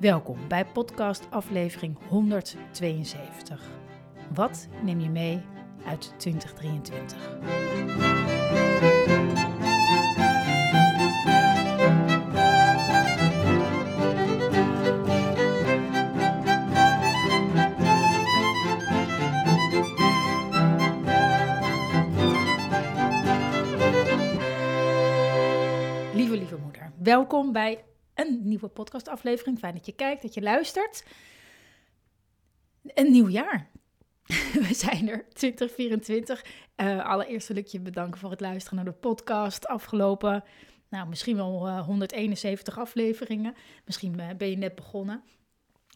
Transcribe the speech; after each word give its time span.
Welkom 0.00 0.48
bij 0.48 0.66
podcast 0.66 1.30
aflevering 1.30 1.98
172. 2.08 3.60
Wat 4.34 4.68
neem 4.82 5.00
je 5.00 5.08
mee 5.08 5.40
uit 5.86 6.14
2023? 6.16 7.18
Lieve, 26.14 26.36
lieve 26.36 26.56
moeder, 26.56 26.92
welkom 26.98 27.52
bij 27.52 27.84
een 28.16 28.40
nieuwe 28.42 28.68
podcastaflevering. 28.68 29.58
Fijn 29.58 29.74
dat 29.74 29.86
je 29.86 29.92
kijkt, 29.92 30.22
dat 30.22 30.34
je 30.34 30.42
luistert. 30.42 31.04
Een 32.82 33.10
nieuw 33.10 33.28
jaar. 33.28 33.70
We 34.66 34.74
zijn 34.74 35.08
er, 35.08 35.28
2024. 35.28 36.44
Uh, 36.76 37.06
allereerst 37.06 37.48
wil 37.48 37.56
ik 37.56 37.66
je 37.66 37.80
bedanken 37.80 38.20
voor 38.20 38.30
het 38.30 38.40
luisteren 38.40 38.76
naar 38.76 38.92
de 38.92 39.00
podcast. 39.00 39.66
Afgelopen, 39.66 40.44
nou 40.88 41.08
misschien 41.08 41.36
wel 41.36 41.66
uh, 41.66 41.84
171 41.84 42.78
afleveringen. 42.78 43.54
Misschien 43.84 44.20
uh, 44.20 44.30
ben 44.36 44.50
je 44.50 44.56
net 44.56 44.74
begonnen. 44.74 45.22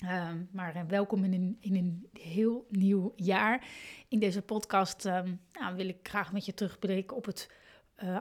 Um, 0.05 0.49
maar 0.53 0.85
welkom 0.89 1.25
in 1.25 1.33
een, 1.33 1.57
in 1.61 1.75
een 1.77 2.09
heel 2.13 2.67
nieuw 2.71 3.13
jaar. 3.17 3.65
In 4.09 4.19
deze 4.19 4.43
podcast 4.43 5.05
um, 5.05 5.41
nou, 5.53 5.77
wil 5.77 5.89
ik 5.89 6.09
graag 6.09 6.33
met 6.33 6.47
je 6.47 6.55
terugblikken 6.55 7.17
op 7.17 7.25
het 7.25 7.51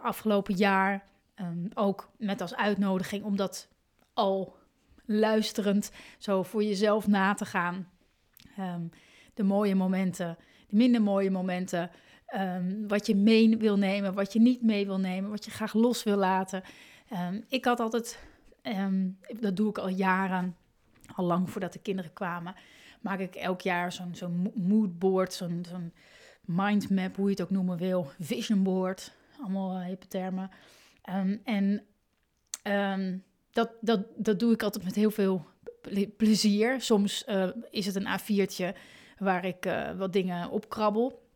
afgelopen 0.01 0.55
jaar. 0.55 1.03
Um, 1.35 1.69
ook 1.73 2.11
met 2.17 2.41
als 2.41 2.55
uitnodiging 2.55 3.23
om 3.23 3.35
dat 3.35 3.67
al 4.19 4.57
luisterend 5.05 5.91
zo 6.17 6.43
voor 6.43 6.63
jezelf 6.63 7.07
na 7.07 7.33
te 7.33 7.45
gaan. 7.45 7.89
Um, 8.59 8.89
de 9.33 9.43
mooie 9.43 9.75
momenten, 9.75 10.37
de 10.67 10.75
minder 10.75 11.01
mooie 11.01 11.31
momenten. 11.31 11.91
Um, 12.35 12.87
wat 12.87 13.05
je 13.05 13.15
mee 13.15 13.57
wil 13.57 13.77
nemen, 13.77 14.13
wat 14.13 14.33
je 14.33 14.39
niet 14.39 14.61
mee 14.61 14.85
wil 14.85 14.99
nemen, 14.99 15.29
wat 15.29 15.45
je 15.45 15.51
graag 15.51 15.73
los 15.73 16.03
wil 16.03 16.17
laten. 16.17 16.63
Um, 17.11 17.43
ik 17.47 17.65
had 17.65 17.79
altijd, 17.79 18.19
dat 19.39 19.55
doe 19.55 19.69
ik 19.69 19.77
al 19.77 19.89
jaren, 19.89 20.55
al 21.15 21.25
lang 21.25 21.49
voordat 21.49 21.73
de 21.73 21.79
kinderen 21.79 22.13
kwamen, 22.13 22.55
maak 23.01 23.19
ik 23.19 23.35
elk 23.35 23.61
jaar 23.61 23.91
zo'n 23.91 24.15
zo'n 24.15 24.51
moodboard, 24.55 25.33
zo'n 25.33 25.65
zo'n 25.69 25.93
mindmap, 26.45 27.15
hoe 27.15 27.25
je 27.25 27.31
het 27.31 27.41
ook 27.41 27.49
noemen 27.49 27.77
wil, 27.77 28.11
vision 28.19 28.63
board, 28.63 29.13
allemaal 29.41 29.81
uh, 29.81 29.91
termen. 30.07 30.49
en 31.43 31.83
dat, 33.51 33.71
dat, 33.81 34.01
dat 34.15 34.39
doe 34.39 34.53
ik 34.53 34.63
altijd 34.63 34.83
met 34.83 34.95
heel 34.95 35.11
veel 35.11 35.45
plezier. 36.17 36.81
Soms 36.81 37.23
uh, 37.27 37.49
is 37.69 37.85
het 37.85 37.95
een 37.95 38.07
A4'tje 38.19 38.77
waar 39.17 39.45
ik 39.45 39.65
uh, 39.65 39.91
wat 39.91 40.13
dingen 40.13 40.49
opkrabbel. 40.49 41.27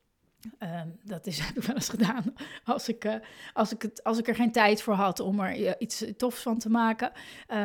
Uh, 0.60 0.82
dat 1.04 1.26
is, 1.26 1.40
heb 1.46 1.56
ik 1.56 1.64
wel 1.64 1.76
eens 1.76 1.90
gedaan 1.90 2.34
als 2.64 2.90
ik, 2.90 3.06
uh, 3.06 3.16
als, 3.54 3.74
ik 3.74 3.82
het, 3.82 4.04
als 4.04 4.18
ik 4.18 4.28
er 4.28 4.36
geen 4.36 4.52
tijd 4.52 4.82
voor 4.82 4.94
had 4.94 5.20
om 5.20 5.40
er 5.40 5.80
iets 5.82 6.06
tofs 6.18 6.42
van 6.42 6.58
te 6.58 6.70
maken. 6.70 7.12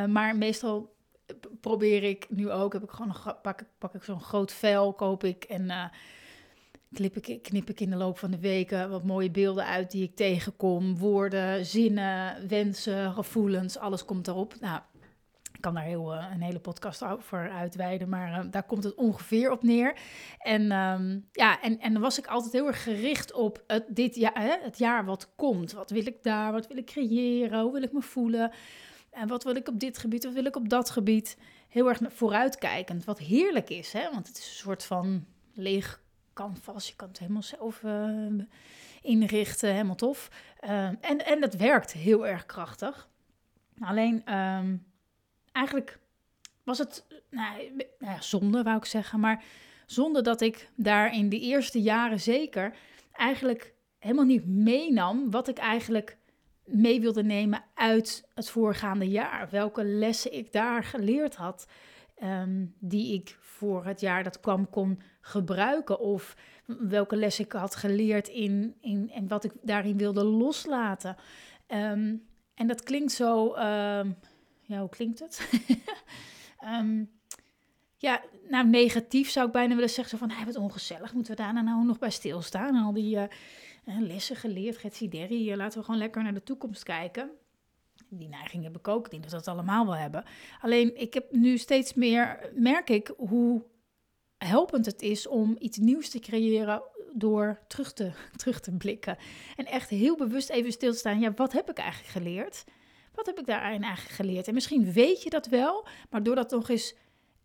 maar 0.08 0.36
meestal 0.36 0.96
probeer 1.60 2.02
ik 2.02 2.26
nu 2.28 2.50
ook, 2.50 2.72
heb 2.72 2.82
ik 2.82 2.90
gewoon 2.90 3.16
pak, 3.42 3.62
pak 3.78 3.94
ik 3.94 4.02
zo'n 4.02 4.20
groot 4.20 4.52
vel, 4.52 4.92
koop 4.92 5.24
ik 5.24 5.44
en 5.44 5.90
knip 6.92 7.16
ik, 7.16 7.26
ik 7.52 7.80
in 7.80 7.90
de 7.90 7.96
loop 7.96 8.18
van 8.18 8.30
de 8.30 8.38
weken 8.38 8.90
wat 8.90 9.04
mooie 9.04 9.30
beelden 9.30 9.64
uit 9.64 9.90
die 9.90 10.02
ik 10.02 10.16
tegenkom. 10.16 10.96
Woorden, 10.96 11.66
zinnen, 11.66 12.48
wensen, 12.48 13.12
gevoelens, 13.12 13.78
alles 13.78 14.04
komt 14.04 14.28
erop. 14.28 14.54
Nou, 14.60 14.80
ik 15.52 15.64
kan 15.64 15.74
daar 15.74 15.84
heel, 15.84 16.14
uh, 16.14 16.26
een 16.34 16.42
hele 16.42 16.58
podcast 16.58 17.04
over 17.04 17.50
uitweiden, 17.50 18.08
maar 18.08 18.44
uh, 18.44 18.50
daar 18.50 18.62
komt 18.62 18.84
het 18.84 18.94
ongeveer 18.94 19.50
op 19.50 19.62
neer. 19.62 19.96
En, 20.38 20.72
um, 20.72 21.28
ja, 21.32 21.60
en, 21.60 21.80
en 21.80 21.92
dan 21.92 22.02
was 22.02 22.18
ik 22.18 22.26
altijd 22.26 22.52
heel 22.52 22.66
erg 22.66 22.82
gericht 22.82 23.32
op 23.32 23.62
het, 23.66 23.84
dit 23.88 24.14
jaar, 24.14 24.42
hè, 24.42 24.56
het 24.62 24.78
jaar 24.78 25.04
wat 25.04 25.34
komt. 25.36 25.72
Wat 25.72 25.90
wil 25.90 26.06
ik 26.06 26.22
daar, 26.22 26.52
wat 26.52 26.66
wil 26.66 26.76
ik 26.76 26.86
creëren, 26.86 27.60
hoe 27.60 27.72
wil 27.72 27.82
ik 27.82 27.92
me 27.92 28.02
voelen? 28.02 28.52
En 29.10 29.28
wat 29.28 29.44
wil 29.44 29.56
ik 29.56 29.68
op 29.68 29.80
dit 29.80 29.98
gebied, 29.98 30.24
wat 30.24 30.32
wil 30.32 30.44
ik 30.44 30.56
op 30.56 30.68
dat 30.68 30.90
gebied? 30.90 31.38
Heel 31.68 31.88
erg 31.88 32.00
vooruitkijkend, 32.02 33.04
wat 33.04 33.18
heerlijk 33.18 33.70
is, 33.70 33.92
hè? 33.92 34.10
want 34.12 34.26
het 34.26 34.38
is 34.38 34.44
een 34.44 34.54
soort 34.54 34.84
van 34.84 35.26
leeg 35.54 36.00
canvas. 36.38 36.88
Je 36.88 36.96
kan 36.96 37.08
het 37.08 37.18
helemaal 37.18 37.42
zelf 37.42 37.82
uh, 37.82 38.42
inrichten, 39.02 39.72
helemaal 39.72 39.94
tof. 39.94 40.30
Uh, 40.64 40.86
en, 40.86 41.26
en 41.26 41.40
dat 41.40 41.54
werkt 41.54 41.92
heel 41.92 42.26
erg 42.26 42.46
krachtig. 42.46 43.08
Alleen, 43.80 44.34
um, 44.34 44.86
eigenlijk 45.52 45.98
was 46.62 46.78
het 46.78 47.04
nou, 47.30 47.72
nou 47.98 48.12
ja, 48.12 48.20
zonde, 48.20 48.62
wou 48.62 48.76
ik 48.76 48.84
zeggen. 48.84 49.20
Maar 49.20 49.44
zonder 49.86 50.22
dat 50.22 50.40
ik 50.40 50.70
daar 50.74 51.14
in 51.14 51.28
de 51.28 51.40
eerste 51.40 51.82
jaren 51.82 52.20
zeker 52.20 52.74
eigenlijk 53.12 53.74
helemaal 53.98 54.24
niet 54.24 54.46
meenam 54.46 55.30
wat 55.30 55.48
ik 55.48 55.58
eigenlijk 55.58 56.16
mee 56.64 57.00
wilde 57.00 57.22
nemen 57.22 57.64
uit 57.74 58.28
het 58.34 58.50
voorgaande 58.50 59.08
jaar. 59.08 59.48
Welke 59.50 59.84
lessen 59.84 60.32
ik 60.32 60.52
daar 60.52 60.84
geleerd 60.84 61.36
had, 61.36 61.66
um, 62.22 62.74
die 62.78 63.14
ik 63.14 63.37
voor 63.58 63.84
het 63.84 64.00
jaar 64.00 64.24
dat 64.24 64.40
kwam 64.40 64.70
kon 64.70 65.00
gebruiken. 65.20 66.00
Of 66.00 66.36
welke 66.66 67.16
les 67.16 67.40
ik 67.40 67.52
had 67.52 67.76
geleerd 67.76 68.28
in, 68.28 68.76
in, 68.80 69.10
en 69.10 69.28
wat 69.28 69.44
ik 69.44 69.52
daarin 69.62 69.96
wilde 69.96 70.24
loslaten. 70.24 71.16
Um, 71.68 72.26
en 72.54 72.66
dat 72.66 72.82
klinkt 72.82 73.12
zo. 73.12 73.46
Um, 73.46 74.16
ja, 74.62 74.78
hoe 74.80 74.88
klinkt 74.88 75.18
het? 75.18 75.48
um, 76.64 77.10
ja, 78.06 78.22
nou, 78.48 78.68
negatief 78.68 79.30
zou 79.30 79.46
ik 79.46 79.52
bijna 79.52 79.74
willen 79.74 79.90
zeggen. 79.90 80.18
Van, 80.18 80.30
hij 80.30 80.44
wat 80.44 80.56
ongezellig. 80.56 81.12
Moeten 81.12 81.36
we 81.36 81.42
daar 81.42 81.64
nou 81.64 81.84
nog 81.84 81.98
bij 81.98 82.10
stilstaan? 82.10 82.76
En 82.76 82.82
al 82.82 82.92
die 82.92 83.16
uh, 83.16 83.24
lessen 83.84 84.36
geleerd, 84.36 84.76
Getsideri. 84.76 85.50
Uh, 85.50 85.56
laten 85.56 85.78
we 85.78 85.84
gewoon 85.84 86.00
lekker 86.00 86.22
naar 86.22 86.34
de 86.34 86.42
toekomst 86.42 86.82
kijken. 86.82 87.30
Die 88.10 88.28
neiging 88.28 88.62
heb 88.62 88.76
ik 88.76 88.88
ook. 88.88 89.04
Ik 89.04 89.10
denk 89.10 89.22
dat 89.22 89.30
we 89.30 89.36
dat 89.38 89.48
allemaal 89.48 89.86
wel 89.86 89.96
hebben. 89.96 90.24
Alleen, 90.60 91.00
ik 91.00 91.14
heb 91.14 91.32
nu 91.32 91.58
steeds 91.58 91.94
meer, 91.94 92.50
merk 92.54 92.90
ik 92.90 93.12
hoe 93.16 93.64
helpend 94.38 94.86
het 94.86 95.02
is 95.02 95.26
om 95.26 95.56
iets 95.58 95.78
nieuws 95.78 96.08
te 96.08 96.18
creëren 96.18 96.82
door 97.12 97.60
terug 97.66 97.92
te, 97.92 98.12
terug 98.36 98.60
te 98.60 98.72
blikken. 98.72 99.16
En 99.56 99.66
echt 99.66 99.88
heel 99.88 100.16
bewust 100.16 100.50
even 100.50 100.72
stil 100.72 100.92
te 100.92 100.98
staan. 100.98 101.20
Ja, 101.20 101.32
wat 101.34 101.52
heb 101.52 101.70
ik 101.70 101.78
eigenlijk 101.78 102.10
geleerd? 102.12 102.64
Wat 103.14 103.26
heb 103.26 103.38
ik 103.38 103.46
daarin 103.46 103.82
eigenlijk 103.82 104.14
geleerd? 104.14 104.48
En 104.48 104.54
misschien 104.54 104.92
weet 104.92 105.22
je 105.22 105.30
dat 105.30 105.46
wel, 105.46 105.86
maar 106.10 106.22
door 106.22 106.34
dat 106.34 106.50
nog 106.50 106.68
eens 106.68 106.94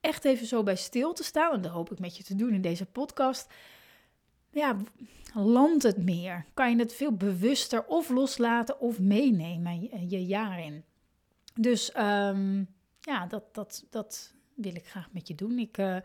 echt 0.02 0.25
even 0.25 0.47
zo 0.47 0.63
bij 0.63 0.75
stil 0.75 1.13
te 1.13 1.23
staan, 1.23 1.53
en 1.53 1.62
dat 1.62 1.72
hoop 1.72 1.91
ik 1.91 2.00
met 2.00 2.18
je 2.18 2.23
te 2.23 2.35
doen 2.35 2.53
in 2.53 2.62
deze 2.62 2.85
podcast, 2.85 3.53
ja, 4.53 4.78
landt 5.34 5.84
het 5.84 5.97
meer. 5.97 6.46
Kan 6.53 6.70
je 6.70 6.78
het 6.78 6.94
veel 6.94 7.11
bewuster 7.11 7.85
of 7.85 8.09
loslaten 8.09 8.79
of 8.79 9.00
meenemen 9.00 9.82
je, 9.82 10.09
je 10.09 10.26
jaar 10.26 10.66
in. 10.66 10.84
Dus 11.53 11.96
um, 11.97 12.67
ja, 13.00 13.26
dat, 13.26 13.44
dat, 13.53 13.85
dat 13.90 14.34
wil 14.53 14.76
ik 14.76 14.88
graag 14.88 15.09
met 15.11 15.28
je 15.28 15.35
doen. 15.35 15.59
Ik, 15.59 15.78
uh, 15.78 15.97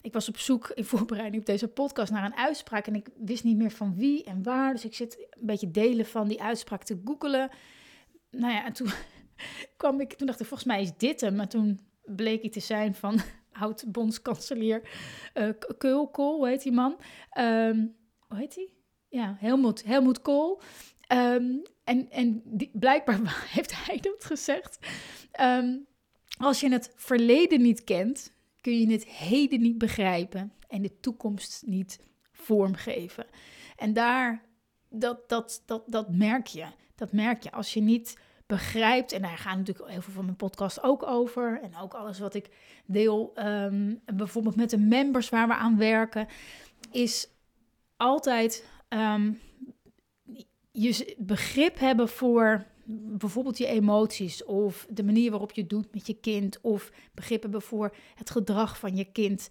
ik 0.00 0.12
was 0.12 0.28
op 0.28 0.38
zoek 0.38 0.68
in 0.68 0.84
voorbereiding 0.84 1.42
op 1.42 1.46
deze 1.46 1.68
podcast 1.68 2.12
naar 2.12 2.24
een 2.24 2.36
uitspraak 2.36 2.86
en 2.86 2.94
ik 2.94 3.08
wist 3.16 3.44
niet 3.44 3.56
meer 3.56 3.70
van 3.70 3.94
wie 3.96 4.24
en 4.24 4.42
waar. 4.42 4.72
Dus 4.72 4.84
ik 4.84 4.94
zit 4.94 5.18
een 5.30 5.46
beetje 5.46 5.70
delen 5.70 6.06
van 6.06 6.28
die 6.28 6.42
uitspraak 6.42 6.82
te 6.82 7.00
googelen. 7.04 7.50
Nou 8.30 8.52
ja, 8.52 8.64
en 8.64 8.72
toen 8.72 8.90
kwam 9.76 10.00
ik, 10.00 10.12
toen 10.12 10.26
dacht 10.26 10.40
ik, 10.40 10.46
volgens 10.46 10.68
mij 10.68 10.82
is 10.82 10.96
dit 10.96 11.20
hem. 11.20 11.34
Maar 11.36 11.48
toen 11.48 11.80
bleek 12.04 12.40
hij 12.40 12.50
te 12.50 12.60
zijn 12.60 12.94
van 12.94 13.20
oud-bondskanselier 13.62 14.82
uh, 15.34 15.48
Keul, 15.78 16.08
Kool, 16.08 16.36
hoe 16.36 16.48
heet 16.48 16.62
die 16.62 16.72
man? 16.72 16.96
Um, 17.38 17.96
hoe 18.28 18.38
heet 18.38 18.54
hij? 18.54 18.68
Ja, 19.08 19.36
Helmoet, 19.38 19.84
Helmoet 19.84 20.22
Kool. 20.22 20.60
Um, 21.12 21.62
en 21.84 22.10
en 22.10 22.42
blijkbaar 22.72 23.46
heeft 23.56 23.86
hij 23.86 23.96
dat 24.00 24.24
gezegd. 24.24 24.78
Um, 25.40 25.86
als 26.38 26.60
je 26.60 26.70
het 26.70 26.92
verleden 26.94 27.60
niet 27.62 27.84
kent, 27.84 28.32
kun 28.60 28.78
je 28.78 28.92
het 28.92 29.06
heden 29.06 29.60
niet 29.60 29.78
begrijpen 29.78 30.52
en 30.68 30.82
de 30.82 31.00
toekomst 31.00 31.62
niet 31.66 32.00
vormgeven. 32.32 33.26
En 33.76 33.92
daar, 33.92 34.44
dat, 34.88 35.28
dat, 35.28 35.62
dat, 35.66 35.82
dat 35.86 36.14
merk 36.14 36.46
je. 36.46 36.66
Dat 36.94 37.12
merk 37.12 37.42
je 37.42 37.52
als 37.52 37.74
je 37.74 37.80
niet 37.80 38.18
begrijpt, 38.46 39.12
en 39.12 39.22
daar 39.22 39.38
gaan 39.38 39.58
natuurlijk 39.58 39.90
heel 39.90 40.02
veel 40.02 40.12
van 40.12 40.24
mijn 40.24 40.36
podcast 40.36 40.82
ook 40.82 41.06
over, 41.06 41.60
en 41.62 41.76
ook 41.76 41.94
alles 41.94 42.18
wat 42.18 42.34
ik 42.34 42.50
deel, 42.86 43.30
ehm, 43.34 43.94
bijvoorbeeld 44.14 44.56
met 44.56 44.70
de 44.70 44.78
members 44.78 45.28
waar 45.28 45.48
we 45.48 45.54
aan 45.54 45.78
werken, 45.78 46.26
is 46.90 47.28
altijd 47.96 48.68
um, 48.88 49.40
je 50.70 51.16
begrip 51.18 51.78
hebben 51.78 52.08
voor 52.08 52.66
bijvoorbeeld 52.94 53.58
je 53.58 53.66
emoties 53.66 54.44
of 54.44 54.86
de 54.90 55.04
manier 55.04 55.30
waarop 55.30 55.52
je 55.52 55.66
doet 55.66 55.94
met 55.94 56.06
je 56.06 56.14
kind 56.14 56.60
of 56.60 56.90
begrip 57.14 57.42
hebben 57.42 57.62
voor 57.62 57.94
het 58.14 58.30
gedrag 58.30 58.78
van 58.78 58.96
je 58.96 59.04
kind. 59.04 59.48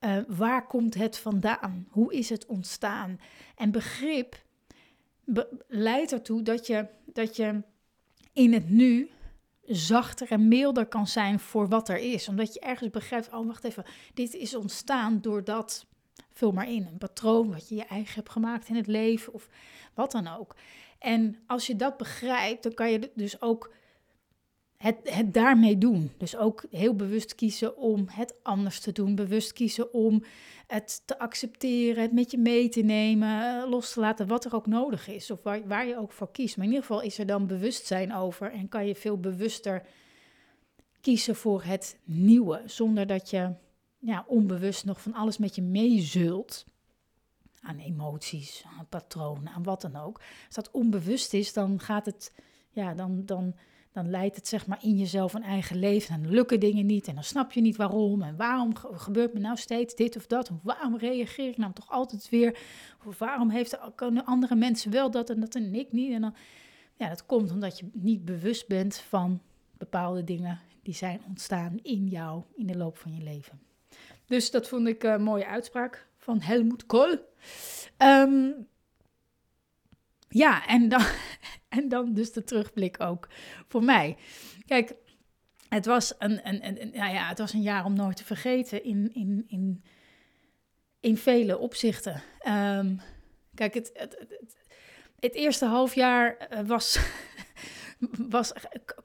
Uh, 0.00 0.16
waar 0.28 0.66
komt 0.66 0.94
het 0.94 1.18
vandaan? 1.18 1.86
Hoe 1.90 2.14
is 2.14 2.28
het 2.28 2.46
ontstaan? 2.46 3.20
En 3.56 3.70
begrip 3.70 4.42
leidt 5.68 6.12
ertoe 6.12 6.42
dat 6.42 6.66
je, 6.66 6.86
dat 7.04 7.36
je 7.36 7.62
in 8.34 8.52
het 8.52 8.70
nu 8.70 9.10
zachter 9.66 10.30
en 10.30 10.48
milder 10.48 10.86
kan 10.86 11.06
zijn 11.06 11.38
voor 11.40 11.68
wat 11.68 11.88
er 11.88 11.98
is. 11.98 12.28
Omdat 12.28 12.54
je 12.54 12.60
ergens 12.60 12.90
begrijpt, 12.90 13.32
oh 13.32 13.46
wacht 13.46 13.64
even, 13.64 13.84
dit 14.14 14.34
is 14.34 14.54
ontstaan 14.54 15.20
doordat, 15.20 15.86
vul 16.32 16.52
maar 16.52 16.68
in, 16.68 16.86
een 16.86 16.98
patroon 16.98 17.52
wat 17.52 17.68
je 17.68 17.74
je 17.74 17.84
eigen 17.84 18.14
hebt 18.14 18.30
gemaakt 18.30 18.68
in 18.68 18.76
het 18.76 18.86
leven 18.86 19.32
of 19.32 19.48
wat 19.94 20.12
dan 20.12 20.28
ook. 20.28 20.56
En 20.98 21.38
als 21.46 21.66
je 21.66 21.76
dat 21.76 21.96
begrijpt, 21.96 22.62
dan 22.62 22.74
kan 22.74 22.90
je 22.90 23.10
dus 23.14 23.40
ook 23.42 23.72
het, 24.76 24.96
het 25.02 25.34
daarmee 25.34 25.78
doen. 25.78 26.10
Dus 26.18 26.36
ook 26.36 26.64
heel 26.70 26.94
bewust 26.94 27.34
kiezen 27.34 27.76
om 27.76 28.06
het 28.10 28.34
anders 28.42 28.80
te 28.80 28.92
doen. 28.92 29.14
Bewust 29.14 29.52
kiezen 29.52 29.92
om 29.92 30.22
het 30.66 31.02
te 31.04 31.18
accepteren, 31.18 32.02
het 32.02 32.12
met 32.12 32.30
je 32.30 32.38
mee 32.38 32.68
te 32.68 32.80
nemen, 32.80 33.62
eh, 33.62 33.70
los 33.70 33.92
te 33.92 34.00
laten, 34.00 34.26
wat 34.26 34.44
er 34.44 34.54
ook 34.54 34.66
nodig 34.66 35.08
is. 35.08 35.30
Of 35.30 35.42
waar, 35.42 35.66
waar 35.66 35.86
je 35.86 35.98
ook 35.98 36.12
voor 36.12 36.30
kiest. 36.30 36.56
Maar 36.56 36.66
in 36.66 36.72
ieder 36.72 36.86
geval 36.86 37.02
is 37.02 37.18
er 37.18 37.26
dan 37.26 37.46
bewustzijn 37.46 38.14
over 38.14 38.52
en 38.52 38.68
kan 38.68 38.86
je 38.86 38.94
veel 38.94 39.20
bewuster 39.20 39.86
kiezen 41.00 41.36
voor 41.36 41.62
het 41.62 41.98
nieuwe. 42.04 42.62
Zonder 42.66 43.06
dat 43.06 43.30
je 43.30 43.52
ja, 43.98 44.24
onbewust 44.26 44.84
nog 44.84 45.00
van 45.00 45.14
alles 45.14 45.38
met 45.38 45.54
je 45.54 45.62
meezult 45.62 46.64
aan 47.60 47.78
emoties, 47.78 48.64
aan 48.78 48.86
patronen, 48.88 49.52
aan 49.52 49.62
wat 49.62 49.80
dan 49.80 49.96
ook. 49.96 50.20
Als 50.46 50.54
dat 50.54 50.70
onbewust 50.70 51.34
is, 51.34 51.52
dan 51.52 51.80
gaat 51.80 52.06
het, 52.06 52.32
ja, 52.70 52.94
dan, 52.94 53.26
dan, 53.26 53.54
dan 53.94 54.10
leidt 54.10 54.36
het 54.36 54.48
zeg 54.48 54.66
maar 54.66 54.78
in 54.82 54.96
jezelf 54.96 55.34
een 55.34 55.42
eigen 55.42 55.78
leven. 55.78 56.14
En 56.14 56.22
dan 56.22 56.32
lukken 56.32 56.60
dingen 56.60 56.86
niet 56.86 57.08
en 57.08 57.14
dan 57.14 57.24
snap 57.24 57.52
je 57.52 57.60
niet 57.60 57.76
waarom. 57.76 58.22
En 58.22 58.36
waarom 58.36 58.76
gebeurt 58.76 59.34
me 59.34 59.40
nou 59.40 59.56
steeds 59.56 59.94
dit 59.94 60.16
of 60.16 60.26
dat? 60.26 60.50
Of 60.50 60.56
waarom 60.62 60.96
reageer 60.96 61.48
ik 61.48 61.56
nou 61.56 61.72
toch 61.72 61.90
altijd 61.90 62.28
weer? 62.28 62.58
Of 63.04 63.18
waarom 63.18 63.50
heeft, 63.50 63.78
kunnen 63.94 64.24
andere 64.24 64.54
mensen 64.54 64.90
wel 64.90 65.10
dat 65.10 65.30
en 65.30 65.40
dat 65.40 65.54
en 65.54 65.74
ik 65.74 65.92
niet? 65.92 66.12
En 66.12 66.20
dan, 66.20 66.34
ja, 66.94 67.08
dat 67.08 67.26
komt 67.26 67.50
omdat 67.50 67.78
je 67.78 67.88
niet 67.92 68.24
bewust 68.24 68.68
bent 68.68 68.96
van 68.96 69.40
bepaalde 69.78 70.24
dingen 70.24 70.60
die 70.82 70.94
zijn 70.94 71.20
ontstaan 71.28 71.78
in 71.82 72.06
jou 72.06 72.42
in 72.54 72.66
de 72.66 72.76
loop 72.76 72.96
van 72.96 73.14
je 73.14 73.22
leven. 73.22 73.60
Dus 74.26 74.50
dat 74.50 74.68
vond 74.68 74.86
ik 74.86 75.02
een 75.02 75.22
mooie 75.22 75.46
uitspraak 75.46 76.06
van 76.16 76.40
Helmoet 76.40 76.86
Kool. 76.86 77.16
Ehm, 77.96 78.50
ja, 80.34 80.66
en 80.66 80.88
dan, 80.88 81.04
en 81.78 81.88
dan 81.88 82.14
dus 82.14 82.32
de 82.32 82.44
terugblik 82.44 83.00
ook 83.00 83.28
voor 83.68 83.84
mij. 83.84 84.16
Kijk, 84.66 84.94
het 85.68 85.86
was 85.86 86.14
een, 86.18 86.48
een, 86.48 86.90
nou 86.92 87.12
ja, 87.12 87.28
het 87.28 87.38
was 87.38 87.52
een 87.52 87.62
jaar 87.62 87.84
om 87.84 87.94
nooit 87.94 88.16
te 88.16 88.24
vergeten 88.24 88.84
in, 88.84 89.10
in, 89.12 89.44
in, 89.48 89.84
in 91.00 91.16
vele 91.16 91.58
opzichten. 91.58 92.22
Ehm, 92.38 92.96
kijk, 93.54 93.74
het, 93.74 93.90
het, 93.94 94.26
het, 95.20 95.34
eerste 95.34 95.66
half 95.66 95.94
jaar 95.94 96.36
eh, 96.36 96.60
was, 96.66 96.98
was, 98.36 98.52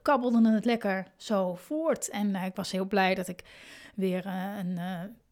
kabbelde 0.02 0.50
het 0.50 0.64
lekker 0.64 1.06
zo 1.16 1.54
voort. 1.54 2.08
En 2.08 2.28
uh, 2.28 2.44
ik 2.44 2.54
was 2.54 2.70
heel 2.70 2.86
blij 2.86 3.14
dat 3.14 3.28
ik 3.28 3.42
weer 3.94 4.26
uh, 4.26 4.56
een 4.58 4.78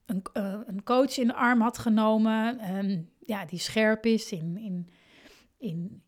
een, 0.07 0.23
een 0.67 0.83
coach 0.85 1.19
in 1.19 1.27
de 1.27 1.35
arm 1.35 1.61
had 1.61 1.79
genomen. 1.79 2.75
Um, 2.77 3.11
ja, 3.19 3.45
die 3.45 3.59
scherp 3.59 4.07
is, 4.07 4.33
in, 4.33 4.57
in, 4.59 4.89
in, 5.59 6.03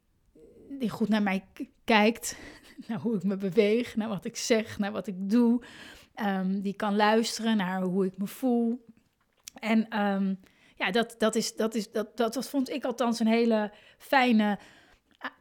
die 0.78 0.90
goed 0.90 1.08
naar 1.08 1.22
mij 1.22 1.44
kijkt. 1.84 2.36
Naar 2.86 2.98
hoe 2.98 3.16
ik 3.16 3.22
me 3.22 3.36
beweeg, 3.36 3.96
naar 3.96 4.08
wat 4.08 4.24
ik 4.24 4.36
zeg, 4.36 4.78
naar 4.78 4.92
wat 4.92 5.06
ik 5.06 5.30
doe. 5.30 5.62
Um, 6.16 6.60
die 6.60 6.74
kan 6.74 6.96
luisteren 6.96 7.56
naar 7.56 7.82
hoe 7.82 8.06
ik 8.06 8.18
me 8.18 8.26
voel. 8.26 8.84
En 9.54 10.00
um, 10.00 10.40
ja, 10.76 10.90
dat, 10.90 11.14
dat, 11.18 11.34
is, 11.34 11.56
dat, 11.56 11.74
is, 11.74 11.92
dat, 11.92 12.16
dat, 12.16 12.34
dat 12.34 12.48
vond 12.48 12.70
ik 12.70 12.84
althans 12.84 13.20
een 13.20 13.26
hele 13.26 13.72
fijne 13.98 14.58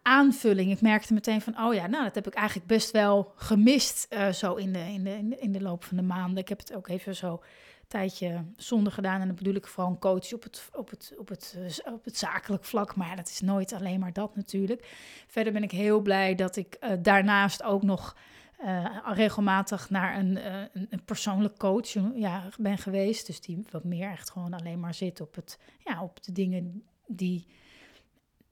aanvulling. 0.02 0.72
Ik 0.72 0.82
merkte 0.82 1.14
meteen 1.14 1.42
van, 1.42 1.60
oh 1.60 1.74
ja, 1.74 1.88
nou, 1.88 2.04
dat 2.04 2.16
heb 2.16 2.28
ik 2.28 2.34
eigenlijk 2.34 2.68
best 2.68 2.92
wel 2.92 3.32
gemist 3.36 4.08
uh, 4.10 4.32
zo 4.32 4.56
in 4.56 4.74
de, 4.74 4.80
in, 4.80 5.04
de, 5.04 5.38
in 5.40 5.52
de 5.52 5.62
loop 5.62 5.84
van 5.84 5.98
de 5.98 6.04
maanden. 6.04 6.38
Ik 6.38 6.50
heb 6.50 6.60
het 6.60 6.74
ook 6.74 6.88
even 6.88 7.16
zo 7.16 7.44
tijdje 7.90 8.46
zonder 8.56 8.94
gedaan. 8.94 9.22
En 9.22 9.28
dan 9.28 9.36
bedoel 9.36 9.54
ik 9.54 9.68
vooral 9.68 9.92
een 9.92 10.00
coach 10.00 10.34
op 10.34 10.44
het, 10.44 10.70
op 10.74 10.90
het, 10.90 11.14
op 11.18 11.28
het, 11.28 11.58
eh, 11.86 11.94
op 11.94 12.06
het 12.06 12.18
zakelijk 12.18 12.64
vlak. 12.64 12.96
Maar 12.96 13.16
dat 13.16 13.30
is 13.30 13.42
nooit 13.42 13.74
alleen 13.74 14.00
maar 14.00 14.14
dat 14.14 14.36
natuurlijk. 14.36 14.88
Verder 15.28 15.54
ben 15.54 15.64
ik 15.64 15.72
heel 15.72 16.00
blij 16.00 16.36
dat 16.36 16.56
ik 16.56 16.78
uh, 16.82 16.92
daarnaast 17.02 17.64
ook 17.64 17.84
nog 17.84 18.16
uh, 18.62 18.86
regelmatig 19.14 19.90
naar 19.90 20.18
een, 20.18 20.46
een, 20.74 20.88
een, 20.90 21.04
persoonlijk 21.06 21.58
coach 21.58 21.94
ja, 22.16 22.44
ben 22.58 22.78
geweest. 22.78 23.26
Dus 23.26 23.42
die 23.42 23.66
wat 23.72 23.84
meer 23.84 24.12
echt 24.12 24.30
gewoon 24.30 24.54
alleen 24.54 24.80
maar 24.80 24.94
zit 24.94 25.22
op, 25.22 25.36
het, 25.36 25.60
ja, 25.84 26.04
op 26.04 26.24
de 26.24 26.32
dingen 26.32 26.84
die 27.08 27.48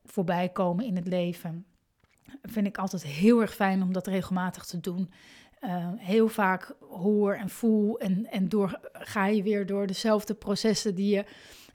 voorbij 0.06 0.50
komen 0.50 0.86
in 0.86 0.96
het 0.96 1.08
leven. 1.08 1.66
Vind 2.42 2.68
ik 2.68 2.78
altijd 2.78 3.04
heel 3.04 3.42
erg 3.42 3.56
fijn 3.56 3.82
om 3.82 3.94
dat 3.94 4.08
regelmatig 4.08 4.66
te 4.66 4.80
doen. 4.80 5.12
Uh, 5.62 5.88
heel 5.96 6.28
vaak 6.28 6.76
hoor 6.90 7.34
en 7.34 7.50
voel 7.50 8.00
en, 8.00 8.26
en 8.26 8.50
door, 8.50 8.80
ga 8.92 9.26
je 9.26 9.44
weer 9.44 9.66
door 9.66 9.88
dezelfde 9.88 10.34
processen 10.34 10.96
die 10.96 11.16
je, 11.16 11.26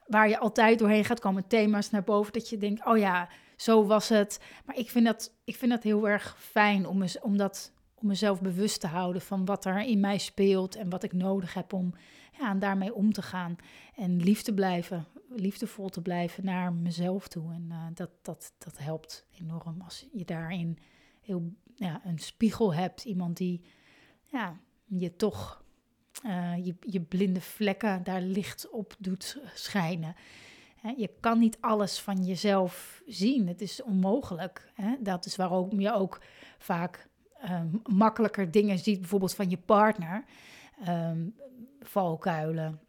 waar 0.06 0.29
je 0.29 0.38
altijd 0.38 0.79
doorheen 0.79 1.05
gaat 1.05 1.20
komen, 1.20 1.46
thema's 1.46 1.90
naar 1.90 2.05
boven, 2.05 2.32
dat 2.32 2.49
je 2.49 2.58
denkt, 2.58 2.87
oh 2.87 2.99
ja, 2.99 3.29
zo 3.56 3.87
was 3.87 4.08
het. 4.08 4.40
Maar 4.67 4.79
ik 4.79 4.90
vind 4.90 5.05
dat, 5.05 5.34
ik 5.44 5.56
vind 5.56 5.70
dat 5.70 5.82
heel 5.82 6.08
erg 6.08 6.37
fijn 6.38 6.87
om, 6.87 7.05
om, 7.20 7.37
dat, 7.37 7.73
om 7.94 8.06
mezelf 8.06 8.40
bewust 8.40 8.81
te 8.81 8.87
houden 8.87 9.23
van 9.23 9.44
wat 9.44 9.64
er 9.64 9.81
in 9.81 10.00
mij 10.00 10.19
speelt 10.19 10.76
en 10.76 10.90
wat 10.90 11.02
ik 11.02 11.12
nodig 11.12 11.55
heb 11.55 11.73
om 11.73 11.94
ja, 12.38 12.55
daarmee 12.55 12.94
om 12.94 13.12
te 13.12 13.23
gaan. 13.23 13.56
En 13.96 14.17
lief 14.23 14.43
te 14.43 14.55
blijven, 14.55 15.06
liefdevol 15.29 15.88
te 15.88 16.02
blijven 16.02 16.44
naar 16.44 16.73
mezelf 16.73 17.29
toe. 17.29 17.53
En 17.53 17.67
uh, 17.69 17.86
dat, 17.94 18.10
dat, 18.22 18.53
dat 18.58 18.79
helpt 18.79 19.27
enorm 19.41 19.81
als 19.81 20.08
je 20.12 20.24
daarin 20.24 20.79
heel 21.22 21.52
ja, 21.74 22.00
een 22.05 22.19
spiegel 22.19 22.74
hebt. 22.74 23.05
Iemand 23.05 23.36
die 23.36 23.60
ja, 24.24 24.60
je 24.84 25.17
toch 25.17 25.64
uh, 26.26 26.64
je, 26.64 26.74
je 26.81 27.00
blinde 27.00 27.41
vlekken 27.41 28.05
daar 28.05 28.20
licht 28.20 28.70
op 28.70 28.96
doet 28.98 29.38
schijnen. 29.55 30.14
je 30.96 31.10
kan 31.20 31.38
niet 31.38 31.58
alles 31.60 32.00
van 32.00 32.24
jezelf 32.24 33.02
zien. 33.06 33.48
Het 33.48 33.60
is 33.60 33.82
onmogelijk. 33.82 34.72
Dat 35.00 35.26
is 35.26 35.36
waarom 35.36 35.81
je 35.81 35.93
ook 35.93 36.20
vaak 36.58 37.08
um, 37.50 37.82
makkelijker 37.84 38.50
dingen 38.50 38.79
ziet, 38.79 39.00
bijvoorbeeld 39.00 39.34
van 39.34 39.50
je 39.50 39.58
partner. 39.58 40.24
Um, 40.88 41.34
valkuilen 41.81 42.81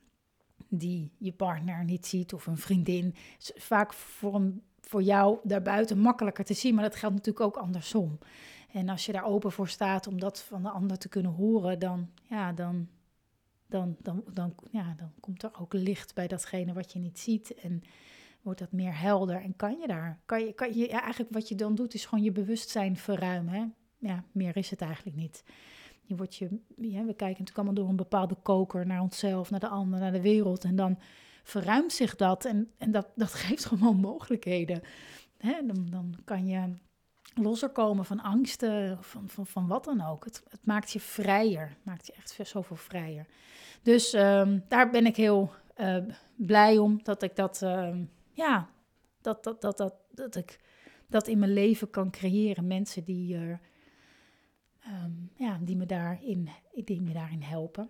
die 0.70 1.12
je 1.18 1.32
partner 1.32 1.84
niet 1.84 2.06
ziet 2.06 2.34
of 2.34 2.48
een 2.48 2.58
vriendin. 2.58 3.16
Vaak 3.56 3.94
voor, 3.94 4.36
een, 4.36 4.64
voor 4.94 5.04
jou 5.04 5.38
daarbuiten 5.44 5.98
makkelijker 6.00 6.46
te 6.46 6.54
zien, 6.54 6.76
maar 6.76 6.84
dat 6.84 6.96
geldt 6.96 7.16
natuurlijk 7.16 7.46
ook 7.46 7.64
andersom. 7.64 8.18
En 8.72 8.90
als 8.90 9.06
je 9.06 9.12
daar 9.12 9.26
open 9.26 9.52
voor 9.52 9.68
staat 9.68 10.08
om 10.08 10.20
dat 10.20 10.42
van 10.42 10.64
de 10.64 10.70
ander 10.70 10.98
te 10.98 11.10
kunnen 11.10 11.32
horen, 11.32 11.80
dan, 11.80 12.10
ja, 12.30 12.52
dan, 12.52 12.88
dan, 13.68 13.96
dan, 14.02 14.24
dan, 14.34 14.56
ja, 14.72 14.94
dan 14.98 15.12
komt 15.20 15.44
er 15.44 15.52
ook 15.60 15.74
licht 15.74 16.16
bij 16.16 16.28
datgene 16.28 16.74
wat 16.74 16.94
je 16.94 17.00
niet 17.00 17.20
ziet. 17.20 17.54
En 17.54 17.84
wordt 18.42 18.60
dat 18.60 18.72
meer 18.72 19.00
helder. 19.00 19.42
En 19.42 19.56
kan 19.56 19.80
je 19.80 19.88
daar, 19.88 20.20
kan 20.26 20.46
je, 20.46 20.54
kan 20.54 20.74
je, 20.74 20.90
ja, 20.90 21.02
eigenlijk 21.02 21.34
wat 21.34 21.48
je 21.48 21.56
dan 21.56 21.76
doet, 21.76 21.94
is 21.94 22.06
gewoon 22.06 22.24
je 22.24 22.32
bewustzijn 22.32 22.98
verruimen. 22.98 23.54
Hè? 23.54 23.66
Ja, 24.08 24.24
meer 24.32 24.58
is 24.58 24.70
het 24.70 24.82
eigenlijk 24.82 25.18
niet. 25.18 25.44
Je 26.02 26.16
wordt 26.16 26.36
je, 26.36 26.48
we 26.76 26.94
kijken 26.94 27.18
natuurlijk 27.18 27.58
allemaal 27.58 27.74
door 27.74 27.90
een 27.90 27.96
bepaalde 27.96 28.36
koker 28.36 28.86
naar 28.86 29.02
onszelf, 29.02 29.50
naar 29.50 29.60
de 29.60 29.68
ander, 29.68 30.00
naar 30.00 30.12
de 30.12 30.22
wereld. 30.22 30.64
En 30.64 30.76
dan 30.76 30.98
verruimt 31.44 31.94
zich 31.94 32.16
dat. 32.16 32.46
En, 32.46 32.72
en 32.78 32.92
dat, 32.92 33.08
dat 33.16 33.34
geeft 33.44 33.66
gewoon 33.66 33.98
mogelijkheden. 33.98 34.82
Hè? 35.38 35.66
Dan, 35.66 35.88
dan 35.90 36.16
kan 36.24 36.48
je 36.48 36.74
losser 37.36 37.70
komen 37.70 38.06
van 38.06 38.20
angsten, 38.20 39.04
van, 39.04 39.30
van, 39.30 39.48
van 39.48 39.68
wat 39.68 39.84
dan 39.84 40.02
ook. 40.02 40.26
Het, 40.26 40.44
het 40.50 40.66
maakt 40.66 40.92
je 40.92 41.00
vrijer, 41.00 41.78
maakt 41.84 42.08
je 42.08 42.14
echt 42.14 42.40
zoveel 42.44 42.76
vrijer. 42.76 43.26
Dus 43.82 44.14
um, 44.14 44.64
daar 44.68 44.90
ben 44.90 45.06
ik 45.06 45.16
heel 45.16 45.52
uh, 45.78 45.98
blij 46.36 46.78
om 46.78 47.04
dat 47.04 47.24
ik 47.24 47.36
dat, 47.36 47.62
um, 47.62 48.12
ja, 48.32 48.70
dat, 49.22 49.44
dat, 49.44 49.62
dat, 49.62 49.78
dat, 49.78 49.96
dat 50.12 50.36
ik 50.36 50.60
dat 51.08 51.28
in 51.28 51.40
mijn 51.40 51.54
leven 51.54 51.90
kan 51.90 52.12
creëren. 52.12 52.68
Mensen 52.68 53.04
die, 53.04 53.36
uh, 53.36 53.58
um, 55.04 55.32
ja, 55.36 55.60
die, 55.62 55.76
me, 55.76 55.86
daarin, 55.86 56.50
die 56.84 57.02
me 57.02 57.14
daarin 57.14 57.42
helpen. 57.42 57.90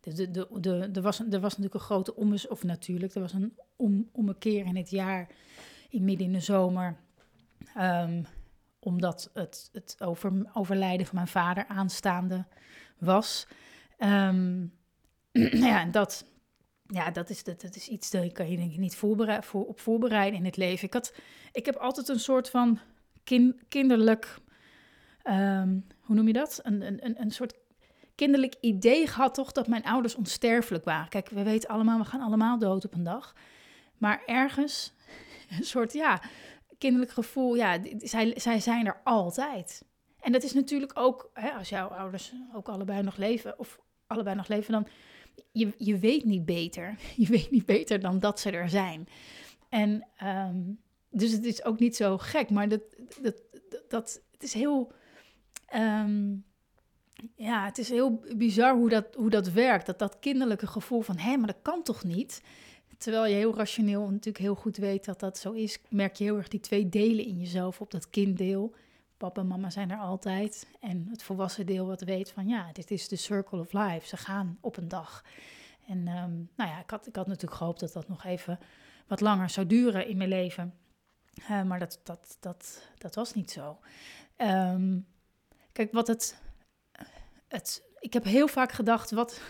De, 0.00 0.14
de, 0.14 0.30
de, 0.30 0.60
de, 0.60 0.90
er, 0.92 1.02
was, 1.02 1.18
er 1.18 1.40
was 1.40 1.56
natuurlijk 1.56 1.74
een 1.74 1.80
grote 1.80 2.16
ommes, 2.16 2.48
of 2.48 2.64
natuurlijk, 2.64 3.14
er 3.14 3.20
was 3.20 3.32
een 3.32 3.58
om, 3.76 4.08
een 4.12 4.38
keer 4.38 4.66
in 4.66 4.76
het 4.76 4.90
jaar, 4.90 5.28
in 5.88 6.04
midden 6.04 6.26
in 6.26 6.32
de 6.32 6.40
zomer, 6.40 6.96
Um, 7.78 8.26
omdat 8.80 9.30
het, 9.34 9.68
het 9.72 9.96
over, 9.98 10.50
overlijden 10.54 11.06
van 11.06 11.14
mijn 11.14 11.28
vader 11.28 11.66
aanstaande 11.66 12.44
was. 12.98 13.46
Ehm, 13.98 14.66
ja, 15.66 15.80
en 15.80 15.90
dat, 15.90 16.24
ja, 16.86 17.10
dat 17.10 17.30
is, 17.30 17.44
dat, 17.44 17.60
dat 17.60 17.76
is 17.76 17.88
iets 17.88 18.10
dat 18.10 18.32
kan 18.32 18.50
je 18.50 18.56
denk 18.56 18.72
ik 18.72 18.78
niet 18.78 18.96
voorbereid, 18.96 19.44
voor, 19.44 19.66
op 19.66 19.80
voorbereiden 19.80 20.38
in 20.38 20.44
het 20.44 20.56
leven. 20.56 20.86
Ik, 20.86 20.92
had, 20.92 21.14
ik 21.52 21.66
heb 21.66 21.76
altijd 21.76 22.08
een 22.08 22.20
soort 22.20 22.50
van 22.50 22.78
kin, 23.24 23.60
kinderlijk, 23.68 24.38
ehm, 25.22 25.78
hoe 26.00 26.16
noem 26.16 26.26
je 26.26 26.32
dat? 26.32 26.60
Een, 26.62 26.82
een, 27.04 27.20
een 27.20 27.30
soort 27.30 27.54
kinderlijk 28.20 28.56
idee 28.60 29.06
gehad 29.06 29.34
toch 29.34 29.52
dat 29.52 29.68
mijn 29.68 29.84
ouders 29.84 30.14
onsterfelijk 30.14 30.84
waren. 30.84 31.08
Kijk, 31.08 31.28
we 31.28 31.42
weten 31.42 31.68
allemaal, 31.68 31.98
we 31.98 32.04
gaan 32.04 32.20
allemaal 32.20 32.58
dood 32.58 32.84
op 32.84 32.94
een 32.94 33.04
dag. 33.04 33.34
Maar 33.98 34.22
ergens 34.26 34.92
een 35.58 35.64
soort, 35.64 35.92
ja, 35.92 36.22
kinderlijk 36.78 37.12
gevoel, 37.12 37.54
ja, 37.54 37.78
zij, 37.98 38.32
zij 38.36 38.60
zijn 38.60 38.86
er 38.86 39.00
altijd. 39.04 39.84
En 40.20 40.32
dat 40.32 40.42
is 40.42 40.52
natuurlijk 40.52 40.92
ook, 40.94 41.30
hè, 41.34 41.50
als 41.50 41.68
jouw 41.68 41.88
ouders 41.88 42.32
ook 42.54 42.68
allebei 42.68 43.02
nog 43.02 43.16
leven, 43.16 43.58
of 43.58 43.80
allebei 44.06 44.36
nog 44.36 44.48
leven, 44.48 44.72
dan 44.72 44.86
je, 45.52 45.72
je 45.78 45.98
weet 45.98 46.24
niet 46.24 46.44
beter. 46.44 46.98
Je 47.16 47.26
weet 47.26 47.50
niet 47.50 47.66
beter 47.66 48.00
dan 48.00 48.18
dat 48.18 48.40
ze 48.40 48.50
er 48.50 48.68
zijn. 48.68 49.08
En 49.68 50.06
ehm, 50.16 50.60
dus 51.10 51.32
het 51.32 51.44
is 51.44 51.64
ook 51.64 51.78
niet 51.78 51.96
zo 51.96 52.18
gek, 52.18 52.50
maar 52.50 52.68
dat, 52.68 52.82
dat, 53.22 53.42
dat, 53.88 54.22
het 54.30 54.42
is 54.42 54.52
heel. 54.52 54.92
Ehm, 55.66 56.32
ja, 57.36 57.64
het 57.64 57.78
is 57.78 57.88
heel 57.88 58.22
bizar 58.36 58.74
hoe 58.74 58.88
dat, 58.88 59.14
hoe 59.14 59.30
dat 59.30 59.48
werkt. 59.50 59.86
Dat 59.86 59.98
dat 59.98 60.18
kinderlijke 60.18 60.66
gevoel 60.66 61.00
van, 61.00 61.18
hé, 61.18 61.36
maar 61.36 61.46
dat 61.46 61.62
kan 61.62 61.82
toch 61.82 62.04
niet? 62.04 62.42
Terwijl 62.98 63.26
je 63.26 63.34
heel 63.34 63.56
rationeel 63.56 64.02
natuurlijk 64.02 64.38
heel 64.38 64.54
goed 64.54 64.76
weet 64.76 65.04
dat 65.04 65.20
dat 65.20 65.38
zo 65.38 65.52
is, 65.52 65.78
merk 65.88 66.16
je 66.16 66.24
heel 66.24 66.36
erg 66.36 66.48
die 66.48 66.60
twee 66.60 66.88
delen 66.88 67.24
in 67.24 67.38
jezelf 67.38 67.80
op 67.80 67.90
dat 67.90 68.10
kinddeel. 68.10 68.74
Papa 69.16 69.40
en 69.40 69.46
mama 69.46 69.70
zijn 69.70 69.90
er 69.90 69.98
altijd. 69.98 70.66
En 70.80 71.06
het 71.10 71.22
volwassen 71.22 71.66
deel 71.66 71.86
wat 71.86 72.00
weet 72.00 72.30
van 72.30 72.48
ja, 72.48 72.72
dit 72.72 72.90
is 72.90 73.08
de 73.08 73.16
circle 73.16 73.60
of 73.60 73.72
life. 73.72 74.06
Ze 74.06 74.16
gaan 74.16 74.58
op 74.60 74.76
een 74.76 74.88
dag. 74.88 75.24
En 75.88 75.98
um, 75.98 76.48
nou 76.56 76.70
ja, 76.70 76.80
ik 76.80 76.90
had, 76.90 77.06
ik 77.06 77.16
had 77.16 77.26
natuurlijk 77.26 77.54
gehoopt 77.54 77.80
dat 77.80 77.92
dat 77.92 78.08
nog 78.08 78.24
even 78.24 78.58
wat 79.06 79.20
langer 79.20 79.50
zou 79.50 79.66
duren 79.66 80.06
in 80.06 80.16
mijn 80.16 80.28
leven. 80.28 80.74
Uh, 81.40 81.62
maar 81.62 81.78
dat, 81.78 82.00
dat, 82.02 82.36
dat, 82.40 82.88
dat 82.98 83.14
was 83.14 83.34
niet 83.34 83.50
zo. 83.50 83.78
Um, 84.36 85.06
kijk, 85.72 85.92
wat 85.92 86.06
het, 86.06 86.42
Ik 87.98 88.12
heb 88.12 88.24
heel 88.24 88.48
vaak 88.48 88.72
gedacht: 88.72 89.10
wat, 89.10 89.40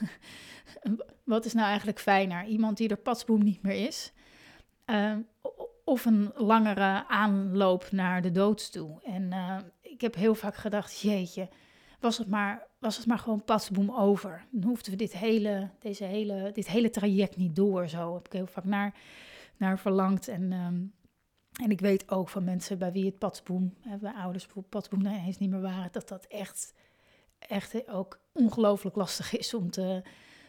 wat 1.25 1.45
is 1.45 1.53
nou 1.53 1.67
eigenlijk 1.67 2.01
fijner? 2.01 2.45
Iemand 2.45 2.77
die 2.77 2.89
er 2.89 2.97
patsboom 2.97 3.43
niet 3.43 3.63
meer 3.63 3.87
is. 3.87 4.13
Uh, 4.87 5.17
of 5.85 6.05
een 6.05 6.33
langere 6.35 7.09
aanloop 7.09 7.91
naar 7.91 8.23
de 8.23 8.31
dood 8.31 8.73
toe. 8.73 9.01
En 9.03 9.23
uh, 9.23 9.57
ik 9.81 10.01
heb 10.01 10.15
heel 10.15 10.35
vaak 10.35 10.55
gedacht, 10.55 11.01
jeetje, 11.01 11.49
was 12.01 12.19
het 12.19 12.29
maar, 12.29 12.67
was 12.79 12.97
het 12.97 13.07
maar 13.07 13.19
gewoon 13.19 13.45
patsboom 13.45 13.91
over. 13.91 14.45
Dan 14.51 14.69
hoefden 14.69 14.93
we 14.93 14.99
dit 14.99 15.13
hele, 15.13 15.71
deze 15.79 16.05
hele, 16.05 16.51
dit 16.53 16.69
hele 16.69 16.91
traject 16.91 17.37
niet 17.37 17.57
door. 17.57 17.89
Zo 17.89 18.15
heb 18.15 18.27
ik 18.27 18.33
heel 18.33 18.47
vaak 18.47 18.65
naar, 18.65 18.95
naar 19.57 19.79
verlangd. 19.79 20.29
En, 20.29 20.53
um, 20.53 20.93
en 21.63 21.71
ik 21.71 21.81
weet 21.81 22.11
ook 22.11 22.29
van 22.29 22.45
mensen 22.45 22.79
bij 22.79 22.93
wie 22.93 23.05
het 23.05 23.19
patsboom, 23.19 23.75
hè, 23.81 23.97
bij 23.97 24.13
ouders 24.13 24.45
bijvoorbeeld 24.45 24.75
patsboom 24.75 25.03
nou 25.03 25.27
eens 25.27 25.39
niet 25.39 25.51
meer 25.51 25.61
waren, 25.61 25.93
dat 25.93 26.09
dat 26.09 26.25
echt, 26.25 26.75
echt 27.49 27.89
ook 27.89 28.19
ongelooflijk 28.33 28.97
lastig 28.97 29.37
is 29.39 29.55
om 29.55 29.71
te, 29.71 30.03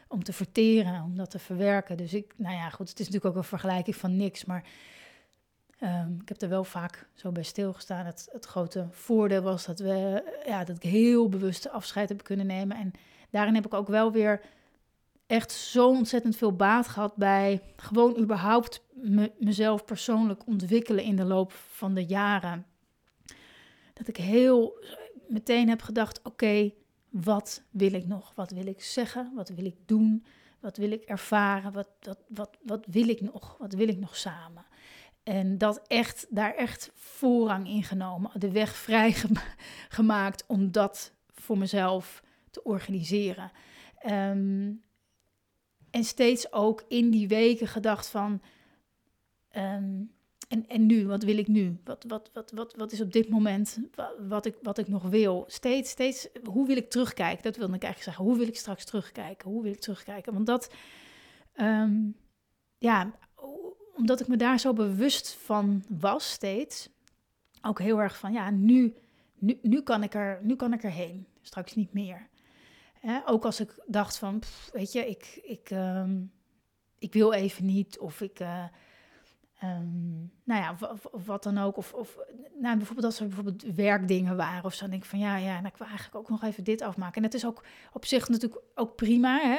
om 0.07 0.23
te 0.23 0.33
verteren, 0.33 1.03
om 1.03 1.15
dat 1.15 1.29
te 1.31 1.39
verwerken. 1.39 1.97
Dus 1.97 2.13
ik, 2.13 2.33
nou 2.35 2.55
ja, 2.55 2.69
goed, 2.69 2.89
het 2.89 2.99
is 2.99 3.05
natuurlijk 3.05 3.35
ook 3.35 3.41
een 3.41 3.49
vergelijking 3.49 3.95
van 3.95 4.15
niks, 4.15 4.45
maar 4.45 4.65
um, 5.83 6.17
ik 6.21 6.29
heb 6.29 6.41
er 6.41 6.49
wel 6.49 6.63
vaak 6.63 7.07
zo 7.13 7.31
bij 7.31 7.43
stilgestaan. 7.43 8.05
Het, 8.05 8.29
het 8.31 8.45
grote 8.45 8.87
voordeel 8.91 9.41
was 9.41 9.65
dat, 9.65 9.79
we, 9.79 10.23
ja, 10.45 10.63
dat 10.63 10.75
ik 10.75 10.91
heel 10.91 11.29
bewust 11.29 11.69
afscheid 11.69 12.09
heb 12.09 12.23
kunnen 12.23 12.45
nemen. 12.45 12.77
En 12.77 12.91
daarin 13.29 13.55
heb 13.55 13.65
ik 13.65 13.73
ook 13.73 13.87
wel 13.87 14.11
weer 14.11 14.41
echt 15.27 15.51
zo 15.51 15.87
ontzettend 15.87 16.35
veel 16.35 16.55
baat 16.55 16.87
gehad 16.87 17.15
bij 17.15 17.61
gewoon 17.75 18.17
überhaupt 18.17 18.81
me, 18.93 19.31
mezelf 19.39 19.85
persoonlijk 19.85 20.47
ontwikkelen 20.47 21.03
in 21.03 21.15
de 21.15 21.23
loop 21.23 21.51
van 21.51 21.93
de 21.93 22.05
jaren. 22.05 22.65
Dat 23.93 24.07
ik 24.07 24.17
heel 24.17 24.83
meteen 25.27 25.69
heb 25.69 25.81
gedacht: 25.81 26.21
oké, 26.23 26.71
wat 27.11 27.63
wil 27.69 27.93
ik 27.93 28.07
nog? 28.07 28.31
Wat 28.35 28.51
wil 28.51 28.67
ik 28.67 28.83
zeggen? 28.83 29.31
Wat 29.35 29.49
wil 29.49 29.65
ik 29.65 29.75
doen? 29.85 30.25
Wat 30.59 30.77
wil 30.77 30.91
ik 30.91 31.03
ervaren? 31.03 31.71
Wat, 31.71 31.87
wat, 32.01 32.17
wat, 32.27 32.57
wat 32.61 32.85
wil 32.85 33.09
ik 33.09 33.21
nog? 33.21 33.55
Wat 33.57 33.73
wil 33.73 33.87
ik 33.87 33.99
nog 33.99 34.17
samen? 34.17 34.65
En 35.23 35.57
dat 35.57 35.81
echt, 35.87 36.27
daar 36.29 36.55
echt 36.55 36.91
voorrang 36.93 37.67
in 37.67 37.83
genomen. 37.83 38.31
De 38.39 38.51
weg 38.51 38.75
vrij 38.87 39.15
gemaakt 39.89 40.43
om 40.47 40.71
dat 40.71 41.13
voor 41.29 41.57
mezelf 41.57 42.23
te 42.51 42.63
organiseren. 42.63 43.51
Um, 44.05 44.83
en 45.89 46.03
steeds 46.03 46.51
ook 46.51 46.83
in 46.87 47.09
die 47.09 47.27
weken 47.27 47.67
gedacht 47.67 48.07
van. 48.07 48.41
Um, 49.55 50.11
en, 50.51 50.67
en 50.67 50.85
nu, 50.85 51.07
wat 51.07 51.23
wil 51.23 51.37
ik 51.37 51.47
nu? 51.47 51.79
Wat, 51.83 52.05
wat, 52.07 52.29
wat, 52.33 52.51
wat, 52.51 52.73
wat 52.75 52.91
is 52.91 53.01
op 53.01 53.11
dit 53.11 53.29
moment 53.29 53.79
wat 54.27 54.45
ik, 54.45 54.55
wat 54.61 54.77
ik 54.77 54.87
nog 54.87 55.03
wil? 55.03 55.43
Steeds, 55.47 55.89
steeds, 55.89 56.27
hoe 56.43 56.67
wil 56.67 56.77
ik 56.77 56.89
terugkijken? 56.89 57.43
Dat 57.43 57.57
wilde 57.57 57.75
ik 57.75 57.83
eigenlijk 57.83 58.03
zeggen. 58.03 58.25
Hoe 58.25 58.37
wil 58.37 58.47
ik 58.47 58.57
straks 58.57 58.85
terugkijken? 58.85 59.49
Hoe 59.49 59.63
wil 59.63 59.71
ik 59.71 59.79
terugkijken? 59.79 60.33
Want 60.33 60.45
dat, 60.45 60.73
um, 61.55 62.15
ja, 62.77 63.11
omdat 63.95 64.19
ik 64.19 64.27
me 64.27 64.35
daar 64.37 64.59
zo 64.59 64.73
bewust 64.73 65.33
van 65.33 65.83
was 65.87 66.31
steeds. 66.31 66.89
Ook 67.61 67.79
heel 67.79 68.01
erg 68.01 68.17
van, 68.17 68.33
ja, 68.33 68.49
nu, 68.49 68.95
nu, 69.37 69.59
nu, 69.61 69.81
kan, 69.81 70.03
ik 70.03 70.13
er, 70.13 70.39
nu 70.43 70.55
kan 70.55 70.73
ik 70.73 70.83
erheen. 70.83 71.27
Straks 71.41 71.75
niet 71.75 71.93
meer. 71.93 72.29
ook 73.25 73.45
als 73.45 73.59
ik 73.59 73.83
dacht 73.87 74.17
van, 74.17 74.41
weet 74.73 74.91
je, 74.91 75.09
ik, 75.09 75.39
ik, 75.43 75.69
um, 75.69 76.31
ik 76.99 77.13
wil 77.13 77.33
even 77.33 77.65
niet. 77.65 77.99
Of 77.99 78.21
ik... 78.21 78.39
Uh, 78.39 78.65
Um, 79.63 80.31
nou 80.43 80.61
ja, 80.61 80.77
of, 80.91 81.25
wat 81.25 81.43
dan 81.43 81.57
ook. 81.57 81.77
Of, 81.77 81.93
of 81.93 82.17
nou, 82.59 82.77
bijvoorbeeld 82.77 83.05
als 83.05 83.19
er 83.19 83.27
bijvoorbeeld 83.27 83.63
werkdingen 83.75 84.35
waren 84.35 84.63
of 84.63 84.73
zo. 84.73 84.87
Denk 84.87 85.03
ik 85.03 85.09
van 85.09 85.19
ja, 85.19 85.37
ja, 85.37 85.53
nou, 85.53 85.67
ik 85.67 85.77
wil 85.77 85.87
eigenlijk 85.87 86.15
ook 86.15 86.29
nog 86.29 86.43
even 86.43 86.63
dit 86.63 86.81
afmaken. 86.81 87.15
En 87.15 87.23
het 87.23 87.33
is 87.33 87.45
ook 87.45 87.63
op 87.93 88.05
zich 88.05 88.29
natuurlijk 88.29 88.61
ook 88.75 88.95
prima. 88.95 89.39
Hè? 89.39 89.57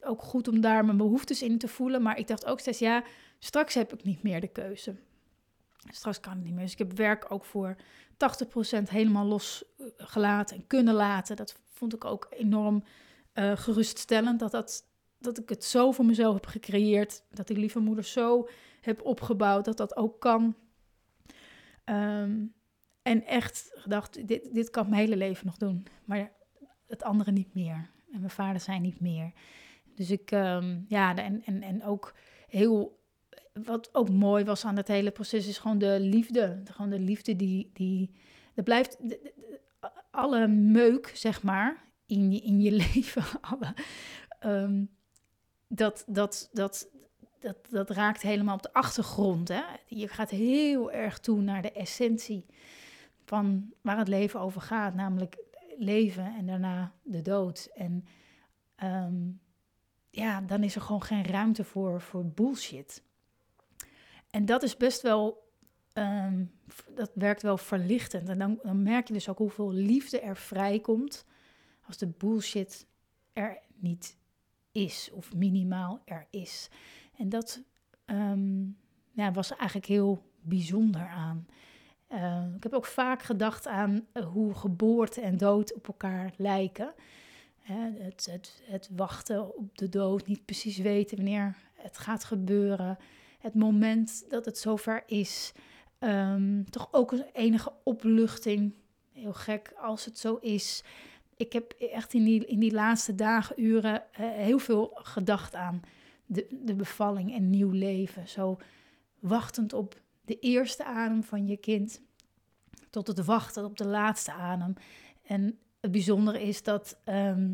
Ook 0.00 0.22
goed 0.22 0.48
om 0.48 0.60
daar 0.60 0.84
mijn 0.84 0.96
behoeftes 0.96 1.42
in 1.42 1.58
te 1.58 1.68
voelen. 1.68 2.02
Maar 2.02 2.18
ik 2.18 2.26
dacht 2.26 2.46
ook 2.46 2.60
steeds, 2.60 2.78
ja, 2.78 3.04
straks 3.38 3.74
heb 3.74 3.92
ik 3.92 4.04
niet 4.04 4.22
meer 4.22 4.40
de 4.40 4.48
keuze. 4.48 4.96
Straks 5.90 6.20
kan 6.20 6.32
het 6.32 6.44
niet 6.44 6.54
meer. 6.54 6.62
Dus 6.62 6.72
ik 6.72 6.78
heb 6.78 6.92
werk 6.92 7.26
ook 7.28 7.44
voor 7.44 7.76
80% 8.12 8.82
helemaal 8.82 9.24
losgelaten 9.24 10.56
en 10.56 10.66
kunnen 10.66 10.94
laten. 10.94 11.36
Dat 11.36 11.60
vond 11.72 11.94
ik 11.94 12.04
ook 12.04 12.26
enorm 12.30 12.84
uh, 13.34 13.56
geruststellend. 13.56 14.38
Dat, 14.38 14.50
dat, 14.50 14.84
dat 15.18 15.38
ik 15.38 15.48
het 15.48 15.64
zo 15.64 15.92
voor 15.92 16.04
mezelf 16.04 16.34
heb 16.34 16.46
gecreëerd. 16.46 17.22
Dat 17.30 17.48
ik 17.48 17.56
lieve 17.56 17.78
moeder 17.78 18.04
zo 18.04 18.48
heb 18.86 19.02
opgebouwd, 19.02 19.64
dat 19.64 19.76
dat 19.76 19.96
ook 19.96 20.20
kan. 20.20 20.56
Um, 21.84 22.54
en 23.02 23.24
echt 23.26 23.70
gedacht, 23.74 24.28
dit, 24.28 24.54
dit 24.54 24.70
kan 24.70 24.88
mijn 24.88 25.00
hele 25.00 25.16
leven 25.16 25.46
nog 25.46 25.56
doen. 25.56 25.86
Maar 26.04 26.32
het 26.86 27.02
andere 27.02 27.32
niet 27.32 27.54
meer. 27.54 27.90
En 28.12 28.18
mijn 28.18 28.30
vader 28.30 28.60
zijn 28.60 28.82
niet 28.82 29.00
meer. 29.00 29.32
Dus 29.94 30.10
ik, 30.10 30.30
um, 30.30 30.84
ja, 30.88 31.16
en, 31.16 31.44
en, 31.44 31.62
en 31.62 31.84
ook 31.84 32.14
heel, 32.48 33.00
wat 33.64 33.94
ook 33.94 34.10
mooi 34.10 34.44
was 34.44 34.64
aan 34.64 34.76
het 34.76 34.88
hele 34.88 35.10
proces, 35.10 35.48
is 35.48 35.58
gewoon 35.58 35.78
de 35.78 36.00
liefde. 36.00 36.62
Gewoon 36.64 36.90
de 36.90 37.00
liefde 37.00 37.36
die, 37.36 37.70
die 37.72 38.14
er 38.54 38.62
blijft, 38.62 38.98
alle 40.10 40.46
meuk, 40.48 41.10
zeg 41.14 41.42
maar, 41.42 41.84
in 42.06 42.32
je, 42.32 42.40
in 42.40 42.60
je 42.60 42.70
leven, 42.94 43.24
alle, 43.40 43.74
um, 44.44 44.90
dat, 45.68 46.04
dat, 46.06 46.48
dat, 46.52 46.90
dat, 47.46 47.70
dat 47.70 47.90
raakt 47.90 48.22
helemaal 48.22 48.54
op 48.54 48.62
de 48.62 48.72
achtergrond. 48.72 49.48
Hè? 49.48 49.62
Je 49.86 50.08
gaat 50.08 50.30
heel 50.30 50.92
erg 50.92 51.18
toe 51.18 51.40
naar 51.40 51.62
de 51.62 51.72
essentie 51.72 52.46
van 53.24 53.72
waar 53.80 53.98
het 53.98 54.08
leven 54.08 54.40
over 54.40 54.60
gaat, 54.60 54.94
namelijk 54.94 55.36
leven 55.78 56.34
en 56.36 56.46
daarna 56.46 56.92
de 57.02 57.22
dood. 57.22 57.68
En 57.74 58.06
um, 58.84 59.40
ja, 60.10 60.40
dan 60.40 60.62
is 60.62 60.74
er 60.74 60.80
gewoon 60.80 61.02
geen 61.02 61.24
ruimte 61.24 61.64
voor, 61.64 62.00
voor 62.00 62.24
bullshit. 62.24 63.02
En 64.30 64.44
dat 64.44 64.62
is 64.62 64.76
best 64.76 65.02
wel, 65.02 65.50
um, 65.94 66.52
dat 66.94 67.10
werkt 67.14 67.42
wel 67.42 67.56
verlichtend. 67.56 68.28
En 68.28 68.38
dan, 68.38 68.58
dan 68.62 68.82
merk 68.82 69.06
je 69.06 69.12
dus 69.12 69.28
ook 69.28 69.38
hoeveel 69.38 69.72
liefde 69.72 70.20
er 70.20 70.36
vrijkomt 70.36 71.24
als 71.86 71.96
de 71.96 72.06
bullshit 72.06 72.86
er 73.32 73.58
niet 73.74 74.16
is, 74.72 75.10
of 75.12 75.34
minimaal 75.34 76.02
er 76.04 76.26
is. 76.30 76.70
En 77.16 77.28
dat 77.28 77.62
um, 78.06 78.76
ja, 79.12 79.32
was 79.32 79.50
eigenlijk 79.50 79.86
heel 79.86 80.22
bijzonder 80.40 81.08
aan. 81.08 81.46
Uh, 82.12 82.44
ik 82.56 82.62
heb 82.62 82.72
ook 82.72 82.86
vaak 82.86 83.22
gedacht 83.22 83.66
aan 83.66 84.06
uh, 84.12 84.24
hoe 84.24 84.54
geboorte 84.54 85.20
en 85.20 85.36
dood 85.36 85.74
op 85.74 85.86
elkaar 85.86 86.32
lijken. 86.36 86.94
Het, 87.62 88.28
het, 88.30 88.62
het, 88.64 88.88
wachten 88.96 89.56
op 89.56 89.78
de 89.78 89.88
dood, 89.88 90.26
niet 90.26 90.44
precies 90.44 90.78
weten 90.78 91.16
wanneer 91.16 91.56
het 91.72 91.98
gaat 91.98 92.24
gebeuren. 92.24 92.98
Het 93.38 93.54
moment 93.54 94.24
dat 94.28 94.44
het 94.44 94.58
zover 94.58 95.02
is. 95.06 95.52
Ehm, 95.98 96.64
toch 96.64 96.88
ook 96.90 97.12
een 97.12 97.24
enige 97.32 97.72
opluchting. 97.82 98.74
Heel 99.12 99.32
gek 99.32 99.72
als 99.76 100.04
het 100.04 100.18
zo 100.18 100.34
is. 100.34 100.84
Ik 101.36 101.52
heb 101.52 101.72
echt 101.72 102.14
in 102.14 102.24
die, 102.24 102.46
in 102.46 102.58
die 102.58 102.72
laatste 102.72 103.14
dagen, 103.14 103.62
uren 103.62 104.12
eh, 104.12 104.30
heel 104.30 104.58
veel 104.58 104.90
gedacht 104.94 105.54
aan 105.54 105.80
de, 106.26 106.46
de 106.64 106.74
bevalling 106.74 107.34
en 107.34 107.50
nieuw 107.50 107.70
leven. 107.70 108.28
Zo 108.28 108.58
wachtend 109.18 109.72
op 109.72 110.00
de 110.24 110.38
eerste 110.38 110.84
adem 110.84 111.22
van 111.22 111.46
je 111.46 111.56
kind 111.56 112.00
tot 112.90 113.06
het 113.06 113.24
wachten 113.24 113.64
op 113.64 113.76
de 113.76 113.86
laatste 113.86 114.32
adem. 114.32 114.74
En 115.22 115.58
het 115.80 115.92
bijzondere 115.92 116.42
is 116.42 116.62
dat. 116.62 116.98
Ehm, 117.04 117.48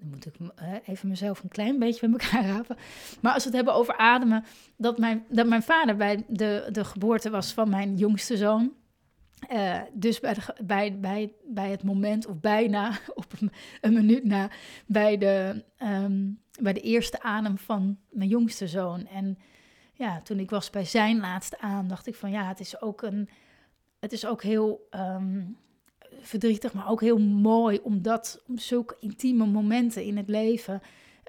dan 0.00 0.08
moet 0.08 0.26
ik 0.26 0.34
even 0.84 1.08
mezelf 1.08 1.42
een 1.42 1.48
klein 1.48 1.78
beetje 1.78 2.08
bij 2.08 2.18
elkaar 2.18 2.44
rapen. 2.56 2.76
Maar 3.20 3.32
als 3.32 3.42
we 3.42 3.48
het 3.48 3.56
hebben 3.56 3.74
over 3.74 3.96
ademen, 3.96 4.44
dat 4.76 4.98
mijn, 4.98 5.24
dat 5.28 5.46
mijn 5.46 5.62
vader 5.62 5.96
bij 5.96 6.24
de, 6.28 6.68
de 6.72 6.84
geboorte 6.84 7.30
was 7.30 7.52
van 7.52 7.70
mijn 7.70 7.96
jongste 7.96 8.36
zoon. 8.36 8.72
Uh, 9.52 9.80
dus 9.92 10.20
bij, 10.20 10.36
bij, 10.64 10.98
bij, 10.98 11.32
bij 11.44 11.70
het 11.70 11.82
moment, 11.82 12.26
of 12.26 12.40
bijna 12.40 12.98
op 13.14 13.26
een, 13.80 13.92
minuut 13.92 14.24
na, 14.24 14.50
bij 14.86 15.18
de, 15.18 15.64
um, 15.82 16.40
bij 16.60 16.72
de 16.72 16.80
eerste 16.80 17.22
adem 17.22 17.58
van 17.58 17.98
mijn 18.10 18.28
jongste 18.28 18.66
zoon. 18.68 19.06
En 19.06 19.38
ja, 19.92 20.20
toen 20.20 20.38
ik 20.38 20.50
was 20.50 20.70
bij 20.70 20.84
zijn 20.84 21.20
laatste 21.20 21.60
adem, 21.60 21.88
dacht 21.88 22.06
ik 22.06 22.14
van 22.14 22.30
ja, 22.30 22.48
het 22.48 22.60
is 22.60 22.80
ook 22.80 23.02
een, 23.02 23.28
het 23.98 24.12
is 24.12 24.26
ook 24.26 24.42
heel 24.42 24.88
um, 24.90 25.56
verdrietig, 26.20 26.72
maar 26.72 26.88
ook 26.88 27.00
heel 27.00 27.18
mooi 27.18 27.78
om 27.82 28.02
dat, 28.02 28.42
om 28.46 28.58
zulke 28.58 28.96
intieme 29.00 29.46
momenten 29.46 30.02
in 30.04 30.16
het 30.16 30.28
leven 30.28 30.82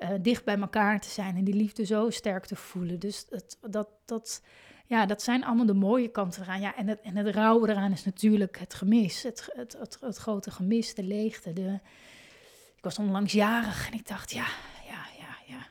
uh, 0.04 0.10
dicht 0.22 0.46
bij 0.46 0.60
elkaar 0.60 1.00
te 1.02 1.10
zijn 1.10 1.36
en 1.36 1.44
die 1.44 1.56
liefde 1.56 1.86
zo 1.86 2.10
sterk 2.10 2.46
te 2.46 2.56
voelen. 2.56 3.00
Dus 3.00 3.26
het, 3.30 3.58
dat, 3.62 3.90
dat, 4.06 4.42
ja, 4.90 5.06
dat 5.06 5.22
zijn 5.22 5.44
allemaal 5.44 5.66
de 5.66 5.74
mooie 5.74 6.08
kanten 6.08 6.42
eraan. 6.42 6.62
Ja, 6.62 6.76
en 6.76 6.88
het, 6.88 7.02
en 7.02 7.16
het 7.16 7.36
rauwe 7.36 7.70
eraan 7.70 7.92
is 7.92 8.06
natuurlijk 8.06 8.60
het 8.60 8.74
gemis, 8.74 9.24
het, 9.24 9.50
het, 9.56 9.98
het, 10.00 10.18
grote 10.18 10.52
gemis, 10.52 10.94
de 10.94 11.04
leegte. 11.04 11.54
De... 11.54 11.80
Ik 12.76 12.84
was 12.84 13.00
onlangs 13.00 13.34
jarig 13.34 13.88
en 13.88 13.94
ik 13.94 14.08
dacht, 14.08 14.32
ja, 14.32 14.48
ja, 14.88 15.06
ja, 15.18 15.36
ja. 15.48 15.68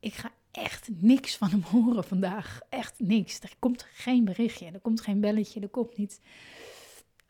Ik 0.00 0.14
ga 0.14 0.30
echt 0.50 0.88
niks 0.92 1.36
van 1.36 1.48
hem 1.50 1.62
horen 1.62 2.04
vandaag. 2.04 2.60
Echt 2.68 2.94
niks. 2.98 3.40
Er 3.40 3.52
komt 3.58 3.82
geen 3.82 4.24
berichtje, 4.24 4.70
er 4.70 4.80
komt 4.80 5.00
geen 5.00 5.20
belletje, 5.20 5.60
er 5.60 5.68
komt 5.68 5.96
niet. 5.96 6.20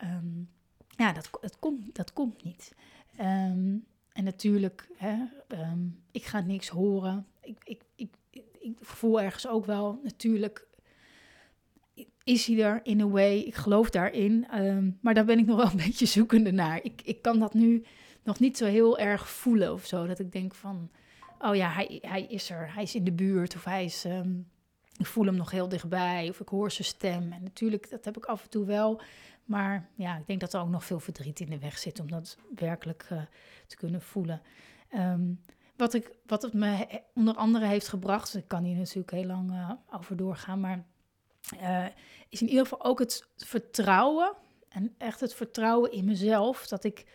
Um, 0.02 0.50
ja, 0.96 1.12
dat, 1.12 1.30
dat, 1.40 1.58
komt, 1.58 1.94
dat 1.94 2.12
komt 2.12 2.44
niet. 2.44 2.74
Um, 3.20 3.86
en 4.12 4.24
natuurlijk, 4.24 4.88
hè, 4.96 5.16
um, 5.48 6.02
ik 6.10 6.24
ga 6.24 6.40
niks 6.40 6.68
horen. 6.68 7.26
Ik, 7.40 7.58
ik, 7.64 7.82
ik, 7.94 8.10
ik, 8.58 8.78
voel 8.80 9.20
ergens 9.20 9.48
ook 9.48 9.64
wel, 9.64 10.00
natuurlijk 10.02 10.67
is 12.28 12.46
hij 12.46 12.62
er 12.62 12.80
in 12.82 13.00
a 13.00 13.08
way. 13.08 13.38
Ik 13.38 13.54
geloof 13.54 13.90
daarin. 13.90 14.46
Um, 14.54 14.98
maar 15.00 15.14
daar 15.14 15.24
ben 15.24 15.38
ik 15.38 15.46
nog 15.46 15.56
wel 15.56 15.70
een 15.70 15.86
beetje 15.86 16.06
zoekende 16.06 16.50
naar. 16.52 16.80
Ik, 16.82 17.02
ik 17.04 17.22
kan 17.22 17.38
dat 17.38 17.54
nu 17.54 17.84
nog 18.22 18.38
niet 18.38 18.56
zo 18.56 18.66
heel 18.66 18.98
erg 18.98 19.28
voelen 19.28 19.72
of 19.72 19.86
zo. 19.86 20.06
Dat 20.06 20.18
ik 20.18 20.32
denk 20.32 20.54
van, 20.54 20.90
oh 21.38 21.54
ja, 21.54 21.70
hij, 21.70 21.98
hij 22.02 22.22
is 22.22 22.50
er. 22.50 22.74
Hij 22.74 22.82
is 22.82 22.94
in 22.94 23.04
de 23.04 23.12
buurt 23.12 23.54
of 23.54 23.64
hij 23.64 23.84
is... 23.84 24.04
ik 24.96 25.06
voel 25.06 25.24
hem 25.24 25.36
nog 25.36 25.50
heel 25.50 25.68
dichtbij 25.68 26.28
of 26.28 26.40
ik 26.40 26.48
hoor 26.48 26.70
zijn 26.70 26.88
stem. 26.88 27.32
En 27.32 27.42
natuurlijk, 27.42 27.90
dat 27.90 28.04
heb 28.04 28.16
ik 28.16 28.24
af 28.24 28.42
en 28.42 28.50
toe 28.50 28.64
wel. 28.64 29.00
Maar 29.44 29.88
ja, 29.94 30.16
ik 30.16 30.26
denk 30.26 30.40
dat 30.40 30.52
er 30.52 30.60
ook 30.60 30.68
nog 30.68 30.84
veel 30.84 31.00
verdriet 31.00 31.40
in 31.40 31.50
de 31.50 31.58
weg 31.58 31.78
zit 31.78 32.00
om 32.00 32.10
dat 32.10 32.38
werkelijk 32.54 33.08
uh, 33.12 33.22
te 33.66 33.76
kunnen 33.76 34.02
voelen. 34.02 34.42
Um, 34.94 35.40
wat, 35.76 35.94
ik, 35.94 36.10
wat 36.26 36.42
het 36.42 36.52
me 36.52 36.86
onder 37.14 37.34
andere 37.34 37.66
heeft 37.66 37.88
gebracht, 37.88 38.36
ik 38.36 38.48
kan 38.48 38.64
hier 38.64 38.76
natuurlijk 38.76 39.10
heel 39.10 39.24
lang 39.24 39.50
uh, 39.50 39.70
over 39.90 40.16
doorgaan, 40.16 40.60
maar 40.60 40.84
uh, 41.54 41.86
is 42.28 42.40
in 42.40 42.48
ieder 42.48 42.62
geval 42.62 42.84
ook 42.84 42.98
het 42.98 43.26
vertrouwen 43.36 44.36
en 44.68 44.94
echt 44.98 45.20
het 45.20 45.34
vertrouwen 45.34 45.92
in 45.92 46.04
mezelf, 46.04 46.66
dat 46.66 46.84
ik, 46.84 47.06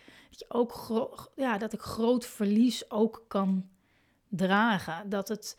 ook 0.47 1.31
ja, 1.36 1.57
dat 1.57 1.73
ik 1.73 1.79
groot 1.79 2.25
verlies 2.25 2.91
ook 2.91 3.25
kan 3.27 3.69
dragen. 4.29 5.10
Dat 5.10 5.27
het, 5.27 5.57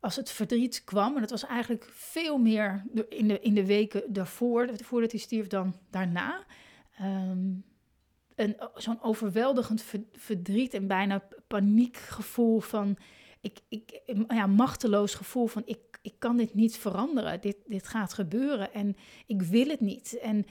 als 0.00 0.16
het 0.16 0.30
verdriet 0.30 0.84
kwam, 0.84 1.14
en 1.14 1.20
dat 1.20 1.30
was 1.30 1.46
eigenlijk 1.46 1.88
veel 1.92 2.38
meer 2.38 2.84
in 3.08 3.28
de, 3.28 3.40
in 3.40 3.54
de 3.54 3.66
weken 3.66 4.12
daarvoor, 4.12 4.68
voordat 4.74 5.10
hij 5.10 5.20
stierf, 5.20 5.46
dan 5.46 5.74
daarna. 5.90 6.46
Um, 7.02 7.64
zo'n 8.74 9.02
overweldigend 9.02 9.84
verdriet 10.12 10.74
en 10.74 10.86
bijna 10.86 11.28
paniekgevoel 11.46 12.60
van, 12.60 12.96
ik, 13.40 13.58
ik, 13.68 14.00
ja, 14.28 14.46
machteloos 14.46 15.14
gevoel 15.14 15.46
van, 15.46 15.62
ik, 15.64 15.78
ik 16.08 16.14
kan 16.18 16.36
dit 16.36 16.54
niet 16.54 16.76
veranderen, 16.76 17.40
dit, 17.40 17.56
dit 17.66 17.88
gaat 17.88 18.12
gebeuren 18.12 18.72
en 18.72 18.96
ik 19.26 19.42
wil 19.42 19.68
het 19.68 19.80
niet. 19.80 20.18
En 20.18 20.46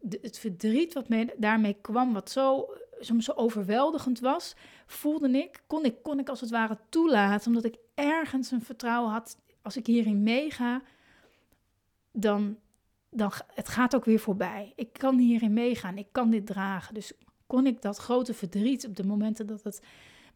de, 0.00 0.18
het 0.22 0.38
verdriet 0.38 0.94
wat 0.94 1.08
me 1.08 1.34
daarmee 1.36 1.76
kwam, 1.80 2.12
wat 2.12 2.30
zo 2.30 2.68
soms 3.00 3.24
zo 3.24 3.32
overweldigend 3.32 4.20
was, 4.20 4.54
voelde 4.86 5.28
ik, 5.28 5.62
kon 5.66 5.84
ik, 5.84 6.02
kon 6.02 6.18
ik 6.18 6.28
als 6.28 6.40
het 6.40 6.50
ware 6.50 6.78
toelaten, 6.88 7.46
omdat 7.46 7.64
ik 7.64 7.76
ergens 7.94 8.50
een 8.50 8.62
vertrouwen 8.62 9.12
had, 9.12 9.36
als 9.62 9.76
ik 9.76 9.86
hierin 9.86 10.22
meega, 10.22 10.82
dan, 12.12 12.58
dan 13.10 13.32
het 13.54 13.68
gaat 13.68 13.94
ook 13.94 14.04
weer 14.04 14.18
voorbij. 14.18 14.72
Ik 14.76 14.92
kan 14.92 15.18
hierin 15.18 15.52
meegaan, 15.52 15.98
ik 15.98 16.08
kan 16.12 16.30
dit 16.30 16.46
dragen. 16.46 16.94
Dus 16.94 17.12
kon 17.46 17.66
ik 17.66 17.82
dat 17.82 17.96
grote 17.96 18.34
verdriet 18.34 18.86
op 18.86 18.96
de 18.96 19.06
momenten 19.06 19.46
dat 19.46 19.62
het 19.62 19.82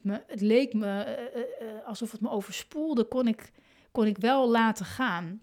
me, 0.01 0.23
het 0.27 0.40
leek 0.40 0.75
me 0.75 1.18
uh, 1.35 1.68
uh, 1.68 1.87
alsof 1.87 2.12
het 2.12 2.21
me 2.21 2.31
overspoelde, 2.31 3.05
kon 3.05 3.29
ik, 3.29 3.53
kon 3.90 4.07
ik 4.07 4.18
wel 4.18 4.51
laten 4.51 4.85
gaan. 4.85 5.42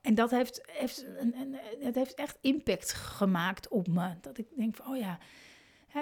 En 0.00 0.14
dat 0.14 0.30
heeft, 0.30 0.60
heeft, 0.72 1.06
een, 1.18 1.56
het 1.80 1.94
heeft 1.94 2.14
echt 2.14 2.38
impact 2.40 2.92
gemaakt 2.92 3.68
op 3.68 3.88
me. 3.88 4.14
Dat 4.20 4.38
ik 4.38 4.46
denk 4.56 4.76
van, 4.76 4.86
oh 4.86 4.96
ja, 4.96 5.18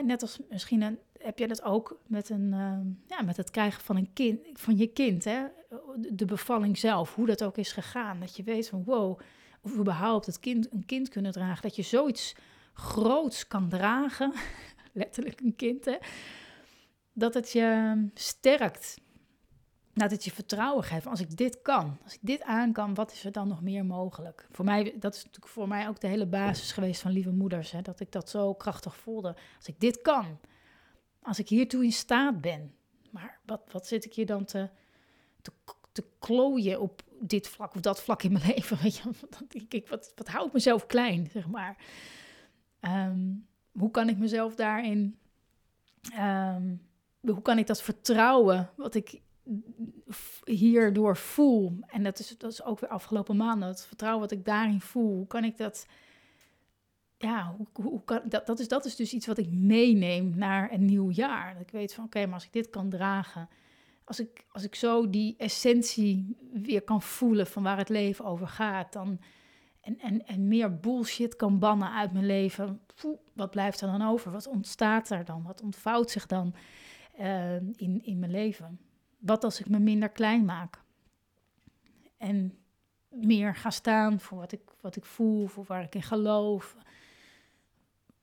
net 0.04 0.22
als 0.22 0.38
misschien 0.50 0.82
een, 0.82 0.98
heb 1.18 1.38
je 1.38 1.48
dat 1.48 1.62
ook 1.62 2.00
met, 2.06 2.28
een, 2.30 2.52
uh, 2.52 3.16
ja, 3.16 3.22
met 3.22 3.36
het 3.36 3.50
krijgen 3.50 3.82
van, 3.82 3.96
een 3.96 4.12
kind, 4.12 4.40
van 4.52 4.76
je 4.76 4.86
kind. 4.86 5.24
Hè? 5.24 5.44
De 6.08 6.24
bevalling 6.24 6.78
zelf, 6.78 7.14
hoe 7.14 7.26
dat 7.26 7.42
ook 7.44 7.56
is 7.56 7.72
gegaan. 7.72 8.20
Dat 8.20 8.36
je 8.36 8.42
weet 8.42 8.68
van 8.68 8.84
wow, 8.84 9.20
of 9.60 9.76
überhaupt 9.76 10.26
het 10.26 10.40
kind, 10.40 10.72
een 10.72 10.86
kind 10.86 11.08
kunnen 11.08 11.32
dragen. 11.32 11.62
Dat 11.62 11.76
je 11.76 11.82
zoiets 11.82 12.34
groots 12.72 13.46
kan 13.46 13.68
dragen, 13.68 14.32
letterlijk 14.92 15.40
een 15.40 15.56
kind, 15.56 15.84
hè? 15.84 15.96
dat 17.18 17.34
het 17.34 17.52
je 17.52 17.94
sterkt 18.14 19.00
dat 19.98 20.10
het 20.10 20.24
je 20.24 20.30
vertrouwen 20.30 20.84
geeft. 20.84 21.06
Als 21.06 21.20
ik 21.20 21.36
dit 21.36 21.62
kan, 21.62 21.98
als 22.04 22.14
ik 22.14 22.20
dit 22.22 22.42
aan 22.42 22.72
kan, 22.72 22.94
wat 22.94 23.12
is 23.12 23.24
er 23.24 23.32
dan 23.32 23.48
nog 23.48 23.62
meer 23.62 23.84
mogelijk? 23.84 24.46
Voor 24.50 24.64
mij, 24.64 24.96
dat 24.98 25.14
is 25.14 25.24
natuurlijk 25.24 25.52
voor 25.52 25.68
mij 25.68 25.88
ook 25.88 26.00
de 26.00 26.06
hele 26.06 26.26
basis 26.26 26.72
geweest 26.72 27.00
van 27.00 27.10
Lieve 27.10 27.30
Moeders. 27.30 27.70
Hè, 27.70 27.82
dat 27.82 28.00
ik 28.00 28.12
dat 28.12 28.30
zo 28.30 28.54
krachtig 28.54 28.96
voelde. 28.96 29.36
Als 29.56 29.66
ik 29.66 29.80
dit 29.80 30.02
kan, 30.02 30.38
als 31.22 31.38
ik 31.38 31.48
hiertoe 31.48 31.84
in 31.84 31.92
staat 31.92 32.40
ben. 32.40 32.74
Maar 33.10 33.38
wat, 33.46 33.60
wat 33.72 33.86
zit 33.86 34.04
ik 34.04 34.14
hier 34.14 34.26
dan 34.26 34.44
te, 34.44 34.68
te, 35.42 35.52
te 35.92 36.04
klooien 36.18 36.80
op 36.80 37.02
dit 37.20 37.48
vlak 37.48 37.74
of 37.74 37.80
dat 37.80 38.02
vlak 38.02 38.22
in 38.22 38.32
mijn 38.32 38.46
leven? 38.54 38.78
Weet 38.82 38.96
je, 38.96 39.10
ik, 39.68 39.88
wat, 39.88 40.12
wat 40.14 40.28
houdt 40.28 40.52
mezelf 40.52 40.86
klein, 40.86 41.28
zeg 41.32 41.48
maar. 41.48 41.76
Um, 42.80 43.46
hoe 43.72 43.90
kan 43.90 44.08
ik 44.08 44.18
mezelf 44.18 44.54
daarin... 44.54 45.18
Um, 46.18 46.86
hoe 47.20 47.42
kan 47.42 47.58
ik 47.58 47.66
dat 47.66 47.82
vertrouwen 47.82 48.70
wat 48.76 48.94
ik 48.94 49.20
hierdoor 50.44 51.16
voel. 51.16 51.78
En 51.86 52.02
dat 52.02 52.18
is, 52.18 52.38
dat 52.38 52.52
is 52.52 52.64
ook 52.64 52.80
weer 52.80 52.90
afgelopen 52.90 53.36
maanden. 53.36 53.68
Het 53.68 53.86
vertrouwen 53.86 54.20
wat 54.20 54.30
ik 54.30 54.44
daarin 54.44 54.80
voel. 54.80 55.16
Hoe 55.16 55.26
kan 55.26 55.44
ik 55.44 55.56
dat. 55.56 55.86
Ja, 57.18 57.54
hoe, 57.56 57.66
hoe 57.72 58.04
kan, 58.04 58.20
dat, 58.24 58.46
dat, 58.46 58.58
is, 58.58 58.68
dat 58.68 58.84
is 58.84 58.96
dus 58.96 59.12
iets 59.12 59.26
wat 59.26 59.38
ik 59.38 59.50
meeneem 59.50 60.32
naar 60.36 60.72
een 60.72 60.84
nieuw 60.84 61.10
jaar. 61.10 61.52
Dat 61.52 61.62
ik 61.62 61.70
weet 61.70 61.94
van 61.94 62.04
oké, 62.04 62.24
maar 62.24 62.34
als 62.34 62.44
ik 62.44 62.52
dit 62.52 62.70
kan 62.70 62.88
dragen. 62.88 63.48
Als 64.04 64.20
ik, 64.20 64.44
als 64.52 64.64
ik 64.64 64.74
zo 64.74 65.10
die 65.10 65.34
essentie 65.36 66.36
weer 66.52 66.82
kan 66.82 67.02
voelen 67.02 67.46
van 67.46 67.62
waar 67.62 67.78
het 67.78 67.88
leven 67.88 68.24
over 68.24 68.48
gaat. 68.48 68.92
Dan, 68.92 69.20
en, 69.80 69.98
en, 69.98 70.26
en 70.26 70.48
meer 70.48 70.80
bullshit 70.80 71.36
kan 71.36 71.58
bannen 71.58 71.92
uit 71.92 72.12
mijn 72.12 72.26
leven. 72.26 72.80
wat 73.32 73.50
blijft 73.50 73.80
er 73.80 73.90
dan 73.90 74.02
over? 74.02 74.32
Wat 74.32 74.46
ontstaat 74.46 75.10
er 75.10 75.24
dan? 75.24 75.42
Wat 75.42 75.62
ontvouwt 75.62 76.10
zich 76.10 76.26
dan 76.26 76.54
uh, 77.20 77.54
in, 77.56 78.00
in 78.02 78.18
mijn 78.18 78.30
leven? 78.30 78.78
Wat 79.18 79.44
als 79.44 79.60
ik 79.60 79.68
me 79.68 79.78
minder 79.78 80.08
klein 80.08 80.44
maak? 80.44 80.82
En 82.16 82.58
meer 83.08 83.54
ga 83.54 83.70
staan 83.70 84.20
voor 84.20 84.38
wat 84.38 84.52
ik, 84.52 84.60
wat 84.80 84.96
ik 84.96 85.04
voel, 85.04 85.46
voor 85.46 85.64
waar 85.64 85.82
ik 85.82 85.94
in 85.94 86.02
geloof. 86.02 86.76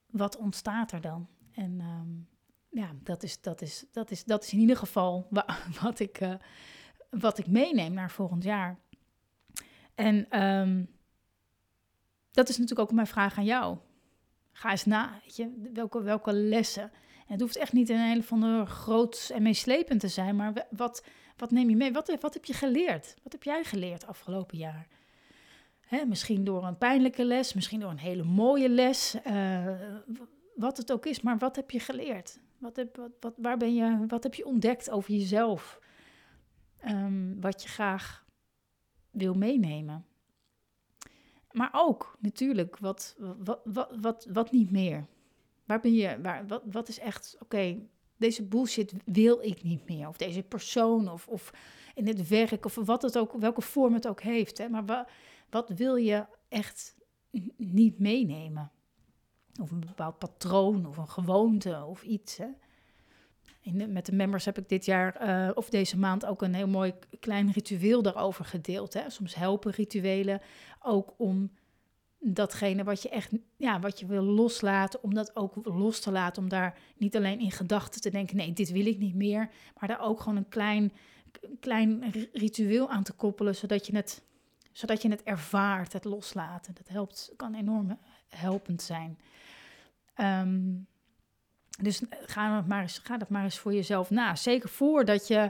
Wat 0.10 0.38
ontstaat 0.38 0.92
er 0.92 1.02
dan? 1.02 1.28
En 1.52 1.82
um, 1.82 2.28
ja, 2.70 2.92
dat 3.04 3.24
is, 3.24 3.42
dat, 3.42 3.62
is, 3.62 3.86
dat, 3.92 4.12
is, 4.12 4.24
dat 4.24 4.44
is 4.44 4.54
in 4.54 4.60
ieder 4.60 4.78
geval 4.78 5.28
wat 5.82 6.00
ik, 6.00 6.22
uh, 6.22 6.34
wat 7.10 7.38
ik 7.38 7.48
meeneem 7.48 7.94
naar 7.94 8.12
volgend 8.12 8.44
jaar. 8.44 8.80
En 9.96 10.44
um, 10.44 10.90
dat 12.32 12.50
is 12.50 12.58
natuurlijk 12.58 12.90
ook 12.90 12.96
mijn 12.96 13.08
vraag 13.08 13.38
aan 13.38 13.46
jou. 13.46 13.78
Ga 14.52 14.72
eens 14.72 14.86
na, 14.86 15.20
weet 15.24 15.36
je, 15.36 15.70
welke, 15.74 16.02
welke 16.02 16.34
lessen 16.34 16.92
het 17.26 17.42
hoeft 17.42 17.56
echt 17.56 17.74
niet 17.74 17.90
een 17.90 18.00
hele 18.00 18.24
van 18.24 18.40
de 18.40 18.66
groot 18.66 19.32
en 19.34 19.42
meeslepend 19.42 20.00
te 20.00 20.08
zijn, 20.08 20.36
maar 20.36 20.66
wat, 20.70 21.04
wat 21.38 21.52
neem 21.52 21.70
je 21.70 21.76
mee? 21.76 21.92
Wat, 21.92 22.18
wat 22.20 22.34
heb 22.34 22.46
je 22.46 22.54
geleerd? 22.54 23.16
Wat 23.24 23.32
heb 23.32 23.44
jij 23.44 23.64
geleerd 23.64 24.08
afgelopen 24.08 24.58
jaar? 24.58 24.88
Misschien 26.08 26.44
door 26.44 26.64
een 26.64 26.78
pijnlijke 26.78 27.26
les, 27.26 27.54
misschien 27.54 27.80
door 27.80 27.90
een 27.90 27.98
hele 27.98 28.24
mooie 28.24 28.70
les. 28.70 29.16
Uh, 29.28 29.68
wat 30.56 30.78
het 30.78 30.92
ook 30.92 31.06
is, 31.06 31.22
maar 31.22 31.38
wat 31.38 31.56
heb 31.56 31.72
je 31.72 31.80
geleerd? 31.80 32.40
Wat 32.58 32.76
heb, 32.76 33.10
wat, 33.20 33.34
waar 33.38 33.58
ben 33.58 33.76
je, 33.76 34.06
wat 34.08 34.24
heb 34.24 34.34
je 34.34 34.46
ontdekt 34.46 34.90
over 34.90 35.12
jezelf? 35.12 35.80
Um, 36.88 37.42
wat 37.42 37.64
je 37.64 37.70
graag 37.70 38.26
wil 39.12 39.34
meenemen. 39.34 40.06
Maar 41.52 41.70
ook 41.72 42.18
natuurlijk, 42.20 42.78
wat, 42.78 43.16
wat, 43.64 43.90
wat, 44.02 44.28
wat 44.32 44.52
niet 44.52 44.72
meer? 44.72 45.06
Waar 45.66 45.80
ben 45.80 45.94
je, 45.94 46.22
waar, 46.22 46.48
wat, 46.48 46.62
wat 46.72 46.88
is 46.88 47.00
echt, 47.00 47.38
oké, 47.40 47.78
deze 48.18 48.44
bullshit 48.44 48.94
wil 49.06 49.42
ik 49.42 49.64
niet 49.64 49.88
meer. 49.88 50.08
Of 50.08 50.18
deze 50.18 50.44
persoon, 50.44 51.10
of, 51.12 51.28
of 51.28 51.54
in 51.96 52.08
het 52.08 52.28
werk, 52.28 52.66
of 52.66 52.76
wat 52.76 53.02
het 53.02 53.18
ook, 53.18 53.34
welke 53.34 53.62
vorm 53.62 53.94
het 53.94 54.08
ook 54.08 54.22
heeft. 54.22 54.58
Hè? 54.58 54.70
Maar 54.70 54.86
wat, 54.86 55.10
wat 55.50 55.70
wil 55.70 55.96
je 55.96 56.26
echt 56.48 56.96
niet 57.58 58.00
meenemen? 58.00 58.72
Of 59.62 59.72
een 59.72 59.80
bepaald 59.80 60.18
patroon, 60.18 60.86
of 60.86 60.98
een 60.98 61.10
gewoonte, 61.10 61.84
of 61.86 62.04
iets. 62.04 62.38
Hè? 62.38 62.48
In 63.62 63.92
met 63.92 64.06
de 64.06 64.16
members 64.16 64.46
heb 64.46 64.58
ik 64.58 64.70
dit 64.70 64.86
jaar 64.86 65.28
uh, 65.28 65.52
of 65.54 65.70
deze 65.70 65.98
maand 65.98 66.26
ook 66.26 66.42
een 66.42 66.54
heel 66.54 66.68
mooi 66.68 66.94
klein 67.20 67.52
ritueel 67.52 68.02
daarover 68.02 68.46
gedeeld. 68.46 68.94
Hè? 68.94 69.10
Soms 69.10 69.36
helpen 69.36 69.72
rituelen 69.72 70.42
ook 70.82 71.14
om 71.18 71.52
datgene 72.34 72.84
wat 72.84 73.02
je 73.02 73.10
echt, 73.10 73.32
ja, 73.58 73.80
wat 73.80 74.00
je 74.00 74.06
wil 74.06 74.24
loslaten, 74.24 75.04
om 75.04 75.14
dat 75.14 75.36
ook 75.36 75.54
los 75.64 76.00
te 76.00 76.12
laten. 76.12 76.44
Om 76.44 76.50
daar 76.50 76.78
niet 76.98 77.16
alleen 77.16 77.40
in 77.40 77.52
gedachten 77.52 78.02
te 78.02 78.10
denken, 78.10 78.36
nee, 78.36 78.54
dit 78.54 78.72
wil 78.72 78.86
ik 78.86 78.98
niet 78.98 79.16
meer. 79.16 79.50
Maar 79.80 79.90
daar 79.90 80.02
ook 80.02 80.20
gewoon 80.20 80.38
een 80.38 80.50
klein, 80.50 80.92
klein 81.60 82.14
ritueel 82.34 82.90
aan 82.90 83.04
te 83.04 83.14
koppelen, 83.14 83.56
zodat 83.56 83.88
je 83.88 83.96
het, 83.96 84.24
zodat 84.72 85.02
je 85.02 85.10
het 85.10 85.24
ervaart, 85.24 85.94
het 85.94 86.04
loslaten. 86.04 86.74
Dat 86.74 86.88
helpt, 86.88 87.34
kan 87.36 87.56
enorm 87.56 87.98
helpend 88.28 88.82
zijn. 88.82 89.20
Um, 90.18 90.88
dus 91.82 92.02
ga 92.10 92.56
het, 92.56 92.68
maar 92.68 92.82
eens, 92.82 92.98
ga 92.98 93.18
dat 93.18 93.30
maar 93.30 93.44
eens 93.44 93.60
voor 93.60 93.74
jezelf 93.74 94.10
na. 94.10 94.36
Zeker 94.36 94.70
voordat 94.70 95.28
je 95.28 95.50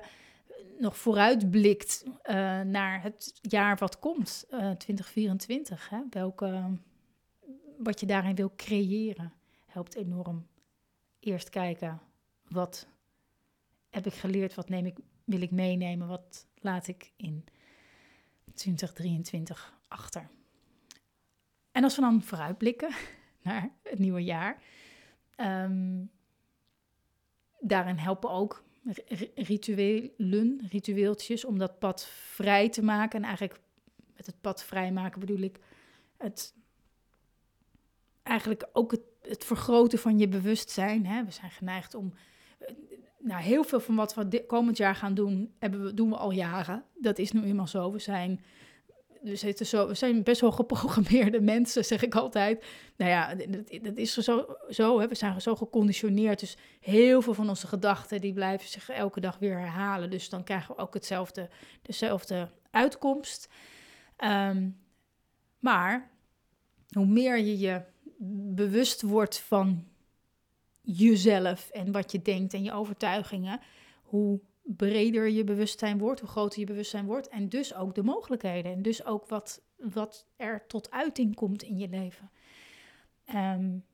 nog 0.80 0.98
vooruitblikt 0.98 2.04
uh, 2.06 2.14
naar 2.62 3.02
het 3.02 3.40
jaar 3.42 3.78
wat 3.78 4.00
komt, 4.00 4.46
uh, 4.50 4.70
eh, 4.70 4.78
2024. 4.78 5.90
Hè? 5.90 6.00
Welke, 6.10 6.78
wat 7.78 8.00
je 8.00 8.06
daarin 8.06 8.36
wil 8.36 8.54
creëren, 8.56 9.34
helpt 9.66 9.96
enorm. 9.96 10.48
Eerst 11.20 11.50
kijken, 11.50 12.02
wat 12.48 12.88
heb 13.90 14.06
ik 14.06 14.14
geleerd, 14.14 14.56
wat 14.56 14.70
neem 14.70 14.86
ik, 14.86 14.98
wil 15.24 15.42
ik 15.42 15.52
meenemen, 15.52 16.08
wat 16.08 16.48
laat 16.56 16.88
ik 16.88 17.12
in 17.16 17.46
2023 18.54 19.74
achter. 19.88 20.30
En 21.72 21.84
als 21.84 21.96
we 21.96 22.02
dan 22.02 22.22
vooruitblikken 22.22 22.96
naar 23.44 23.70
het 23.84 24.00
nieuwe 24.00 24.24
jaar, 24.24 24.64
um, 25.38 26.12
daarin 27.60 27.98
helpen 27.98 28.30
ook 28.30 28.64
rituelen, 29.36 30.68
ritueeltjes, 30.70 31.46
om 31.46 31.58
dat 31.58 31.80
pad 31.80 32.08
vrij 32.08 32.70
te 32.70 32.84
maken. 32.84 33.20
En 33.20 33.26
eigenlijk 33.26 33.60
met 34.16 34.26
het 34.26 34.42
pad 34.42 34.64
vrijmaken 34.64 35.20
bedoel 35.20 35.40
ik 35.40 35.60
het 36.18 36.54
eigenlijk 38.24 38.70
ook 38.74 38.92
het, 39.22 39.46
vergroten 39.46 40.00
van 40.00 40.20
je 40.20 40.28
bewustzijn. 40.28 41.06
Hè? 41.06 41.24
We 41.24 41.32
zijn 41.32 41.52
geneigd 41.52 41.94
om. 41.94 42.14
Eh, 42.60 42.76
nou, 43.20 43.42
heel 43.42 43.64
veel 43.64 43.80
van 43.80 43.96
wat 43.96 44.14
we 44.14 44.44
komend 44.48 44.78
jaar 44.78 44.96
gaan 44.96 45.14
doen, 45.14 45.54
hebben 45.60 45.96
doen 45.96 46.10
we 46.10 46.18
al 46.18 46.32
jaren. 46.32 46.84
Dat 46.94 47.18
is 47.18 47.32
nu 47.32 47.44
eenmaal 47.44 47.68
zo. 47.68 47.92
We 47.92 48.00
zijn 48.00 48.44
we, 49.26 49.36
zitten 49.36 49.66
zo, 49.66 49.88
we 49.88 49.94
zijn 49.94 50.24
best 50.24 50.42
wel 50.42 50.52
geprogrammeerde 50.52 51.42
mensen, 51.56 51.86
zeg 51.86 52.04
ik 52.04 52.16
altijd. 52.16 52.66
Nou 52.96 53.12
ja, 53.12 53.36
dat, 53.36 53.84
dat 53.84 53.98
is 53.98 54.14
zo, 54.14 54.46
zo 54.70 55.00
hè? 55.00 55.08
we 55.08 55.16
zijn 55.16 55.42
zo 55.42 55.56
geconditioneerd. 55.56 56.40
Dus 56.40 56.58
heel 56.80 57.22
veel 57.22 57.34
van 57.34 57.50
onze 57.50 57.68
gedachten, 57.68 58.22
die 58.22 58.34
blijven 58.34 58.70
zich 58.70 58.90
elke 58.90 59.20
dag 59.20 59.38
weer 59.40 59.60
herhalen. 59.60 60.10
Dus 60.10 60.30
dan 60.30 60.44
krijgen 60.44 60.76
we 60.76 60.82
ook 60.82 60.94
hetzelfde, 60.94 61.50
dezelfde 61.82 62.50
uitkomst. 62.72 63.50
Ehm, 64.16 64.70
maar 65.60 66.10
hoe 66.90 67.06
meer 67.06 67.38
je 67.38 67.60
je 67.60 67.82
bewust 68.56 69.02
wordt 69.02 69.40
van 69.40 69.88
jezelf 70.82 71.70
en 71.70 71.92
wat 71.92 72.12
je 72.12 72.22
denkt 72.22 72.54
en 72.54 72.64
je 72.64 72.74
overtuigingen, 72.74 73.60
hoe 74.02 74.40
breder 74.66 75.30
je 75.30 75.44
bewustzijn 75.44 75.98
wordt, 75.98 76.20
hoe 76.20 76.30
groter 76.30 76.60
je 76.60 76.66
bewustzijn 76.66 77.06
wordt. 77.06 77.28
En 77.28 77.50
dus 77.50 77.76
ook 77.76 77.96
de 77.96 78.04
mogelijkheden. 78.04 78.72
En 78.72 78.82
dus 78.82 79.06
ook 79.06 79.28
wat, 79.28 79.62
wat 79.78 80.28
er 80.36 80.68
tot 80.68 80.92
uiting 80.92 81.36
komt 81.36 81.64
in 81.64 81.78
je 81.78 81.88
leven. 81.90 82.32
Um, 83.36 83.86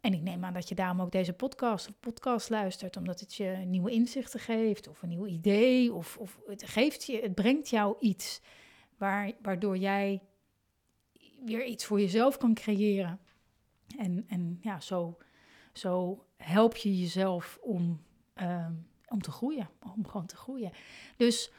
en 0.00 0.14
ik 0.14 0.22
neem 0.22 0.44
aan 0.44 0.52
dat 0.52 0.68
je 0.68 0.74
daarom 0.74 1.00
ook 1.00 1.12
deze 1.12 1.32
podcast 1.32 1.88
of 1.88 1.94
podcast 2.00 2.50
luistert, 2.50 2.96
omdat 2.96 3.20
het 3.20 3.34
je 3.34 3.50
nieuwe 3.66 3.90
inzichten 3.90 4.40
geeft, 4.40 4.88
of 4.88 5.02
een 5.02 5.08
nieuw 5.08 5.26
idee, 5.26 5.92
of, 5.92 6.16
of 6.16 6.40
het 6.46 6.62
geeft 6.62 7.04
je, 7.04 7.20
het 7.20 7.34
brengt 7.34 7.68
jou 7.68 7.96
iets 8.00 8.40
waar, 8.96 9.32
waardoor 9.42 9.76
jij 9.76 10.22
weer 11.44 11.64
iets 11.64 11.84
voor 11.84 12.00
jezelf 12.00 12.36
kan 12.36 12.54
creëren. 12.54 13.20
En, 13.98 14.24
en 14.28 14.58
ja, 14.60 14.80
zo, 14.80 15.18
zo 15.72 16.24
help 16.36 16.76
je 16.76 16.98
jezelf 16.98 17.58
om 17.60 18.02
um, 18.42 18.86
om 19.08 19.22
te 19.22 19.30
groeien, 19.30 19.68
om 19.96 20.06
gewoon 20.06 20.26
te 20.26 20.36
groeien. 20.36 20.72
Dus 21.16 21.52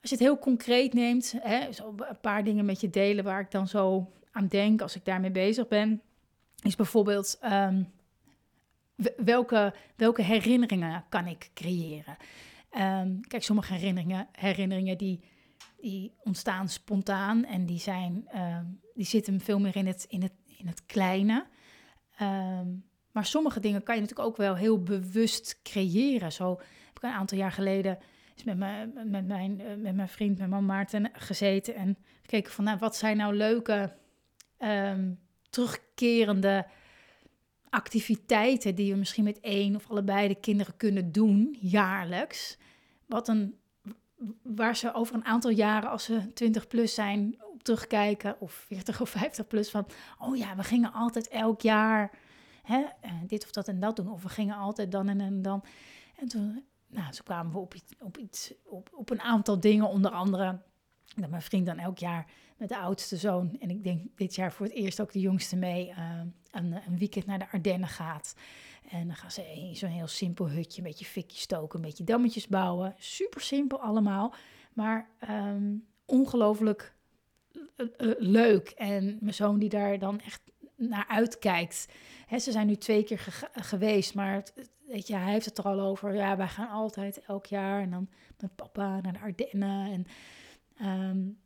als 0.00 0.10
je 0.10 0.16
het 0.16 0.24
heel 0.24 0.38
concreet 0.38 0.92
neemt, 0.92 1.34
hè, 1.38 1.72
zo 1.72 1.94
een 1.98 2.20
paar 2.20 2.44
dingen 2.44 2.64
met 2.64 2.80
je 2.80 2.90
delen 2.90 3.24
waar 3.24 3.40
ik 3.40 3.50
dan 3.50 3.68
zo 3.68 4.12
aan 4.30 4.46
denk 4.46 4.80
als 4.82 4.96
ik 4.96 5.04
daarmee 5.04 5.30
bezig 5.30 5.68
ben, 5.68 6.02
is 6.62 6.76
bijvoorbeeld 6.76 7.38
um, 7.44 7.92
welke, 9.16 9.74
welke 9.96 10.22
herinneringen 10.22 11.04
kan 11.08 11.26
ik 11.26 11.50
creëren? 11.54 12.16
Um, 12.78 13.20
kijk, 13.20 13.42
sommige 13.42 13.72
herinneringen, 13.72 14.28
herinneringen 14.32 14.98
die, 14.98 15.20
die 15.80 16.12
ontstaan 16.18 16.68
spontaan 16.68 17.44
en 17.44 17.66
die, 17.66 17.78
zijn, 17.78 18.28
um, 18.34 18.80
die 18.94 19.06
zitten 19.06 19.40
veel 19.40 19.60
meer 19.60 19.76
in 19.76 19.86
het, 19.86 20.04
in 20.08 20.22
het, 20.22 20.32
in 20.56 20.66
het 20.66 20.86
kleine. 20.86 21.46
Maar 23.12 23.26
sommige 23.26 23.60
dingen 23.60 23.82
kan 23.82 23.94
je 23.94 24.00
natuurlijk 24.00 24.28
ook 24.28 24.36
wel 24.36 24.56
heel 24.56 24.82
bewust 24.82 25.58
creëren. 25.62 26.32
Zo 26.32 26.50
heb 26.86 26.96
ik 26.96 27.02
een 27.02 27.10
aantal 27.10 27.38
jaar 27.38 27.52
geleden 27.52 27.98
met, 28.44 28.58
mijn, 28.58 28.92
met, 29.04 29.26
mijn, 29.26 29.60
eh, 29.60 29.76
met 29.76 29.94
mijn 29.94 30.08
vriend, 30.08 30.48
mijn 30.48 30.66
Maarten, 30.66 31.10
gezeten 31.12 31.74
en 31.74 31.96
gekeken 32.20 32.52
van 32.52 32.64
nou, 32.64 32.78
wat 32.78 32.96
zijn 32.96 33.16
nou 33.16 33.34
leuke 33.34 33.92
um, 34.58 35.18
terugkerende 35.50 36.66
activiteiten 37.70 38.74
die 38.74 38.92
we 38.92 38.98
misschien 38.98 39.24
met 39.24 39.40
één 39.40 39.76
of 39.76 39.90
allebei 39.90 40.28
de 40.28 40.40
kinderen 40.40 40.76
kunnen 40.76 41.12
doen 41.12 41.56
jaarlijks. 41.60 42.58
Wat 43.06 43.28
een, 43.28 43.58
waar 44.42 44.76
ze 44.76 44.94
over 44.94 45.14
een 45.14 45.24
aantal 45.24 45.50
jaren, 45.50 45.90
als 45.90 46.04
ze 46.04 46.32
20 46.32 46.66
plus 46.66 46.94
zijn, 46.94 47.36
op 47.52 47.62
terugkijken, 47.62 48.40
of 48.40 48.52
40 48.52 49.00
of 49.00 49.10
50 49.10 49.46
plus, 49.46 49.70
van 49.70 49.86
oh 50.18 50.36
ja, 50.36 50.56
we 50.56 50.62
gingen 50.62 50.92
altijd 50.92 51.28
elk 51.28 51.60
jaar 51.60 52.10
hè, 52.70 52.84
eh, 53.00 53.12
dit 53.26 53.44
of 53.44 53.50
dat 53.50 53.68
en 53.68 53.80
dat 53.80 53.96
doen. 53.96 54.10
Of 54.10 54.22
we 54.22 54.28
gingen 54.28 54.56
altijd 54.56 54.92
dan 54.92 55.08
en, 55.08 55.20
en 55.20 55.42
dan. 55.42 55.64
En 56.16 56.28
toen, 56.28 56.64
nou, 56.86 57.12
zo 57.12 57.22
kwamen 57.24 57.52
we 57.52 57.58
op 57.58 57.74
iets, 57.74 57.92
op, 58.00 58.18
iets 58.18 58.52
op, 58.96 59.10
een 59.10 59.20
aantal 59.20 59.60
dingen, 59.60 59.88
onder 59.88 60.10
andere 60.10 60.58
dat 61.16 61.30
mijn 61.30 61.42
vriend 61.42 61.66
dan 61.66 61.78
elk 61.78 61.98
jaar 61.98 62.26
met 62.56 62.68
de 62.68 62.78
oudste 62.78 63.16
zoon, 63.16 63.56
en 63.60 63.70
ik 63.70 63.84
denk 63.84 64.02
dit 64.14 64.34
jaar 64.34 64.52
voor 64.52 64.66
het 64.66 64.74
eerst 64.74 65.00
ook 65.00 65.12
de 65.12 65.20
jongste 65.20 65.56
mee, 65.56 65.88
uh, 65.88 66.20
een, 66.50 66.72
een, 66.86 66.98
weekend 66.98 67.26
naar 67.26 67.38
de 67.38 67.50
Ardennen 67.50 67.88
gaat. 67.88 68.34
En 68.90 69.06
dan 69.06 69.16
gaan 69.16 69.30
ze 69.30 69.52
in 69.52 69.76
zo'n 69.76 69.88
heel 69.88 70.06
simpel 70.06 70.48
hutje, 70.48 70.82
een 70.82 70.88
beetje 70.88 71.04
fikjes 71.04 71.40
stoken, 71.40 71.78
een 71.78 71.84
beetje 71.84 72.04
dammetjes 72.04 72.48
bouwen. 72.48 72.94
Super 72.98 73.40
simpel 73.40 73.80
allemaal, 73.80 74.34
maar 74.72 75.08
um, 75.30 75.86
ongelooflijk 76.04 76.94
uh, 77.76 77.86
leuk. 78.18 78.68
En 78.68 79.18
mijn 79.20 79.34
zoon 79.34 79.58
die 79.58 79.68
daar 79.68 79.98
dan 79.98 80.20
echt 80.20 80.40
naar 80.88 81.06
uitkijkt. 81.08 81.88
Ze 82.38 82.52
zijn 82.52 82.66
nu 82.66 82.76
twee 82.76 83.02
keer 83.02 83.48
geweest, 83.52 84.14
maar 84.14 84.42
weet 84.86 85.06
je, 85.06 85.16
hij 85.16 85.32
heeft 85.32 85.44
het 85.44 85.58
er 85.58 85.64
al 85.64 85.80
over. 85.80 86.14
Ja, 86.14 86.36
wij 86.36 86.48
gaan 86.48 86.68
altijd 86.68 87.20
elk 87.26 87.46
jaar 87.46 87.80
en 87.80 87.90
dan 87.90 88.08
met 88.38 88.54
papa 88.54 89.00
naar 89.00 89.12
de 89.12 89.18
Ardennen 89.18 89.92
en 89.92 90.06
um, 90.86 91.38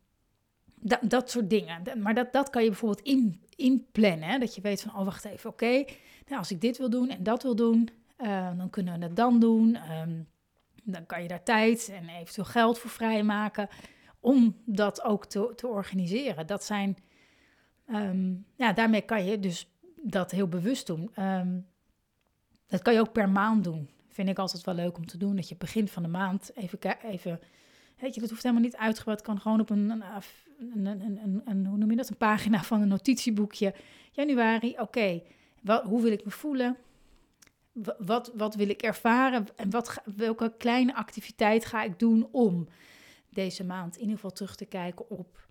dat, 0.79 0.99
dat 1.01 1.29
soort 1.29 1.49
dingen. 1.49 2.01
Maar 2.01 2.13
dat, 2.13 2.33
dat 2.33 2.49
kan 2.49 2.63
je 2.63 2.69
bijvoorbeeld 2.69 3.07
in, 3.07 3.41
inplannen. 3.55 4.39
Dat 4.39 4.55
je 4.55 4.61
weet 4.61 4.81
van, 4.81 4.95
oh 4.95 5.05
wacht 5.05 5.25
even, 5.25 5.49
oké, 5.49 5.85
nou, 6.25 6.37
als 6.37 6.51
ik 6.51 6.61
dit 6.61 6.77
wil 6.77 6.89
doen 6.89 7.09
en 7.09 7.23
dat 7.23 7.43
wil 7.43 7.55
doen, 7.55 7.89
uh, 8.17 8.57
dan 8.57 8.69
kunnen 8.69 8.99
we 8.99 9.05
het 9.05 9.15
dan 9.15 9.39
doen. 9.39 9.77
Um, 9.91 10.27
dan 10.83 11.05
kan 11.05 11.21
je 11.21 11.27
daar 11.27 11.43
tijd 11.43 11.89
en 11.89 12.09
eventueel 12.09 12.45
geld 12.45 12.79
voor 12.79 12.89
vrijmaken 12.89 13.69
om 14.19 14.55
dat 14.65 15.03
ook 15.03 15.25
te, 15.25 15.53
te 15.55 15.67
organiseren. 15.67 16.47
Dat 16.47 16.63
zijn 16.63 16.97
Um, 17.89 18.45
ja, 18.55 18.73
daarmee 18.73 19.01
kan 19.01 19.25
je 19.25 19.39
dus 19.39 19.69
dat 20.01 20.31
heel 20.31 20.47
bewust 20.47 20.87
doen. 20.87 21.11
Um, 21.19 21.67
dat 22.67 22.81
kan 22.81 22.93
je 22.93 22.99
ook 22.99 23.11
per 23.11 23.29
maand 23.29 23.63
doen. 23.63 23.89
Vind 24.09 24.29
ik 24.29 24.39
altijd 24.39 24.63
wel 24.63 24.75
leuk 24.75 24.97
om 24.97 25.05
te 25.05 25.17
doen. 25.17 25.35
Dat 25.35 25.49
je 25.49 25.55
begin 25.55 25.87
van 25.87 26.03
de 26.03 26.09
maand 26.09 26.51
even, 26.55 26.79
even 27.03 27.39
Weet 27.99 28.15
je, 28.15 28.21
dat 28.21 28.29
hoeft 28.29 28.43
helemaal 28.43 28.63
niet 28.63 28.75
uitgebreid. 28.75 29.21
Kan 29.21 29.39
gewoon 29.39 29.59
op 29.59 29.69
een, 29.69 29.89
een, 29.89 30.85
een, 30.85 31.41
een, 31.45 31.65
hoe 31.65 31.77
noem 31.77 31.89
je 31.89 31.95
dat, 31.95 32.09
een 32.09 32.17
pagina 32.17 32.63
van 32.63 32.81
een 32.81 32.87
notitieboekje. 32.87 33.73
Januari, 34.11 34.75
oké, 34.79 35.21
hoe 35.83 36.01
wil 36.01 36.11
ik 36.11 36.25
me 36.25 36.31
voelen? 36.31 36.77
Wat, 37.97 38.31
wat 38.35 38.55
wil 38.55 38.69
ik 38.69 38.81
ervaren? 38.81 39.47
En 39.55 39.69
wat, 39.69 40.01
welke 40.15 40.53
kleine 40.57 40.95
activiteit 40.95 41.65
ga 41.65 41.83
ik 41.83 41.99
doen 41.99 42.27
om 42.31 42.67
deze 43.29 43.63
maand 43.63 43.95
in 43.95 44.01
ieder 44.01 44.15
geval 44.15 44.31
terug 44.31 44.55
te 44.55 44.65
kijken 44.65 45.09
op 45.09 45.44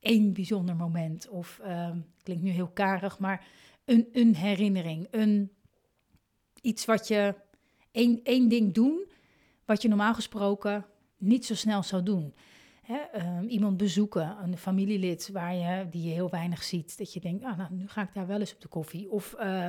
één 0.00 0.32
bijzonder 0.32 0.76
moment? 0.76 1.28
Of, 1.28 1.60
uh, 1.64 1.90
klinkt 2.22 2.42
nu 2.42 2.50
heel 2.50 2.70
karig, 2.70 3.18
maar 3.18 3.46
een, 3.84 4.08
een 4.12 4.36
herinnering. 4.36 5.08
Een, 5.10 5.52
iets 6.60 6.84
wat 6.84 7.08
je, 7.08 7.34
één, 7.90 8.20
één 8.22 8.48
ding 8.48 8.74
doen, 8.74 9.06
wat 9.64 9.82
je 9.82 9.88
normaal 9.88 10.14
gesproken 10.14 10.84
niet 11.18 11.46
zo 11.46 11.54
snel 11.54 11.82
zou 11.82 12.02
doen. 12.02 12.34
Hè, 12.82 12.96
ehm, 12.96 13.44
iemand 13.44 13.76
bezoeken, 13.76 14.36
een 14.42 14.56
familielid 14.56 15.30
waar 15.32 15.54
je, 15.54 15.88
die 15.90 16.02
je 16.02 16.12
heel 16.12 16.30
weinig 16.30 16.62
ziet. 16.62 16.98
Dat 16.98 17.12
je 17.12 17.20
denkt, 17.20 17.44
ah, 17.44 17.58
nou, 17.58 17.74
nu 17.74 17.88
ga 17.88 18.02
ik 18.02 18.14
daar 18.14 18.26
wel 18.26 18.40
eens 18.40 18.54
op 18.54 18.60
de 18.60 18.68
koffie. 18.68 19.10
Of 19.10 19.34
uh, 19.40 19.68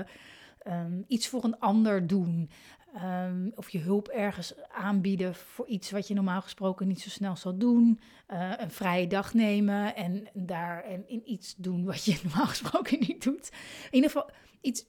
um, 0.68 1.04
iets 1.08 1.28
voor 1.28 1.44
een 1.44 1.60
ander 1.60 2.08
doen. 2.08 2.50
Um, 2.96 3.52
of 3.56 3.70
je 3.70 3.80
hulp 3.80 4.08
ergens 4.08 4.54
aanbieden 4.68 5.36
voor 5.36 5.68
iets 5.68 5.92
wat 5.92 6.08
je 6.08 6.14
normaal 6.14 6.42
gesproken 6.42 6.88
niet 6.88 7.02
zo 7.02 7.10
snel 7.10 7.36
zal 7.36 7.58
doen. 7.58 8.00
Uh, 8.28 8.54
een 8.58 8.72
vrije 8.72 9.08
dag 9.08 9.34
nemen 9.34 9.96
en 9.96 10.28
daar 10.34 10.84
en 10.84 11.08
in 11.08 11.32
iets 11.32 11.56
doen 11.56 11.86
wat 11.86 12.06
je 12.06 12.20
normaal 12.24 12.46
gesproken 12.46 13.00
niet 13.00 13.24
doet. 13.24 13.50
In 13.86 13.96
ieder 13.96 14.10
geval 14.10 14.30
iets, 14.62 14.86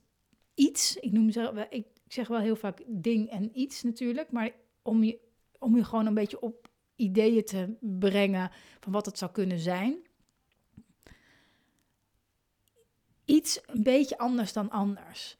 iets 0.55 0.97
ik 0.97 1.12
noem 1.12 1.29
ik 1.71 1.87
zeg 2.07 2.29
wel 2.29 2.38
heel 2.38 2.57
vaak 2.57 2.83
ding 2.87 3.31
en 3.31 3.59
iets 3.59 3.83
natuurlijk, 3.83 4.33
maar 4.33 4.51
om 4.83 5.05
je, 5.05 5.19
om 5.59 5.77
je 5.77 5.85
gewoon 5.85 6.07
een 6.07 6.15
beetje 6.15 6.41
op 6.41 6.71
ideeën 6.97 7.45
te 7.45 7.77
brengen 7.81 8.51
van 8.81 8.93
wat 8.93 9.07
het 9.07 9.19
zou 9.19 9.31
kunnen 9.31 9.59
zijn. 9.59 9.97
Iets 13.25 13.61
een 13.67 13.83
beetje 13.83 14.19
anders 14.19 14.53
dan 14.53 14.71
anders. 14.71 15.38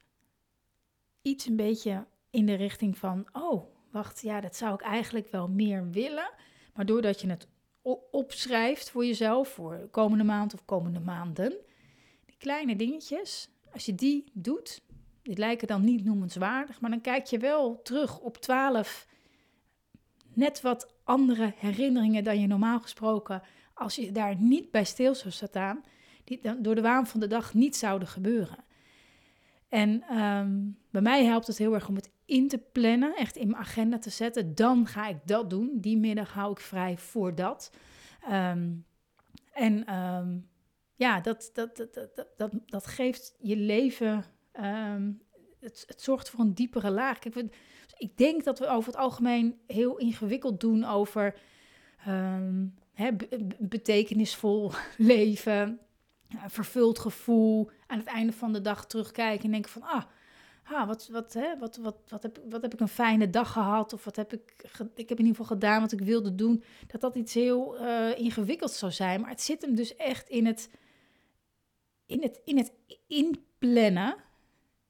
Iets 1.21 1.45
een 1.45 1.55
beetje 1.55 2.05
in 2.33 2.45
de 2.45 2.53
richting 2.53 2.97
van, 2.97 3.25
oh, 3.31 3.63
wacht, 3.91 4.21
ja, 4.21 4.41
dat 4.41 4.55
zou 4.55 4.73
ik 4.73 4.81
eigenlijk 4.81 5.31
wel 5.31 5.47
meer 5.47 5.89
willen. 5.89 6.31
Maar 6.73 6.85
doordat 6.85 7.21
je 7.21 7.29
het 7.29 7.47
opschrijft 8.11 8.89
voor 8.89 9.05
jezelf, 9.05 9.47
voor 9.47 9.87
komende 9.91 10.23
maand 10.23 10.53
of 10.53 10.65
komende 10.65 10.99
maanden, 10.99 11.55
die 12.25 12.35
kleine 12.37 12.75
dingetjes, 12.75 13.49
als 13.73 13.85
je 13.85 13.95
die 13.95 14.23
doet, 14.33 14.81
die 15.21 15.37
lijken 15.37 15.67
dan 15.67 15.83
niet 15.83 16.05
noemenswaardig, 16.05 16.81
maar 16.81 16.89
dan 16.89 17.01
kijk 17.01 17.25
je 17.25 17.37
wel 17.37 17.81
terug 17.81 18.19
op 18.19 18.37
twaalf 18.37 19.07
net 20.33 20.61
wat 20.61 20.93
andere 21.03 21.53
herinneringen 21.55 22.23
dan 22.23 22.39
je 22.39 22.47
normaal 22.47 22.79
gesproken, 22.79 23.41
als 23.73 23.95
je 23.95 24.11
daar 24.11 24.35
niet 24.35 24.71
bij 24.71 24.83
stil 24.83 25.15
zou 25.15 25.31
staan, 25.31 25.83
die 26.23 26.39
dan 26.41 26.61
door 26.61 26.75
de 26.75 26.81
waan 26.81 27.07
van 27.07 27.19
de 27.19 27.27
dag 27.27 27.53
niet 27.53 27.75
zouden 27.75 28.07
gebeuren. 28.07 28.63
En 29.69 30.03
ehm, 30.09 30.59
bij 30.89 31.01
mij 31.01 31.25
helpt 31.25 31.47
het 31.47 31.57
heel 31.57 31.73
erg 31.73 31.87
om 31.87 31.95
het 31.95 32.12
in 32.25 32.47
te 32.47 32.57
plannen, 32.57 33.15
echt 33.15 33.35
in 33.35 33.47
mijn 33.47 33.61
agenda 33.61 33.99
te 33.99 34.09
zetten. 34.09 34.55
Dan 34.55 34.87
ga 34.87 35.07
ik 35.07 35.17
dat 35.25 35.49
doen. 35.49 35.71
Die 35.73 35.97
middag 35.97 36.33
hou 36.33 36.51
ik 36.51 36.59
vrij 36.59 36.97
voor 36.97 37.35
dat. 37.35 37.71
Ehm, 38.21 38.71
en 39.53 39.85
ehm, 39.85 40.37
ja, 40.95 41.19
dat, 41.21 41.49
dat, 41.53 41.77
dat, 41.77 41.93
dat, 41.93 42.27
dat, 42.37 42.51
dat 42.65 42.87
geeft 42.87 43.35
je 43.39 43.57
leven. 43.57 44.25
het, 45.59 45.83
het 45.87 46.01
zorgt 46.01 46.29
voor 46.29 46.39
een 46.39 46.53
diepere 46.53 46.91
laag. 46.91 47.19
Kijk, 47.19 47.35
ik 47.97 48.17
denk 48.17 48.43
dat 48.43 48.59
we 48.59 48.67
over 48.67 48.91
het 48.91 49.01
algemeen 49.01 49.59
heel 49.67 49.97
ingewikkeld 49.97 50.59
doen 50.59 50.83
over 50.83 51.35
hè, 52.93 53.09
betekenisvol 53.59 54.71
leven 54.97 55.79
vervuld 56.47 56.99
gevoel. 56.99 57.69
Aan 57.87 57.97
het 57.97 58.07
einde 58.07 58.33
van 58.33 58.53
de 58.53 58.61
dag 58.61 58.85
terugkijken 58.85 59.45
en 59.45 59.51
denken 59.51 59.71
van, 59.71 59.81
ah, 59.81 60.03
ah 60.63 60.87
wat, 60.87 61.07
wat, 61.11 61.33
hè, 61.33 61.57
wat, 61.57 61.77
wat, 61.77 61.97
wat, 62.07 62.23
heb, 62.23 62.39
wat 62.49 62.61
heb 62.61 62.73
ik 62.73 62.79
een 62.79 62.87
fijne 62.87 63.29
dag 63.29 63.51
gehad? 63.51 63.93
Of 63.93 64.03
wat 64.03 64.15
heb 64.15 64.33
ik, 64.33 64.69
ik 64.95 65.09
heb 65.09 65.19
in 65.19 65.25
ieder 65.25 65.41
geval 65.41 65.45
gedaan 65.45 65.81
wat 65.81 65.91
ik 65.91 66.01
wilde 66.01 66.35
doen. 66.35 66.63
Dat 66.87 67.01
dat 67.01 67.15
iets 67.15 67.33
heel 67.33 67.81
uh, 67.81 68.19
ingewikkeld 68.19 68.71
zou 68.71 68.91
zijn. 68.91 69.21
Maar 69.21 69.29
het 69.29 69.41
zit 69.41 69.61
hem 69.61 69.75
dus 69.75 69.95
echt 69.95 70.29
in 70.29 70.45
het, 70.45 70.69
in 72.05 72.21
het, 72.21 72.41
in 72.43 72.57
het 72.57 72.73
inplannen. 73.07 74.15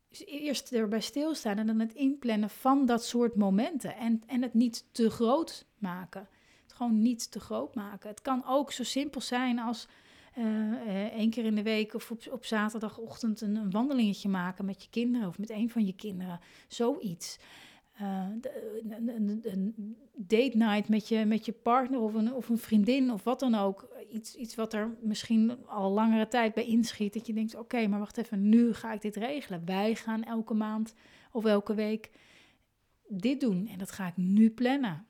Dus 0.10 0.26
eerst 0.26 0.72
erbij 0.72 1.02
stilstaan 1.02 1.58
en 1.58 1.68
dan 1.68 1.80
het 1.80 1.94
inplannen 1.94 2.50
van 2.50 2.86
dat 2.86 3.06
soort 3.06 3.36
momenten. 3.36 3.96
En, 3.96 4.24
en 4.28 4.42
het 4.42 4.54
niet 4.54 4.86
te 4.92 5.10
groot 5.10 5.66
maken. 5.78 6.28
Het 6.64 6.74
gewoon 6.74 7.02
niet 7.02 7.32
te 7.32 7.40
groot 7.40 7.76
maken. 7.76 8.10
Het 8.10 8.22
kan 8.22 8.44
ook 8.48 8.72
zo 8.72 8.84
simpel 8.84 9.22
zijn 9.22 9.60
als 9.60 9.88
één 11.16 11.30
keer 11.30 11.46
in 11.46 11.56
de 11.56 11.64
week 11.64 11.94
of 11.94 12.12
op, 12.32 12.46
zaterdagochtend 12.46 13.42
een, 13.42 13.56
een, 13.56 13.72
wandelingetje 13.72 14.30
maken 14.30 14.66
met 14.66 14.84
je 14.84 14.90
kinderen 14.90 15.28
of 15.28 15.40
met 15.40 15.50
een 15.50 15.70
van 15.70 15.86
je 15.86 15.94
kinderen. 15.94 16.40
Zoiets. 16.68 17.40
Uh, 18.02 18.28
een, 18.90 19.42
een, 19.44 19.98
date 20.16 20.58
night 20.58 20.90
met 20.90 21.08
je, 21.08 21.26
met 21.26 21.46
je 21.46 21.52
partner 21.52 22.00
of 22.00 22.14
een, 22.14 22.34
of 22.34 22.50
een 22.50 22.58
vriendin 22.58 23.12
of 23.12 23.24
wat 23.24 23.40
dan 23.40 23.56
ook. 23.56 23.88
Iets, 24.12 24.36
iets 24.36 24.56
wat 24.56 24.74
er 24.74 24.96
misschien 25.02 25.66
al 25.66 25.92
langere 25.92 26.28
tijd 26.28 26.54
bij 26.54 26.66
inschiet. 26.66 27.14
Dat 27.14 27.28
je 27.28 27.34
denkt, 27.34 27.56
oké, 27.56 27.88
maar 27.88 28.00
wacht 28.00 28.18
even, 28.18 28.50
nu 28.50 28.74
ga 28.74 28.94
ik 28.94 29.02
dit 29.02 29.16
regelen. 29.16 29.66
Wij 29.66 29.96
gaan 29.96 30.24
elke 30.24 30.54
maand 30.54 30.94
of 31.32 31.46
elke 31.46 31.74
week 31.74 32.12
dit 33.08 33.40
doen. 33.40 33.68
En 33.68 33.78
dat 33.78 33.92
ga 33.92 34.08
ik 34.08 34.18
nu 34.18 34.50
plannen. 34.50 35.06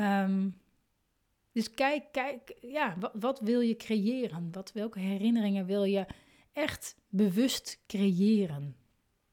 Um, 0.00 0.54
dus 1.52 1.70
kijk, 1.70 2.04
kijk, 2.12 2.56
ja, 2.60 2.96
wat, 2.98 3.12
wat, 3.14 3.40
wil 3.40 3.60
je 3.60 3.76
creëren? 3.76 4.48
Wat, 4.52 4.72
welke 4.72 4.98
herinneringen 4.98 5.66
wil 5.66 5.84
je 5.84 6.06
echt 6.52 6.96
bewust 7.08 7.82
creëren? 7.86 8.76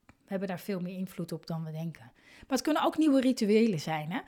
We 0.06 0.26
hebben 0.26 0.48
daar 0.48 0.60
veel 0.60 0.80
meer 0.80 0.98
invloed 0.98 1.32
op 1.32 1.48
dan 1.48 1.64
we 1.64 1.72
denken. 1.72 2.12
Maar 2.14 2.58
het 2.58 2.62
kunnen 2.62 2.84
ook 2.84 2.98
nieuwe 2.98 3.22
rituelen 3.22 3.80
zijn. 3.80 4.12
Hè? 4.12 4.20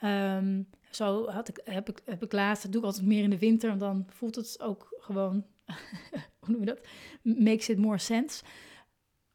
Ehm, 0.00 0.62
zo 0.90 1.28
had 1.28 1.48
ik, 1.48 1.60
heb, 1.64 1.88
ik, 1.88 2.00
heb 2.04 2.22
ik 2.22 2.32
laatst, 2.32 2.72
doe 2.72 2.80
ik 2.80 2.86
altijd 2.86 3.06
meer 3.06 3.22
in 3.22 3.30
de 3.30 3.38
winter, 3.38 3.68
want 3.68 3.80
dan 3.80 4.06
voelt 4.08 4.34
het 4.34 4.60
ook 4.60 4.96
gewoon, 4.98 5.44
hoe 6.40 6.50
noem 6.50 6.60
je 6.60 6.66
dat? 6.66 6.86
Makes 7.22 7.68
it 7.68 7.78
more 7.78 7.98
sense. 7.98 8.44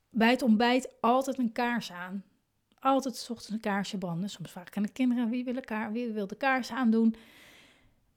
Bij 0.10 0.30
het 0.30 0.42
ontbijt 0.42 0.94
altijd 1.02 1.38
een 1.38 1.52
kaars 1.52 1.92
aan. 1.92 2.24
Altijd 2.80 3.16
s 3.16 3.30
ochtends 3.30 3.52
een 3.52 3.60
kaarsje 3.60 3.98
branden. 3.98 4.30
Soms 4.30 4.52
vraag 4.52 4.68
ik 4.68 4.78
aan 4.78 4.84
de 4.84 4.92
kinderen 4.92 5.30
wie 5.30 5.44
wil, 5.44 5.62
wie 5.92 6.12
wil 6.12 6.28
de 6.28 6.36
kaars 6.36 6.72
aandoen 6.72 7.16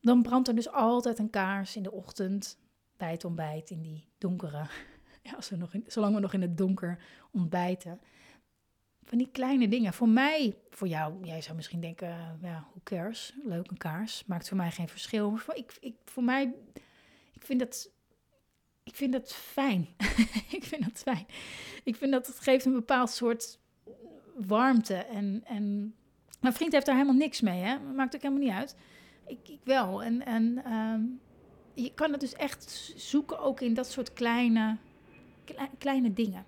dan 0.03 0.23
brandt 0.23 0.49
er 0.49 0.55
dus 0.55 0.69
altijd 0.69 1.19
een 1.19 1.31
kaars 1.31 1.77
in 1.77 1.83
de 1.83 1.93
ochtend 1.93 2.59
bij 2.97 3.11
het 3.11 3.25
ontbijt 3.25 3.71
in 3.71 3.83
die 3.83 4.09
donkere, 4.19 4.67
ja, 5.23 5.33
als 5.37 5.49
we 5.49 5.57
nog 5.57 5.73
zolang 5.87 6.15
we 6.15 6.21
nog 6.21 6.33
in 6.33 6.43
het 6.43 6.59
donker 6.59 6.99
ontbijten. 7.31 8.01
Van 9.05 9.19
die 9.19 9.29
kleine 9.33 9.69
dingen. 9.69 9.93
Voor 9.93 10.09
mij, 10.09 10.57
voor 10.71 10.89
jou, 10.89 11.25
jij 11.25 11.41
zou 11.41 11.57
misschien 11.57 11.81
denken, 11.81 12.39
ja, 12.43 12.67
hoe 12.73 12.83
cares? 12.83 13.35
Leuk 13.45 13.71
een 13.71 13.77
kaars, 13.77 14.25
maakt 14.27 14.49
voor 14.49 14.57
mij 14.57 14.71
geen 14.71 14.89
verschil. 14.89 15.37
Voor, 15.37 15.55
ik, 15.55 15.77
ik, 15.81 15.95
voor 16.05 16.25
mij, 16.25 16.55
ik 17.33 17.45
vind 17.45 17.61
dat, 17.61 17.91
ik 18.83 18.95
vind 18.95 19.13
dat 19.13 19.33
fijn. 19.33 19.89
ik 20.57 20.65
vind 20.65 20.85
dat 20.85 20.99
fijn. 20.99 21.27
Ik 21.85 21.97
vind 21.97 22.13
dat 22.13 22.27
het 22.27 22.41
geeft 22.41 22.65
een 22.65 22.73
bepaald 22.73 23.11
soort 23.11 23.59
warmte. 24.35 24.95
En, 24.95 25.43
en 25.45 25.95
mijn 26.41 26.55
vriend 26.55 26.73
heeft 26.73 26.87
daar 26.87 26.97
helemaal 26.97 27.17
niks 27.17 27.41
mee, 27.41 27.63
hè? 27.63 27.79
Maakt 27.79 28.15
ook 28.15 28.23
helemaal 28.23 28.45
niet 28.45 28.55
uit 28.55 28.77
ik, 29.33 29.49
ik 29.49 29.61
wel. 29.65 30.03
En, 30.03 30.27
en 30.27 30.65
ehm, 30.65 31.03
je 31.75 31.95
kan 31.95 32.13
het 32.13 32.21
dus 32.21 32.33
echt 32.33 32.93
zoeken 32.97 33.39
ook 33.39 33.61
in 33.61 33.75
dat 33.75 33.91
soort 33.91 34.13
kleine, 34.13 34.77
kleine 35.79 36.13
dingen. 36.13 36.47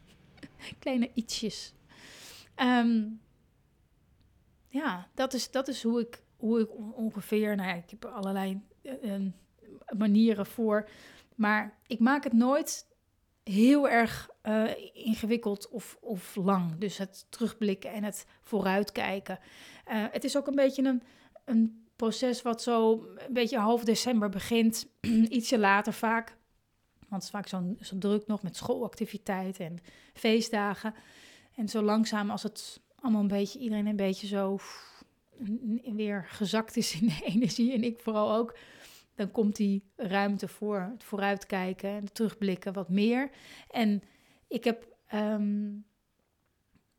kleine 0.78 1.10
ietsjes. 1.14 1.74
Ehm, 2.54 3.04
ja, 4.68 5.08
dat 5.14 5.34
is, 5.34 5.50
dat 5.50 5.68
is 5.68 5.82
hoe, 5.82 6.00
ik, 6.00 6.22
hoe 6.36 6.60
ik 6.60 6.70
ongeveer... 6.96 7.56
Nou 7.56 7.68
ja, 7.68 7.74
ik 7.74 7.90
heb 7.90 8.04
allerlei 8.04 8.60
uh, 8.82 9.26
manieren 9.96 10.46
voor. 10.46 10.88
Maar 11.34 11.78
ik 11.86 11.98
maak 11.98 12.24
het 12.24 12.32
nooit 12.32 12.86
heel 13.44 13.88
erg 13.88 14.30
uh, 14.42 14.70
ingewikkeld 14.92 15.68
of, 15.68 15.96
of 16.00 16.34
lang. 16.34 16.78
Dus 16.78 16.98
het 16.98 17.26
terugblikken 17.28 17.92
en 17.92 18.04
het 18.04 18.26
vooruitkijken. 18.42 19.38
Uh, 19.88 20.04
het 20.10 20.24
is 20.24 20.36
ook 20.36 20.46
een 20.46 20.54
beetje 20.54 20.82
een, 20.82 21.02
een 21.44 21.85
proces 21.96 22.42
wat 22.42 22.62
zo 22.62 23.06
een 23.16 23.32
beetje 23.32 23.58
half 23.58 23.84
december 23.84 24.28
begint, 24.28 24.86
ietsje 25.28 25.58
later 25.58 25.92
vaak. 25.92 26.36
Want 26.98 27.22
het 27.22 27.22
is 27.22 27.30
vaak 27.30 27.48
zo'n 27.48 27.78
zo 27.80 27.98
druk 27.98 28.26
nog 28.26 28.42
met 28.42 28.56
schoolactiviteiten 28.56 29.64
en 29.64 29.78
feestdagen. 30.14 30.94
En 31.54 31.68
zo 31.68 31.82
langzaam 31.82 32.30
als 32.30 32.42
het 32.42 32.80
allemaal 33.00 33.20
een 33.20 33.28
beetje, 33.28 33.58
iedereen 33.58 33.86
een 33.86 33.96
beetje 33.96 34.26
zo 34.26 34.58
weer 35.94 36.24
gezakt 36.28 36.76
is 36.76 37.00
in 37.00 37.06
de 37.06 37.20
energie 37.34 37.72
en 37.72 37.84
ik 37.84 38.00
vooral 38.00 38.34
ook, 38.34 38.58
dan 39.14 39.30
komt 39.30 39.56
die 39.56 39.82
ruimte 39.96 40.48
voor 40.48 40.80
het 40.80 41.04
vooruitkijken 41.04 41.90
en 41.90 42.12
terugblikken 42.12 42.72
wat 42.72 42.88
meer. 42.88 43.30
En 43.70 44.02
ik 44.48 44.64
heb 44.64 44.96
um, 45.14 45.84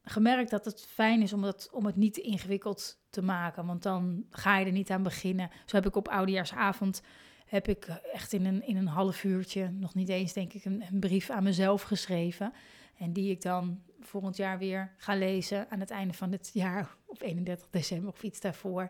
gemerkt 0.09 0.49
dat 0.49 0.65
het 0.65 0.87
fijn 0.89 1.21
is 1.21 1.33
om 1.33 1.43
het, 1.43 1.69
om 1.71 1.85
het 1.85 1.95
niet 1.95 2.17
ingewikkeld 2.17 2.99
te 3.09 3.21
maken. 3.21 3.65
Want 3.65 3.83
dan 3.83 4.25
ga 4.29 4.57
je 4.57 4.65
er 4.65 4.71
niet 4.71 4.89
aan 4.89 5.03
beginnen. 5.03 5.49
Zo 5.65 5.75
heb 5.75 5.85
ik 5.85 5.95
op 5.95 6.07
oudejaarsavond 6.07 7.01
heb 7.47 7.67
ik 7.67 7.85
echt 8.13 8.33
in 8.33 8.45
een, 8.45 8.67
in 8.67 8.77
een 8.77 8.87
half 8.87 9.23
uurtje, 9.23 9.69
nog 9.71 9.93
niet 9.93 10.09
eens 10.09 10.33
denk 10.33 10.53
ik, 10.53 10.65
een, 10.65 10.83
een 10.91 10.99
brief 10.99 11.29
aan 11.29 11.43
mezelf 11.43 11.81
geschreven. 11.81 12.53
En 12.97 13.13
die 13.13 13.31
ik 13.31 13.41
dan 13.41 13.81
volgend 13.99 14.37
jaar 14.37 14.57
weer 14.57 14.93
ga 14.97 15.15
lezen 15.15 15.69
aan 15.69 15.79
het 15.79 15.89
einde 15.89 16.13
van 16.13 16.31
het 16.31 16.49
jaar, 16.53 16.95
op 17.05 17.21
31 17.21 17.67
december 17.69 18.09
of 18.09 18.23
iets 18.23 18.39
daarvoor. 18.39 18.89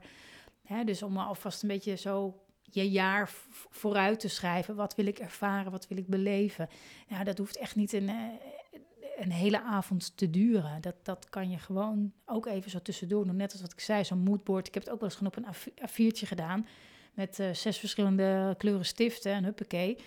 dus 0.86 1.04
om 1.04 1.18
alvast 1.18 1.62
een 1.62 1.68
beetje 1.68 1.96
zo 1.96 2.42
je 2.62 2.90
jaar 2.90 3.30
vooruit 3.70 4.20
te 4.20 4.28
schrijven. 4.28 4.76
Wat 4.76 4.96
wil 4.96 5.06
ik 5.06 5.20
ervaren? 5.20 5.72
Wat 5.72 5.88
wil 5.88 5.98
ik 5.98 6.08
beleven? 6.08 6.70
Ja, 7.08 7.24
dat 7.24 7.38
hoeft 7.38 7.58
echt 7.58 7.76
niet 7.76 7.94
een, 7.94 8.10
eh, 8.10 8.16
een 9.18 9.32
hele 9.32 9.62
avond 9.62 10.18
te 10.18 10.30
duren. 10.30 10.82
Dat, 10.82 10.96
dat 11.04 11.30
kan 11.30 11.50
je 11.50 11.58
gewoon 11.58 12.12
ook 12.26 12.46
even 12.46 12.72
zo 12.72 12.82
tussendoor 12.82 13.26
doen. 13.26 13.36
Net 13.36 13.52
als 13.52 13.62
wat 13.62 13.72
ik 13.72 13.80
zei, 13.80 14.06
zo'n 14.06 14.20
moodboard. 14.20 14.68
Ik 14.68 14.74
heb 14.74 14.84
het 14.84 14.92
ook 14.92 15.00
wel 15.00 15.10
eens 15.10 15.18
gewoon 15.18 15.46
op 15.46 15.56
een 15.66 15.90
A4'tje 15.90 16.28
gedaan. 16.28 16.68
Met 17.14 17.40
uh, 17.40 17.54
zes 17.54 17.78
verschillende 17.78 18.56
kleuren 18.58 18.86
stiften 18.86 19.32
en 19.32 19.44
huppakee. 19.44 19.98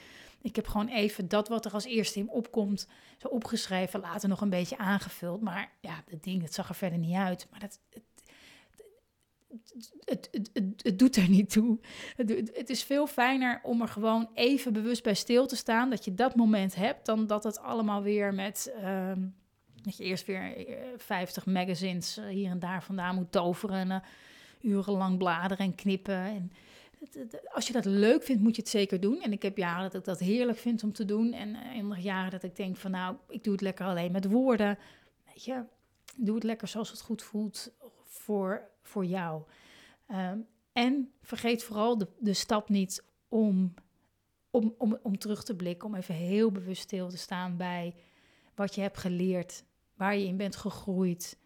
Ik 0.42 0.56
heb 0.56 0.66
gewoon 0.66 0.88
even 0.88 1.28
dat 1.28 1.48
wat 1.48 1.64
er 1.64 1.72
als 1.72 1.84
eerste 1.84 2.18
in 2.18 2.30
opkomt, 2.30 2.86
zo 3.18 3.28
opgeschreven, 3.28 4.00
later 4.00 4.28
nog 4.28 4.40
een 4.40 4.50
beetje 4.50 4.78
aangevuld. 4.78 5.40
Maar 5.40 5.72
ja, 5.80 6.02
dat 6.10 6.22
ding, 6.22 6.42
het 6.42 6.54
zag 6.54 6.68
er 6.68 6.74
verder 6.74 6.98
niet 6.98 7.16
uit. 7.16 7.46
Maar 7.50 7.60
dat, 7.60 7.80
het, 7.90 8.02
het, 10.04 10.28
het, 10.30 10.50
het, 10.52 10.82
het, 10.82 10.98
doet 10.98 11.16
er 11.16 11.28
niet 11.28 11.50
toe. 11.50 11.78
Het, 12.16 12.70
is 12.70 12.82
veel 12.82 13.06
fijner 13.06 13.60
om 13.62 13.80
er 13.80 13.88
gewoon 13.88 14.30
even 14.34 14.72
bewust 14.72 15.02
bij 15.02 15.14
stil 15.14 15.46
te 15.46 15.56
staan. 15.56 15.90
Dat 15.90 16.04
je 16.04 16.14
dat 16.14 16.34
moment 16.34 16.74
hebt, 16.74 17.06
dan 17.06 17.26
dat 17.26 17.44
het 17.44 17.58
allemaal 17.58 18.02
weer 18.02 18.34
met. 18.34 18.72
Ehm, 18.76 19.20
dat 19.82 19.96
je 19.96 20.04
eerst 20.04 20.26
weer 20.26 20.54
50 20.96 21.46
eh, 21.46 21.52
magazines 21.52 22.16
eh, 22.16 22.26
hier 22.26 22.50
en 22.50 22.58
daar 22.58 22.82
vandaan 22.82 23.14
moet 23.14 23.32
toveren. 23.32 23.76
En, 23.76 23.90
uh, 23.90 23.96
urenlang 24.60 25.18
bladeren 25.18 25.66
en 25.66 25.74
knippen. 25.74 26.14
En 26.14 26.52
als 27.52 27.66
je 27.66 27.72
dat 27.72 27.84
leuk 27.84 28.22
vindt, 28.22 28.42
moet 28.42 28.56
je 28.56 28.62
het 28.62 28.70
zeker 28.70 29.00
doen. 29.00 29.20
En 29.20 29.32
ik 29.32 29.42
heb 29.42 29.56
jaren 29.56 29.82
dat 29.82 29.94
ik 29.94 30.04
dat 30.04 30.18
heerlijk 30.18 30.58
vind 30.58 30.82
om 30.82 30.92
te 30.92 31.04
doen. 31.04 31.32
En 31.32 31.56
andere 31.56 32.00
jaren 32.00 32.30
dat 32.30 32.42
ik 32.42 32.56
denk 32.56 32.76
van 32.76 32.90
nou, 32.90 33.16
ik 33.28 33.44
doe 33.44 33.52
het 33.52 33.62
lekker 33.62 33.86
alleen 33.86 34.12
met 34.12 34.30
woorden. 34.30 34.78
Weet 35.26 35.44
je, 35.44 35.62
doe 36.16 36.34
het 36.34 36.44
lekker 36.44 36.68
zoals 36.68 36.90
het 36.90 37.00
goed 37.00 37.22
voelt 37.22 37.72
voor, 38.04 38.69
voor 38.90 39.04
jou. 39.04 39.42
Ehm, 40.06 40.38
en 40.72 41.12
vergeet 41.22 41.62
vooral 41.62 41.98
de, 41.98 42.08
de 42.18 42.34
stap 42.34 42.68
niet 42.68 43.04
om, 43.28 43.74
om, 44.50 44.74
om, 44.78 44.98
om 45.02 45.18
terug 45.18 45.44
te 45.44 45.56
blikken, 45.56 45.88
om 45.88 45.94
even 45.94 46.14
heel 46.14 46.52
bewust 46.52 46.82
stil 46.82 47.08
te 47.08 47.18
staan 47.18 47.56
bij 47.56 47.94
wat 48.54 48.74
je 48.74 48.80
hebt 48.80 48.98
geleerd, 48.98 49.64
waar 49.94 50.16
je 50.16 50.26
in 50.26 50.36
bent 50.36 50.56
gegroeid, 50.56 51.38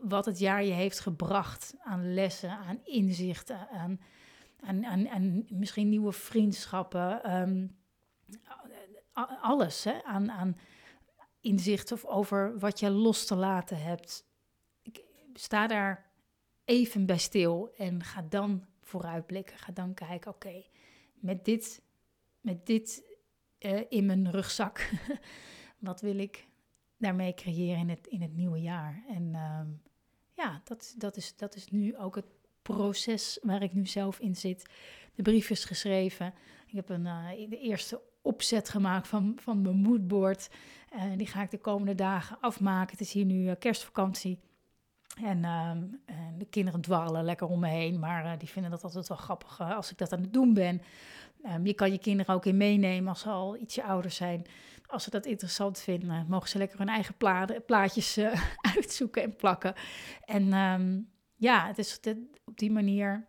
wat 0.00 0.24
het 0.24 0.38
jaar 0.38 0.64
je 0.64 0.72
heeft 0.72 1.00
gebracht 1.00 1.74
aan 1.78 2.14
lessen, 2.14 2.50
aan 2.50 2.80
inzichten, 2.84 3.68
aan, 3.70 4.00
aan, 4.60 4.86
aan, 4.86 5.08
aan 5.08 5.46
misschien 5.48 5.88
nieuwe 5.88 6.12
vriendschappen, 6.12 7.22
ehm, 7.22 7.66
alles 9.40 9.84
hè, 9.84 10.02
aan, 10.04 10.30
aan 10.30 10.56
inzichten 11.40 12.08
over 12.08 12.58
wat 12.58 12.80
je 12.80 12.90
los 12.90 13.26
te 13.26 13.34
laten 13.34 13.82
hebt. 13.82 14.24
Ik 14.82 15.04
sta 15.34 15.66
daar 15.66 16.10
even 16.66 17.06
bij 17.06 17.18
stil 17.18 17.72
en 17.76 18.04
ga 18.04 18.26
dan 18.28 18.64
vooruitblikken. 18.82 19.58
Ga 19.58 19.72
dan 19.72 19.94
kijken, 19.94 20.30
oké, 20.30 20.62
met 21.14 21.44
dit, 21.44 21.82
met 22.40 22.66
dit 22.66 23.02
uh, 23.58 23.80
in 23.88 24.06
mijn 24.06 24.30
rugzak, 24.30 24.90
wat 25.78 26.00
wil 26.00 26.18
ik 26.18 26.46
daarmee 26.96 27.34
creëren 27.34 27.78
in 27.78 27.88
het, 27.88 28.06
in 28.06 28.22
het 28.22 28.36
nieuwe 28.36 28.60
jaar? 28.60 29.04
En 29.08 29.22
uh, 29.22 29.60
ja, 30.32 30.60
dat, 30.64 30.94
dat, 30.98 31.16
is, 31.16 31.36
dat 31.36 31.54
is 31.54 31.68
nu 31.68 31.96
ook 31.96 32.14
het 32.14 32.26
proces 32.62 33.38
waar 33.42 33.62
ik 33.62 33.72
nu 33.72 33.86
zelf 33.86 34.18
in 34.18 34.36
zit. 34.36 34.70
De 35.14 35.22
brief 35.22 35.50
is 35.50 35.64
geschreven. 35.64 36.34
Ik 36.66 36.74
heb 36.74 36.88
een, 36.88 37.04
uh, 37.04 37.28
de 37.48 37.58
eerste 37.58 38.00
opzet 38.22 38.68
gemaakt 38.68 39.08
van, 39.08 39.36
van 39.40 39.62
mijn 39.62 39.76
moodboard. 39.76 40.50
Uh, 40.94 41.02
die 41.16 41.26
ga 41.26 41.42
ik 41.42 41.50
de 41.50 41.58
komende 41.58 41.94
dagen 41.94 42.40
afmaken. 42.40 42.90
Het 42.90 43.00
is 43.00 43.12
hier 43.12 43.24
nu 43.24 43.54
kerstvakantie. 43.54 44.38
En, 45.22 45.44
ehm, 45.44 45.82
en, 46.04 46.38
de 46.38 46.44
kinderen 46.44 46.80
dwarrelen 46.80 47.24
lekker 47.24 47.46
om 47.46 47.60
me 47.60 47.68
heen, 47.68 47.98
maar 47.98 48.24
uh, 48.24 48.32
die 48.38 48.48
vinden 48.48 48.70
dat 48.70 48.84
altijd 48.84 49.08
wel 49.08 49.16
grappig 49.16 49.60
uh, 49.60 49.76
als 49.76 49.90
ik 49.90 49.98
dat 49.98 50.12
aan 50.12 50.20
het 50.20 50.32
doen 50.32 50.54
ben. 50.54 50.82
Um, 51.44 51.66
je 51.66 51.74
kan 51.74 51.92
je 51.92 51.98
kinderen 51.98 52.34
ook 52.34 52.46
in 52.46 52.56
meenemen 52.56 53.08
als 53.08 53.20
ze 53.20 53.28
al 53.28 53.56
ietsje 53.56 53.82
ouder 53.82 54.10
zijn. 54.10 54.46
Als 54.86 55.04
ze 55.04 55.10
dat 55.10 55.26
interessant 55.26 55.80
vinden, 55.80 56.26
mogen 56.28 56.48
ze 56.48 56.58
lekker 56.58 56.78
hun 56.78 56.88
eigen 56.88 57.14
plaatjes 57.66 58.18
uh, 58.18 58.40
uitzoeken 58.74 59.22
en 59.22 59.36
plakken. 59.36 59.74
En 60.24 60.52
um, 60.52 61.08
ja, 61.36 61.66
het 61.66 61.78
is 61.78 62.00
op 62.44 62.58
die 62.58 62.70
manier 62.70 63.26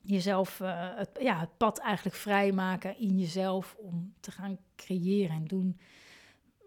jezelf, 0.00 0.58
het, 0.96 1.10
ja, 1.20 1.38
het 1.38 1.56
pad 1.56 1.78
eigenlijk 1.78 2.16
vrijmaken 2.16 2.98
in 2.98 3.18
jezelf 3.18 3.76
om 3.78 4.14
te 4.20 4.30
gaan 4.30 4.58
creëren 4.76 5.36
en 5.36 5.44
doen 5.44 5.80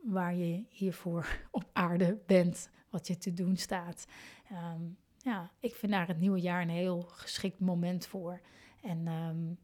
waar 0.03 0.35
je 0.35 0.63
hiervoor 0.69 1.27
op 1.51 1.69
aarde 1.73 2.17
bent, 2.25 2.69
wat 2.89 3.07
je 3.07 3.17
te 3.17 3.33
doen 3.33 3.57
staat. 3.57 4.05
Ehm, 4.51 4.81
ja, 5.17 5.51
ik 5.59 5.75
vind 5.75 5.91
daar 5.91 6.07
het 6.07 6.19
nieuwe 6.19 6.39
jaar 6.39 6.61
een 6.61 6.69
heel 6.69 7.01
geschikt 7.01 7.59
moment 7.59 8.05
voor. 8.05 8.41
En 8.81 9.07
um, 9.07 9.57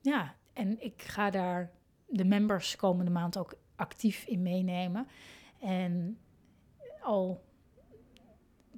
ja, 0.00 0.34
en 0.52 0.82
ik 0.82 1.02
ga 1.02 1.30
daar 1.30 1.70
de 2.08 2.24
members 2.24 2.76
komende 2.76 3.10
maand 3.10 3.38
ook 3.38 3.54
actief 3.76 4.24
in 4.24 4.42
meenemen. 4.42 5.08
En 5.60 6.18
al 7.00 7.44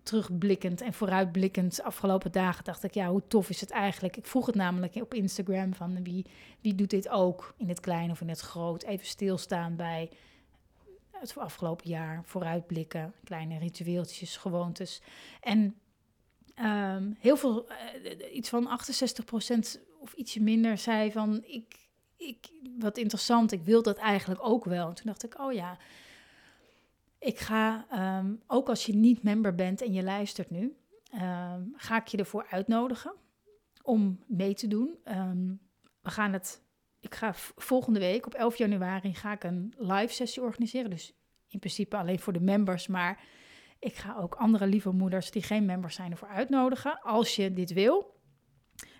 terugblikkend 0.02 0.80
en 0.80 0.92
vooruitblikkend 0.92 1.82
afgelopen 1.82 2.32
dagen 2.32 2.64
dacht 2.64 2.82
ik, 2.82 2.94
ja, 2.94 3.08
hoe 3.08 3.26
tof 3.28 3.50
is 3.50 3.60
het 3.60 3.70
eigenlijk? 3.70 4.16
Ik 4.16 4.26
vroeg 4.26 4.46
het 4.46 4.54
namelijk 4.54 4.94
op 4.94 5.14
Instagram 5.14 5.74
van 5.74 6.02
wie, 6.02 6.26
wie 6.60 6.74
doet 6.74 6.90
dit 6.90 7.08
ook 7.08 7.54
in 7.56 7.68
het 7.68 7.80
klein 7.80 8.10
of 8.10 8.20
in 8.20 8.28
het 8.28 8.40
groot? 8.40 8.82
Even 8.82 9.06
stilstaan 9.06 9.76
bij 9.76 10.10
het 11.20 11.38
afgelopen 11.38 11.88
jaar, 11.88 12.24
vooruitblikken, 12.24 13.14
kleine 13.24 13.58
ritueeltjes, 13.58 14.36
gewoontes. 14.36 15.02
En 15.40 15.76
um, 16.62 17.16
heel 17.18 17.36
veel, 17.36 17.66
uh, 17.70 18.34
iets 18.34 18.48
van 18.48 18.80
68% 19.46 19.80
of 20.00 20.12
ietsje 20.12 20.42
minder 20.42 20.78
zei 20.78 21.12
van, 21.12 21.44
ik, 21.44 21.76
ik, 22.16 22.50
wat 22.78 22.98
interessant, 22.98 23.52
ik 23.52 23.62
wil 23.62 23.82
dat 23.82 23.96
eigenlijk 23.96 24.40
ook 24.44 24.64
wel. 24.64 24.88
En 24.88 24.94
toen 24.94 25.06
dacht 25.06 25.24
ik, 25.24 25.40
oh 25.40 25.52
ja, 25.52 25.78
ik 27.18 27.38
ga, 27.38 27.86
um, 28.18 28.42
ook 28.46 28.68
als 28.68 28.86
je 28.86 28.94
niet 28.94 29.22
member 29.22 29.54
bent 29.54 29.82
en 29.82 29.92
je 29.92 30.02
luistert 30.02 30.50
nu, 30.50 30.76
um, 31.14 31.72
ga 31.76 32.00
ik 32.00 32.06
je 32.06 32.16
ervoor 32.16 32.46
uitnodigen 32.50 33.12
om 33.82 34.18
mee 34.26 34.54
te 34.54 34.68
doen. 34.68 34.98
we 36.02 36.10
gaan 36.10 36.32
het 36.32 36.62
ik 37.00 37.14
ga 37.14 37.34
volgende 37.56 37.98
week 37.98 38.26
op 38.26 38.34
11 38.34 38.56
januari 38.56 39.14
ga 39.14 39.32
ik 39.32 39.44
een 39.44 39.74
live 39.76 40.12
sessie 40.12 40.42
organiseren. 40.42 40.90
Dus 40.90 41.12
in 41.48 41.58
principe 41.58 41.96
alleen 41.96 42.18
voor 42.18 42.32
de 42.32 42.40
members. 42.40 42.86
Maar 42.86 43.20
ik 43.78 43.94
ga 43.94 44.16
ook 44.16 44.34
andere 44.34 44.66
lieve 44.66 44.90
moeders 44.90 45.30
die 45.30 45.42
geen 45.42 45.64
members 45.64 45.94
zijn 45.94 46.10
ervoor 46.10 46.28
uitnodigen. 46.28 47.00
Als 47.00 47.36
je 47.36 47.52
dit 47.52 47.72
wil. 47.72 48.16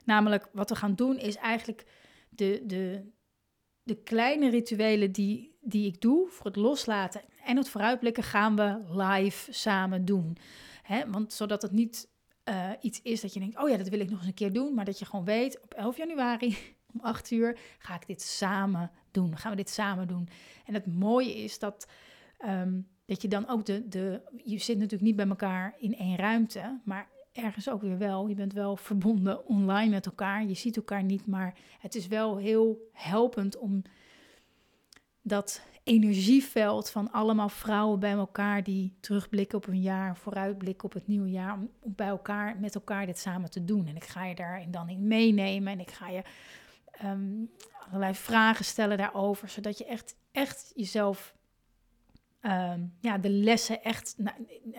Namelijk 0.05 0.49
wat 0.53 0.69
we 0.69 0.77
gaan 0.77 0.95
doen 0.95 1.19
is 1.19 1.37
eigenlijk 1.37 1.87
de, 2.29 2.63
de, 2.67 3.11
de 3.83 4.03
kleine 4.03 4.51
rituelen 4.51 5.13
die, 5.13 5.57
die 5.61 5.87
ik 5.87 6.01
doe 6.01 6.29
voor 6.29 6.47
het 6.47 6.57
loslaten 6.57 7.21
en 7.45 7.57
het 7.57 7.69
vooruitblikken 7.69 8.23
gaan 8.23 8.57
we 8.57 8.83
live 8.89 9.53
samen 9.53 10.05
doen. 10.05 10.37
Hè? 10.83 11.11
Want 11.11 11.33
zodat 11.33 11.63
het 11.63 11.73
niet 11.73 12.09
uh, 12.49 12.71
iets 12.81 13.03
is 13.03 13.21
dat 13.21 13.35
je 13.35 13.41
denkt, 13.41 13.59
oh 13.59 13.69
ja, 13.69 13.77
dat 13.77 13.89
wil 13.89 14.01
ik 14.01 14.11
nog 14.11 14.19
eens 14.19 14.29
een 14.29 14.35
keer 14.35 14.53
doen. 14.53 14.75
Maar 14.75 14.85
dat 14.85 14.99
je 14.99 15.05
gewoon 15.05 15.25
weet, 15.25 15.61
op 15.63 15.75
11 15.75 15.97
januari 15.97 16.57
om 16.93 17.01
8 17.01 17.31
uur 17.31 17.59
ga 17.79 17.95
ik 17.95 18.07
dit 18.07 18.23
samen 18.23 18.91
doen. 19.11 19.37
gaan 19.37 19.51
we 19.51 19.57
dit 19.57 19.71
samen 19.71 20.09
doen. 20.09 20.29
En 20.65 20.75
het 20.75 20.87
mooie 20.87 21.35
is 21.35 21.59
dat, 21.59 21.89
um, 22.47 22.89
dat 23.05 23.23
je 23.23 23.29
dan 23.29 23.49
ook 23.49 23.67
de, 23.67 23.89
de... 23.89 24.21
Je 24.45 24.59
zit 24.59 24.77
natuurlijk 24.77 25.03
niet 25.03 25.17
bij 25.17 25.29
elkaar 25.29 25.75
in 25.79 25.97
één 25.97 26.17
ruimte, 26.17 26.81
maar 26.85 27.09
ergens 27.33 27.69
ook 27.71 27.83
weer 27.83 27.99
wel. 27.99 28.29
Je 28.29 28.35
bent 28.35 28.53
wel 28.53 28.77
verbonden 28.77 29.47
online 29.47 29.91
met 29.91 30.07
elkaar. 30.07 30.45
Je 30.45 30.55
ziet 30.55 30.77
elkaar 30.77 31.03
niet, 31.03 31.27
maar 31.27 31.59
het 31.79 31.95
is 31.95 32.07
wel 32.07 32.37
heel 32.37 32.89
helpend 32.93 33.59
om 33.59 33.83
dat 35.23 35.63
energieveld 35.85 36.91
van 36.91 37.13
allemaal 37.13 37.49
vrouwen 37.49 37.99
bij 37.99 38.13
elkaar 38.13 38.63
die 38.63 38.97
terugblikken 39.01 39.59
op 39.59 39.67
een 39.67 39.81
jaar, 39.81 40.17
vooruitblikken 40.17 40.85
op 40.85 40.93
het 40.93 41.07
nieuwe 41.07 41.31
jaar, 41.31 41.53
om, 41.53 41.71
om 41.81 41.93
bij 41.97 42.07
elkaar 42.07 42.57
met 42.61 42.75
elkaar 42.75 43.07
dit 43.07 43.19
samen 43.19 43.51
te 43.51 43.65
doen. 43.65 43.87
En 43.87 43.97
ik 43.97 44.05
ga 44.05 44.25
je 44.25 44.35
daarin 44.35 44.71
dan 44.71 44.89
in 44.89 45.07
meenemen 45.07 45.73
en 45.73 45.81
ik 45.81 45.91
ga 45.91 46.09
je 46.09 46.23
um, 47.05 47.51
allerlei 47.87 48.15
vragen 48.15 48.65
stellen 48.65 48.99
daarover, 48.99 49.49
zodat 49.49 49.79
je 49.79 49.85
echt, 49.85 50.17
echt 50.33 50.73
jezelf, 50.75 51.35
um, 52.43 52.95
ja, 53.01 53.19
de 53.19 53.31
lessen 53.31 53.83
echt 53.83 54.17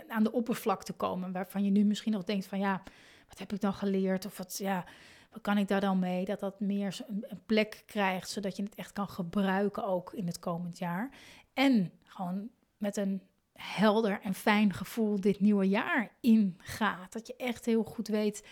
aan 0.07 0.23
de 0.23 0.31
oppervlakte 0.31 0.93
komen, 0.93 1.31
waarvan 1.31 1.63
je 1.63 1.71
nu 1.71 1.83
misschien 1.83 2.11
nog 2.11 2.23
denkt 2.23 2.45
van 2.45 2.59
ja, 2.59 2.83
wat 3.27 3.39
heb 3.39 3.53
ik 3.53 3.61
dan 3.61 3.73
geleerd 3.73 4.25
of 4.25 4.37
wat, 4.37 4.57
ja, 4.57 4.85
wat 5.31 5.41
kan 5.41 5.57
ik 5.57 5.67
daar 5.67 5.81
dan 5.81 5.99
mee? 5.99 6.25
Dat 6.25 6.39
dat 6.39 6.59
meer 6.59 6.97
een 7.07 7.41
plek 7.45 7.83
krijgt, 7.85 8.29
zodat 8.29 8.55
je 8.55 8.63
het 8.63 8.75
echt 8.75 8.93
kan 8.93 9.07
gebruiken 9.07 9.85
ook 9.85 10.13
in 10.13 10.27
het 10.27 10.39
komend 10.39 10.77
jaar. 10.77 11.09
En 11.53 11.91
gewoon 12.03 12.49
met 12.77 12.97
een 12.97 13.21
helder 13.53 14.19
en 14.21 14.33
fijn 14.33 14.73
gevoel 14.73 15.21
dit 15.21 15.39
nieuwe 15.39 15.67
jaar 15.67 16.11
ingaat. 16.19 17.13
Dat 17.13 17.27
je 17.27 17.35
echt 17.35 17.65
heel 17.65 17.83
goed 17.83 18.07
weet 18.07 18.43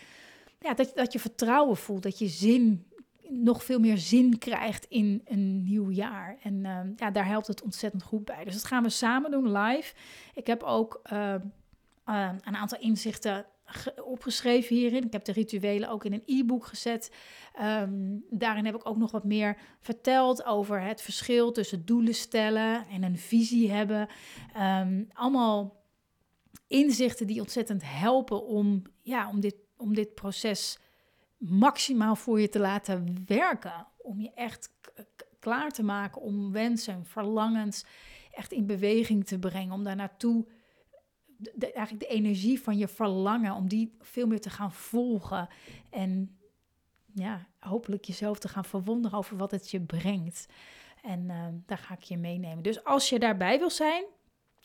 ja, 0.60 0.74
dat, 0.74 0.92
dat 0.96 1.14
je 1.14 1.20
vertrouwen 1.20 1.78
voelt, 1.78 2.04
dat 2.04 2.20
je 2.20 2.28
zin, 2.28 2.88
nog 3.30 3.64
veel 3.64 3.80
meer 3.80 3.98
zin 3.98 4.38
krijgt 4.38 4.86
in 4.86 5.22
een 5.26 5.64
nieuw 5.64 5.90
jaar. 5.90 6.38
En 6.42 6.54
uh, 6.54 6.80
ja, 6.96 7.12
daar 7.12 7.28
helpt 7.28 7.48
het 7.48 7.62
ontzettend 7.62 8.04
goed 8.04 8.26
bij. 8.26 8.44
Dus 8.44 8.54
dat 8.54 8.66
gaan 8.66 8.84
we 8.84 8.90
samen 8.90 9.32
doen 9.32 9.52
live. 9.52 9.94
Ik 10.34 10.48
heb 10.48 10.64
ook 10.64 11.02
uh, 11.12 11.36
uh, 12.06 12.30
een 12.44 12.56
aantal 12.56 12.80
inzichten 12.80 13.46
opgeschreven 14.04 14.76
hierin. 14.76 15.06
Ik 15.06 15.12
heb 15.12 15.26
de 15.26 15.32
rituelen 15.32 15.90
ook 15.90 16.06
in 16.06 16.14
een 16.14 16.24
e-book 16.26 16.66
gezet. 16.66 17.12
Um, 17.62 18.26
daarin 18.30 18.66
heb 18.66 18.76
ik 18.76 18.90
ook 18.90 18.98
nog 18.98 19.12
wat 19.12 19.24
meer 19.24 19.58
verteld 19.80 20.46
over 20.46 20.82
het 20.82 21.02
verschil 21.02 21.52
tussen 21.52 21.86
doelen 21.86 22.14
stellen 22.16 22.88
en 22.88 23.04
een 23.04 23.18
visie 23.18 23.72
hebben. 23.72 24.08
Allemaal 25.14 25.84
inzichten 26.68 27.28
die 27.28 27.40
ontzettend 27.40 27.82
helpen 27.86 28.46
om, 28.46 28.82
ja, 29.02 29.30
om, 29.30 29.40
dit, 29.40 29.56
om 29.78 29.94
dit 29.94 30.14
proces 30.14 30.80
maximaal 31.38 32.16
voor 32.16 32.42
je 32.42 32.50
te 32.50 32.60
laten 32.60 33.24
werken. 33.26 33.88
Om 33.98 34.20
je 34.20 34.32
echt 34.34 34.70
klaar 35.40 35.72
te 35.72 35.84
maken 35.84 36.22
om 36.22 36.52
wensen, 36.52 37.06
verlangens 37.06 37.86
echt 38.32 38.52
in 38.52 38.66
beweging 38.66 39.26
te 39.26 39.40
brengen. 39.40 39.74
Om 39.74 39.84
daar 39.84 39.96
naartoe 39.96 40.46
eigenlijk 41.60 42.00
de 42.00 42.16
energie 42.16 42.62
van 42.62 42.78
je 42.78 42.88
verlangen, 42.88 43.54
om 43.54 43.68
die 43.68 43.96
veel 44.00 44.28
meer 44.28 44.42
te 44.42 44.50
gaan 44.50 44.72
volgen. 44.72 45.50
En 45.90 46.38
ja, 47.14 47.48
hopelijk 47.60 48.06
jezelf 48.06 48.40
te 48.40 48.48
gaan 48.48 48.66
verwonderen 48.66 49.18
over 49.18 49.38
wat 49.38 49.52
het 49.52 49.72
je 49.72 49.82
brengt. 49.82 50.46
En 51.04 51.30
uh, 51.30 51.46
daar 51.66 51.78
ga 51.78 51.94
ik 51.94 52.04
je 52.04 52.18
meenemen. 52.18 52.64
Dus 52.64 52.84
als 52.84 53.10
je 53.10 53.20
daarbij 53.20 53.60
wil 53.60 53.70
zijn, 53.70 54.04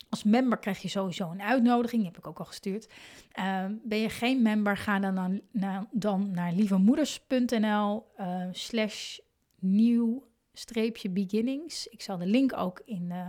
als 0.09 0.23
member 0.23 0.57
krijg 0.57 0.81
je 0.81 0.87
sowieso 0.87 1.31
een 1.31 1.41
uitnodiging, 1.41 2.01
die 2.01 2.11
heb 2.11 2.19
ik 2.19 2.27
ook 2.27 2.39
al 2.39 2.45
gestuurd. 2.45 2.93
Uh, 3.39 3.65
ben 3.83 3.97
je 3.97 4.09
geen 4.09 4.41
member, 4.41 4.77
ga 4.77 4.99
dan, 4.99 5.41
naar, 5.51 5.85
dan 5.91 6.31
naar 6.31 6.53
lievemoeders.nl 6.53 8.05
uh, 8.19 8.47
slash 8.51 9.19
nieuw 9.59 10.23
streepje 10.53 11.09
beginnings. 11.09 11.87
Ik 11.87 12.01
zal 12.01 12.17
de 12.17 12.25
link 12.25 12.57
ook 12.57 12.81
in 12.85 13.09
uh, 13.11 13.27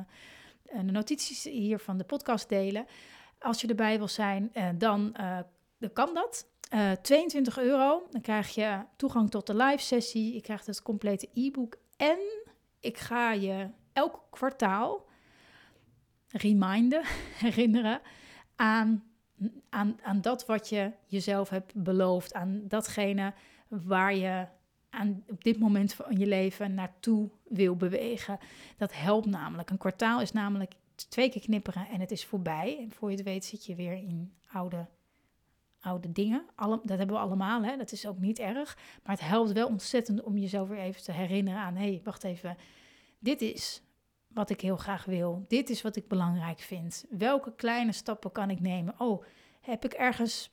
de 0.85 0.93
notities 0.93 1.45
hier 1.45 1.79
van 1.79 1.99
de 1.99 2.05
podcast 2.05 2.49
delen. 2.49 2.87
Als 3.39 3.61
je 3.61 3.67
erbij 3.67 3.99
wil 3.99 4.09
zijn, 4.09 4.51
uh, 4.55 4.69
dan, 4.79 5.17
dan 5.79 5.93
kan 5.93 6.15
dat. 6.15 6.47
22 7.03 7.59
euro. 7.59 8.07
Dan 8.11 8.21
krijg 8.21 8.55
je 8.55 8.85
toegang 8.97 9.31
tot 9.31 9.47
de 9.47 9.55
live 9.55 9.83
sessie. 9.83 10.35
Je 10.35 10.41
krijgt 10.41 10.67
het 10.67 10.83
complete 10.83 11.29
e-book. 11.35 11.77
En 11.97 12.19
ik 12.81 12.99
ga 12.99 13.33
je 13.33 13.69
elk 13.93 14.23
kwartaal 14.31 15.07
reminden, 16.37 17.03
herinneren 17.45 18.01
aan, 18.57 19.05
aan, 19.69 19.99
aan 20.03 20.21
dat 20.21 20.47
wat 20.47 20.69
je 20.69 20.91
jezelf 21.07 21.49
hebt 21.49 21.75
beloofd. 21.75 22.35
Aan 22.35 22.63
datgene 22.69 23.33
waar 23.69 24.15
je 24.15 24.47
aan, 24.91 25.25
op 25.29 25.45
dit 25.45 25.59
moment 25.59 25.95
van 25.95 26.19
je 26.19 26.27
leven 26.27 26.75
naartoe 26.75 27.31
wil 27.49 27.77
bewegen. 27.77 28.39
Dat 28.77 28.93
helpt 28.95 29.27
namelijk. 29.27 29.71
Een 29.71 29.79
kwartaal 29.79 30.21
is 30.21 30.33
namelijk 30.33 30.75
twee 30.95 31.31
keer 31.31 31.41
knipperen 31.41 31.89
en 31.89 32.01
het 32.01 32.11
is 32.11 32.25
voorbij. 32.25 32.79
En 32.81 32.93
voor 32.93 33.11
je 33.11 33.17
het 33.17 33.25
weet 33.25 33.45
zit 33.45 33.67
je 33.67 33.75
weer 33.75 33.93
in 33.93 34.33
oude, 34.53 34.87
oude 35.81 36.13
dingen. 36.13 36.45
Alle, 36.55 36.81
dat 36.83 36.99
hebben 36.99 37.17
we 37.17 37.23
allemaal, 37.23 37.63
hè? 37.63 37.77
dat 37.77 37.93
is 37.93 38.07
ook 38.07 38.19
niet 38.19 38.39
erg. 38.39 38.79
Maar 39.03 39.17
het 39.17 39.27
helpt 39.27 39.53
wel 39.53 39.67
ontzettend 39.67 40.23
om 40.23 40.39
jezelf 40.39 40.69
weer 40.69 40.79
even 40.79 41.03
te 41.03 41.13
herinneren 41.13 41.61
aan... 41.61 41.77
hé, 41.77 41.89
hey, 41.89 42.01
wacht 42.05 42.25
even, 42.25 42.57
dit 43.19 43.41
is 43.41 43.83
wat 44.35 44.51
ik 44.51 44.61
heel 44.61 44.77
graag 44.77 45.05
wil. 45.05 45.45
Dit 45.49 45.71
is 45.71 45.83
wat 45.83 45.97
ik 45.97 46.09
belangrijk 46.09 46.59
vind. 46.59 47.05
Welke 47.11 47.55
kleine 47.55 47.93
stappen 47.93 48.33
kan 48.33 48.51
ik 48.51 48.61
nemen? 48.61 48.95
Oh, 48.99 49.25
heb 49.61 49.85
ik 49.85 49.93
ergens 49.93 50.53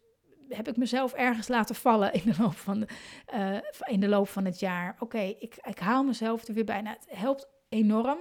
heb 0.50 0.68
ik 0.68 0.78
mezelf 0.78 1.14
ergens 1.14 1.48
laten 1.48 1.76
vallen 1.76 2.14
in 2.14 2.22
de 2.26 2.36
loop 2.38 2.56
van, 2.56 2.80
de, 2.80 2.88
uh, 3.34 3.92
in 3.94 4.00
de 4.00 4.08
loop 4.08 4.28
van 4.28 4.46
het 4.46 4.60
jaar. 4.60 4.96
Oké, 5.00 5.20
ik, 5.20 5.56
ik 5.62 5.80
haal 5.80 6.04
mezelf 6.04 6.48
er 6.48 6.54
weer 6.54 6.66
bij. 6.66 6.82
Het 6.84 7.08
helpt 7.10 7.48
enorm. 7.70 8.20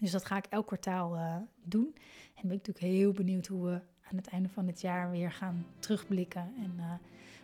Dus 0.00 0.10
dat 0.10 0.24
ga 0.24 0.36
ik 0.36 0.46
elk 0.48 0.66
kwartaal 0.66 1.16
uh, 1.16 1.36
doen. 1.64 1.94
En 2.34 2.48
ben 2.48 2.56
ik 2.56 2.66
natuurlijk 2.66 2.94
heel 2.94 3.12
benieuwd 3.12 3.46
hoe 3.46 3.64
we 3.64 3.80
aan 4.10 4.16
het 4.16 4.28
einde 4.28 4.48
van 4.48 4.66
het 4.66 4.80
jaar 4.80 5.10
weer 5.10 5.32
gaan 5.32 5.66
terugblikken. 5.78 6.54
En 6.56 6.74
uh, 6.78 6.92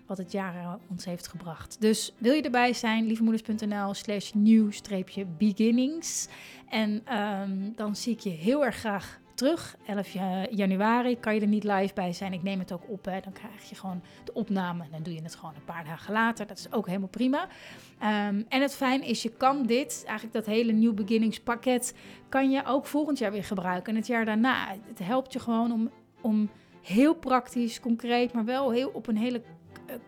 wat 0.06 0.18
het 0.18 0.32
jaar 0.32 0.78
ons 0.90 1.04
heeft 1.04 1.28
gebracht. 1.28 1.76
Dus 1.80 2.14
wil 2.18 2.32
je 2.32 2.42
erbij 2.42 2.72
zijn, 2.72 3.06
lievemoeders.nl 3.06 3.94
slash 3.94 4.32
nieuw-beginnings. 4.32 6.28
En 6.68 7.18
um, 7.18 7.72
dan 7.76 7.96
zie 7.96 8.12
ik 8.12 8.20
je 8.20 8.30
heel 8.30 8.64
erg 8.64 8.76
graag 8.76 9.22
terug. 9.34 9.76
11 9.86 10.12
januari 10.50 11.18
kan 11.20 11.34
je 11.34 11.40
er 11.40 11.46
niet 11.46 11.64
live 11.64 11.94
bij 11.94 12.12
zijn. 12.12 12.32
Ik 12.32 12.42
neem 12.42 12.58
het 12.58 12.72
ook 12.72 12.88
op. 12.88 13.04
Hè. 13.04 13.20
Dan 13.20 13.32
krijg 13.32 13.68
je 13.68 13.74
gewoon 13.74 14.02
de 14.24 14.32
opname. 14.32 14.84
En 14.84 14.90
dan 14.90 15.02
doe 15.02 15.14
je 15.14 15.22
het 15.22 15.34
gewoon 15.34 15.54
een 15.54 15.64
paar 15.64 15.84
dagen 15.84 16.12
later. 16.12 16.46
Dat 16.46 16.58
is 16.58 16.72
ook 16.72 16.86
helemaal 16.86 17.08
prima. 17.08 17.42
Um, 17.42 18.44
en 18.48 18.60
het 18.60 18.74
fijn 18.74 19.02
is, 19.02 19.22
je 19.22 19.30
kan 19.30 19.66
dit, 19.66 20.02
eigenlijk 20.06 20.36
dat 20.36 20.46
hele 20.46 20.72
New 20.72 20.94
Beginnings 20.94 21.40
pakket, 21.40 21.94
kan 22.28 22.50
je 22.50 22.64
ook 22.66 22.86
volgend 22.86 23.18
jaar 23.18 23.32
weer 23.32 23.44
gebruiken. 23.44 23.92
En 23.92 23.98
het 23.98 24.06
jaar 24.06 24.24
daarna. 24.24 24.76
Het 24.86 24.98
helpt 24.98 25.32
je 25.32 25.38
gewoon 25.38 25.72
om, 25.72 25.90
om 26.20 26.50
heel 26.82 27.14
praktisch, 27.14 27.80
concreet, 27.80 28.32
maar 28.32 28.44
wel 28.44 28.70
heel 28.70 28.88
op 28.88 29.06
een 29.06 29.16
hele 29.16 29.38
eh, 29.38 29.44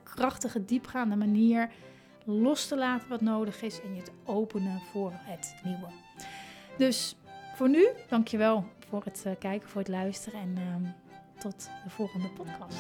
krachtige, 0.03 0.65
diepgaande 0.65 1.17
manier 1.17 1.71
los 2.25 2.67
te 2.67 2.77
laten 2.77 3.09
wat 3.09 3.21
nodig 3.21 3.63
is 3.63 3.81
en 3.81 3.95
je 3.95 4.03
te 4.03 4.13
openen 4.25 4.81
voor 4.93 5.13
het 5.15 5.55
nieuwe. 5.65 5.89
Dus 6.79 7.17
voor 7.55 7.69
nu, 7.69 7.89
dankjewel 8.09 8.65
voor 8.89 9.05
het 9.05 9.25
uh, 9.27 9.33
kijken, 9.39 9.69
voor 9.69 9.81
het 9.81 9.91
luisteren 9.91 10.41
en 10.41 10.55
uh, 10.59 10.89
tot 11.39 11.71
de 11.85 11.91
volgende 11.91 12.29
podcast. 12.29 12.79